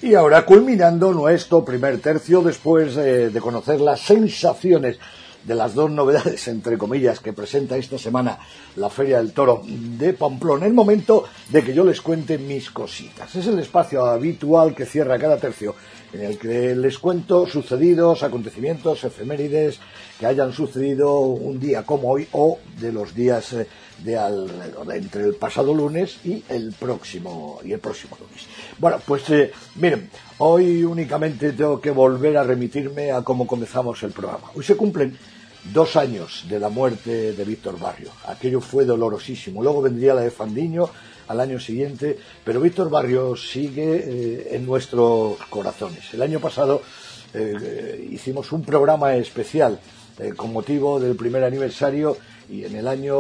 Y 0.02 0.16
ahora 0.16 0.44
culminando 0.44 1.14
nuestro 1.14 1.64
primer 1.64 2.02
tercio 2.02 2.42
después 2.42 2.98
eh, 2.98 3.30
de 3.30 3.40
conocer 3.40 3.80
las 3.80 4.02
sensaciones 4.02 5.00
de 5.44 5.56
las 5.56 5.74
dos 5.74 5.90
novedades, 5.90 6.48
entre 6.48 6.78
comillas, 6.78 7.20
que 7.20 7.34
presenta 7.34 7.78
esta 7.78 7.98
semana 7.98 8.40
la 8.76 8.90
Feria 8.90 9.18
del 9.18 9.34
Toro 9.34 9.62
de 9.66 10.14
Pamplona, 10.14 10.66
el 10.66 10.74
momento 10.74 11.26
de 11.50 11.64
que 11.64 11.74
yo 11.74 11.84
les 11.84 12.02
cuente 12.02 12.38
mis 12.38 12.70
cositas. 12.70 13.36
Es 13.36 13.48
el 13.48 13.60
espacio 13.60 14.06
habitual 14.06 14.76
que 14.76 14.86
cierra 14.86 15.20
cada 15.20 15.38
tercio, 15.38 15.76
en 16.14 16.22
el 16.22 16.38
que 16.38 16.76
les 16.76 16.98
cuento 16.98 17.48
sucedidos, 17.48 18.24
acontecimientos, 18.24 19.04
efemérides 19.04 19.80
que 20.20 20.26
hayan 20.26 20.54
sucedido 20.54 21.20
un 21.20 21.60
día 21.60 21.84
como 21.84 22.12
hoy 22.12 22.28
o 22.34 22.60
de 22.80 22.92
los 22.92 23.16
días 23.16 23.54
eh, 23.54 23.68
de 24.04 24.18
alrededor, 24.18 24.94
entre 24.94 25.24
el 25.24 25.36
pasado 25.36 25.74
lunes 25.74 26.18
y 26.24 26.44
el 26.50 26.74
próximo, 26.74 27.60
y 27.64 27.72
el 27.72 27.80
próximo 27.80 28.18
lunes. 28.20 28.46
Bueno, 28.78 29.00
pues 29.06 29.30
eh, 29.30 29.52
miren, 29.76 30.10
hoy 30.44 30.84
únicamente 30.84 31.52
tengo 31.52 31.80
que 31.80 31.92
volver 31.92 32.36
a 32.36 32.44
remitirme 32.44 33.12
a 33.12 33.22
cómo 33.22 33.46
comenzamos 33.46 34.02
el 34.02 34.12
programa. 34.12 34.50
Hoy 34.56 34.64
se 34.64 34.76
cumplen 34.76 35.16
dos 35.72 35.96
años 35.96 36.46
de 36.50 36.60
la 36.60 36.70
muerte 36.70 37.34
de 37.34 37.46
Víctor 37.46 37.80
Barrio. 37.80 38.10
Aquello 38.26 38.60
fue 38.60 38.84
dolorosísimo. 38.84 39.62
Luego 39.62 39.84
vendría 39.84 40.16
la 40.16 40.22
de 40.22 40.32
Fandiño 40.32 40.90
al 41.28 41.40
año 41.40 41.60
siguiente, 41.60 42.18
pero 42.44 42.60
Víctor 42.60 42.90
Barrio 42.90 43.36
sigue 43.36 44.04
eh, 44.04 44.56
en 44.56 44.66
nuestros 44.66 45.38
corazones. 45.52 46.12
El 46.12 46.24
año 46.24 46.40
pasado 46.40 46.82
eh, 47.36 48.08
hicimos 48.10 48.52
un 48.52 48.64
programa 48.64 49.16
especial 49.16 49.80
con 50.36 50.54
motivo 50.54 51.00
del 51.00 51.16
primer 51.16 51.44
aniversario 51.44 52.18
y 52.50 52.66
en 52.66 52.76
el 52.76 52.88
año, 52.88 53.16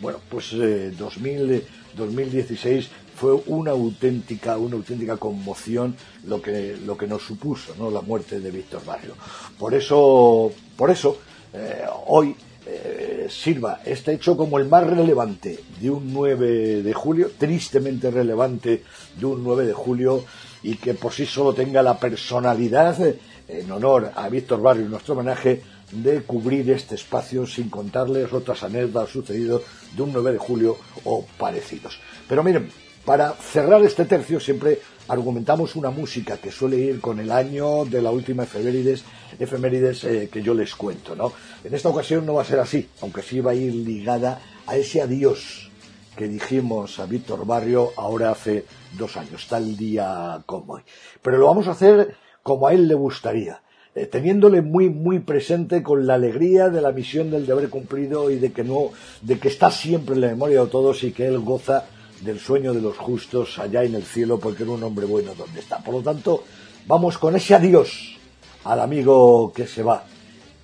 bueno, 0.00 0.20
pues 0.30 0.52
2000, 0.52 1.64
2016 1.96 2.88
fue 3.14 3.32
una 3.46 3.72
auténtica, 3.72 4.56
una 4.56 4.76
auténtica 4.76 5.16
conmoción 5.16 5.96
lo 6.24 6.42
que, 6.42 6.76
lo 6.84 6.96
que 6.96 7.06
nos 7.06 7.22
supuso, 7.22 7.74
¿no? 7.78 7.90
La 7.90 8.00
muerte 8.00 8.40
de 8.40 8.50
Víctor 8.50 8.84
Barrio. 8.84 9.14
Por 9.58 9.74
eso, 9.74 10.52
por 10.76 10.90
eso, 10.90 11.18
eh, 11.52 11.84
hoy 12.06 12.34
eh, 12.66 13.26
sirva 13.28 13.80
este 13.84 14.14
hecho 14.14 14.36
como 14.36 14.58
el 14.58 14.66
más 14.66 14.86
relevante 14.86 15.60
de 15.80 15.90
un 15.90 16.12
9 16.12 16.82
de 16.82 16.92
julio, 16.94 17.30
tristemente 17.36 18.10
relevante 18.10 18.82
de 19.18 19.26
un 19.26 19.44
9 19.44 19.66
de 19.66 19.72
julio, 19.72 20.24
y 20.62 20.76
que 20.76 20.94
por 20.94 21.12
sí 21.12 21.26
solo 21.26 21.52
tenga 21.52 21.82
la 21.82 21.98
personalidad, 21.98 23.00
eh, 23.06 23.18
en 23.46 23.70
honor 23.70 24.12
a 24.14 24.28
Víctor 24.28 24.62
Barrio, 24.62 24.88
nuestro 24.88 25.14
homenaje, 25.14 25.62
de 25.92 26.22
cubrir 26.22 26.70
este 26.70 26.94
espacio 26.94 27.46
sin 27.46 27.68
contarles 27.68 28.32
otras 28.32 28.62
anécdotas 28.62 29.10
sucedidas 29.10 29.60
de 29.94 30.02
un 30.02 30.12
9 30.12 30.32
de 30.32 30.38
julio 30.38 30.76
o 31.04 31.24
parecidos. 31.38 32.00
Pero 32.26 32.42
miren, 32.42 32.70
para 33.04 33.32
cerrar 33.32 33.82
este 33.82 34.04
tercio 34.04 34.40
siempre 34.40 34.80
argumentamos 35.08 35.76
una 35.76 35.90
música 35.90 36.38
que 36.38 36.50
suele 36.50 36.78
ir 36.78 37.00
con 37.00 37.20
el 37.20 37.30
año 37.30 37.84
de 37.84 38.00
la 38.00 38.10
última 38.10 38.44
efemérides, 38.44 39.04
efemérides 39.38 40.04
eh, 40.04 40.28
que 40.32 40.42
yo 40.42 40.54
les 40.54 40.74
cuento, 40.74 41.14
¿no? 41.14 41.32
En 41.62 41.74
esta 41.74 41.90
ocasión 41.90 42.24
no 42.24 42.34
va 42.34 42.42
a 42.42 42.46
ser 42.46 42.58
así, 42.60 42.88
aunque 43.02 43.22
sí 43.22 43.40
va 43.40 43.50
a 43.50 43.54
ir 43.54 43.74
ligada 43.74 44.40
a 44.66 44.76
ese 44.76 45.02
adiós 45.02 45.70
que 46.16 46.28
dijimos 46.28 46.98
a 47.00 47.06
Víctor 47.06 47.44
Barrio 47.44 47.90
ahora 47.96 48.30
hace 48.30 48.64
dos 48.96 49.16
años, 49.16 49.46
tal 49.48 49.76
día 49.76 50.42
como 50.46 50.74
hoy. 50.74 50.82
Pero 51.20 51.38
lo 51.38 51.46
vamos 51.46 51.68
a 51.68 51.72
hacer 51.72 52.16
como 52.42 52.68
a 52.68 52.72
él 52.72 52.88
le 52.88 52.94
gustaría, 52.94 53.60
eh, 53.94 54.06
teniéndole 54.06 54.62
muy 54.62 54.88
muy 54.88 55.18
presente 55.18 55.82
con 55.82 56.06
la 56.06 56.14
alegría 56.14 56.70
de 56.70 56.80
la 56.80 56.92
misión 56.92 57.30
del 57.30 57.46
deber 57.46 57.68
cumplido 57.68 58.30
y 58.30 58.36
de 58.36 58.52
que 58.52 58.64
no, 58.64 58.90
de 59.20 59.38
que 59.38 59.48
está 59.48 59.70
siempre 59.70 60.14
en 60.14 60.22
la 60.22 60.28
memoria 60.28 60.62
de 60.62 60.66
todos 60.68 61.02
y 61.04 61.12
que 61.12 61.26
él 61.26 61.40
goza 61.40 61.84
del 62.24 62.40
sueño 62.40 62.72
de 62.72 62.80
los 62.80 62.96
justos 62.96 63.58
allá 63.58 63.84
en 63.84 63.94
el 63.94 64.04
cielo, 64.04 64.38
porque 64.38 64.62
era 64.62 64.72
un 64.72 64.82
hombre 64.82 65.06
bueno 65.06 65.34
donde 65.34 65.60
está. 65.60 65.78
Por 65.78 65.94
lo 65.94 66.00
tanto, 66.02 66.44
vamos 66.86 67.18
con 67.18 67.36
ese 67.36 67.54
adiós 67.54 68.16
al 68.64 68.80
amigo 68.80 69.52
que 69.54 69.66
se 69.66 69.82
va. 69.82 70.04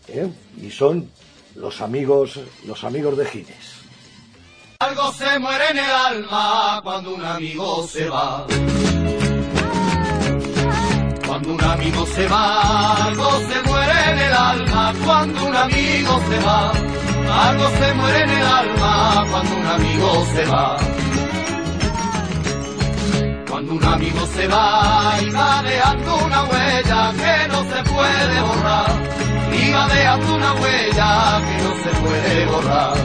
¿eh? 0.08 0.28
Y 0.60 0.70
son 0.70 1.10
los 1.56 1.80
amigos, 1.80 2.40
los 2.66 2.82
amigos 2.84 3.16
de 3.16 3.26
Gines. 3.26 3.80
Algo 4.80 5.12
se 5.12 5.38
muere 5.38 5.64
en 5.70 5.78
el 5.78 5.90
alma 5.90 6.80
cuando 6.82 7.14
un 7.14 7.22
amigo 7.22 7.86
se 7.86 8.08
va. 8.08 8.46
Cuando 11.26 11.52
un 11.52 11.62
amigo 11.62 12.06
se 12.06 12.26
va, 12.26 13.04
algo 13.06 13.30
se 13.40 13.62
muere 13.68 14.10
en 14.10 14.18
el 14.18 14.32
alma 14.32 14.94
cuando 15.04 15.44
un 15.44 15.56
amigo 15.56 16.20
se 16.28 16.38
va. 16.40 16.72
Algo 17.30 17.68
se 17.78 17.94
muere 17.94 18.22
en 18.22 18.30
el 18.30 18.46
alma 18.46 19.26
cuando 19.30 19.56
un 19.56 19.66
amigo 19.66 20.26
se 20.34 20.44
va. 20.46 21.09
Cuando 23.60 23.74
un 23.74 23.92
amigo 23.92 24.26
se 24.34 24.48
va 24.48 25.18
y 25.20 25.28
va 25.32 25.62
dejando 25.62 26.16
una 26.24 26.44
huella 26.44 27.12
que 27.12 27.48
no 27.48 27.62
se 27.64 27.82
puede 27.92 28.40
borrar, 28.40 28.90
y 29.52 29.70
va 29.70 29.86
dejando 29.88 30.34
una 30.34 30.52
huella 30.54 31.42
que 31.44 31.62
no 31.62 31.72
se 31.82 31.90
puede 32.00 32.46
borrar. 32.46 32.96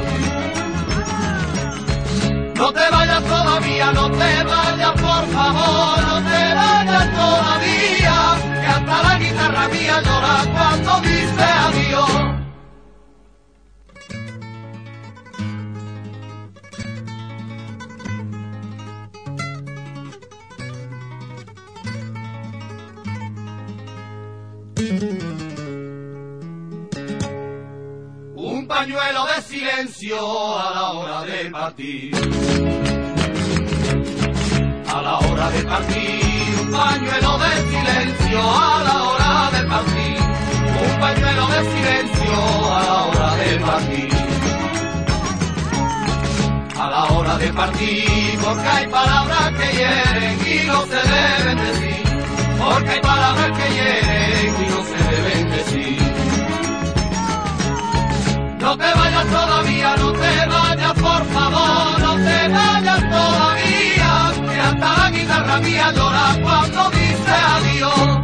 No 2.56 2.72
te 2.72 2.90
vayas 2.90 3.24
todavía, 3.26 3.92
no 3.92 4.12
te 4.12 4.44
vayas 4.46 4.92
por 4.94 5.28
favor, 5.36 6.02
no 6.08 6.18
te 6.24 6.54
vayas 6.56 7.12
todavía, 7.12 8.16
que 8.62 8.68
hasta 8.68 9.04
la 9.04 9.20
guitarra 9.20 9.68
mía 9.68 10.02
llora 10.06 10.38
cuando 10.54 11.02
dice 11.02 11.44
adiós. 11.44 12.45
Pañuelo 28.76 29.26
de 29.26 29.42
silencio 29.42 30.60
a 30.60 30.70
la 30.76 30.92
hora 30.92 31.22
de 31.22 31.50
partir. 31.50 32.12
A 34.94 35.02
la 35.02 35.18
hora 35.20 35.50
de 35.50 35.62
partir, 35.64 36.56
un 36.62 36.72
pañuelo 36.72 37.38
de 37.38 37.52
silencio 37.72 38.40
a 38.42 38.84
la 38.88 38.96
hora 39.04 39.52
de 39.56 39.62
partir. 39.74 40.18
Un 40.88 41.00
pañuelo 41.00 41.48
de 41.54 41.60
silencio 41.74 42.36
a 42.76 42.84
la 42.90 42.98
hora 43.06 43.36
de 43.44 43.60
partir. 43.70 44.10
A 46.78 46.90
la 46.90 47.04
hora 47.14 47.38
de 47.38 47.54
partir, 47.54 48.40
porque 48.44 48.68
hay 48.68 48.88
palabras 48.88 49.52
que 49.58 49.68
hieren 49.78 50.38
y 50.54 50.68
no 50.68 50.82
se 50.92 51.02
deben 51.16 51.58
decir. 51.66 52.04
Porque 52.60 52.90
hay 52.90 53.05
llora 65.62 66.40
cuando 66.42 66.90
dice 66.92 67.32
adiós. 67.32 68.15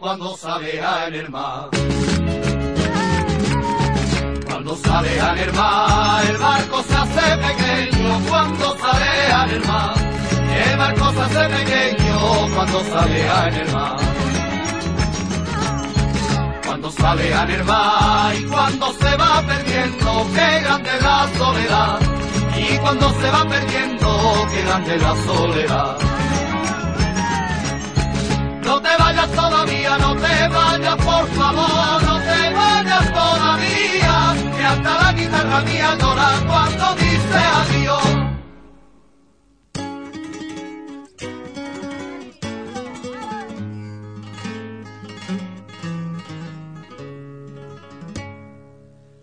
Cuando 0.00 0.36
sale 0.36 0.78
en 0.78 1.14
el 1.14 1.30
mar. 1.30 1.68
Cuando 4.46 4.76
sale 4.76 5.18
en 5.18 5.38
el 5.38 5.52
mar, 5.52 6.24
el 6.26 6.36
barco 6.38 6.82
se 6.82 6.94
hace 6.94 7.36
pequeño 7.36 8.20
cuando 8.28 8.76
sale 8.78 9.44
en 9.44 9.50
el 9.50 9.66
mar. 9.66 9.94
El 10.66 10.76
barco 10.78 11.12
se 11.12 11.20
hace 11.20 11.48
pequeño 11.48 12.54
cuando 12.54 12.84
sale 12.84 13.20
en 13.20 13.54
el 13.54 13.72
mar. 13.72 13.96
Cuando 16.64 16.90
sale 16.90 17.32
en 17.32 17.50
el 17.50 17.64
mar 17.64 18.34
y 18.34 18.44
cuando 18.44 18.92
se 18.94 19.16
va 19.16 19.42
perdiendo, 19.46 20.26
qué 20.34 20.60
grande 20.60 20.90
la 21.02 21.28
soledad. 21.36 21.98
Y 22.56 22.78
cuando 22.78 23.10
se 23.20 23.30
va 23.30 23.44
perdiendo, 23.48 24.46
qué 24.50 24.62
grande 24.62 24.98
la 24.98 25.16
soledad. 25.26 26.21
Te 30.42 30.48
vayas, 30.48 30.96
por 30.96 31.26
favor, 31.28 32.02
no 32.02 32.18
te 32.20 32.54
vayas 32.54 33.12
todavía, 33.12 34.34
que 34.56 34.64
hasta 34.64 35.02
la 35.02 35.12
guitarra 35.12 35.60
mía 35.60 35.96
llora 36.00 36.30
cuando 36.46 36.94
dice 36.96 37.40
adiós. 37.60 38.04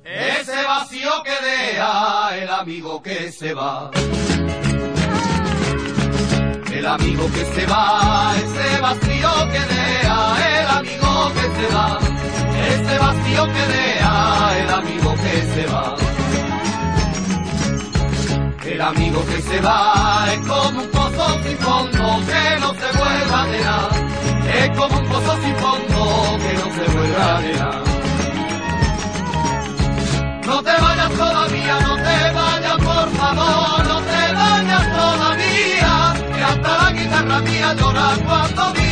Ese 0.03 0.63
vacío 0.63 1.11
que 1.23 1.37
deja 1.45 2.37
el 2.37 2.49
amigo 2.49 3.01
que 3.03 3.31
se 3.31 3.53
va. 3.53 3.91
El 6.71 6.85
amigo 6.85 7.25
que 7.33 7.45
se 7.53 7.65
va, 7.65 8.33
ese 8.37 8.81
vacío 8.81 9.31
que 9.51 9.59
deja 9.75 10.61
el 10.61 10.67
amigo 10.67 10.98
que 11.27 11.41
se 11.41 11.75
va. 11.75 11.99
Ese 12.73 12.97
vacío 12.97 13.43
que 13.53 13.63
deja 13.75 14.57
el 14.59 14.69
amigo 14.69 15.15
que 15.23 15.35
se 15.53 15.65
va. 15.67 15.95
El 18.65 18.81
amigo 18.81 19.25
que 19.25 19.41
se 19.41 19.59
va 19.61 20.27
es 20.33 20.39
como 20.47 20.79
un 20.79 20.89
pozo 20.89 21.25
sin 21.43 21.57
fondo 21.57 22.03
que 22.29 22.59
no 22.61 22.69
se 22.81 22.97
vuelva 22.97 23.41
a 23.43 23.47
llenar. 23.47 23.89
Es 24.59 24.69
como 24.77 24.97
un 24.99 25.05
pozo 25.07 25.33
sin 25.43 25.55
fondo 25.55 26.37
que 26.43 26.53
no 26.61 26.67
se 26.77 26.85
vuelva 26.95 27.37
a 27.37 27.41
llenar. 27.41 27.83
No 30.45 30.63
te 30.63 30.81
vayas 30.81 31.11
todavía, 31.11 31.79
no 31.87 31.95
te 31.95 32.31
vayas 32.39 32.77
por 32.77 33.09
favor, 33.19 33.87
no 33.87 34.01
te 34.01 34.33
vayas 34.33 34.85
todavía, 34.97 36.13
que 36.35 36.43
hasta 36.43 36.83
la 36.83 36.91
guitarra 36.91 37.39
mía 37.41 37.73
llora 37.73 38.09
cuando 38.25 38.73
dice 38.73 38.89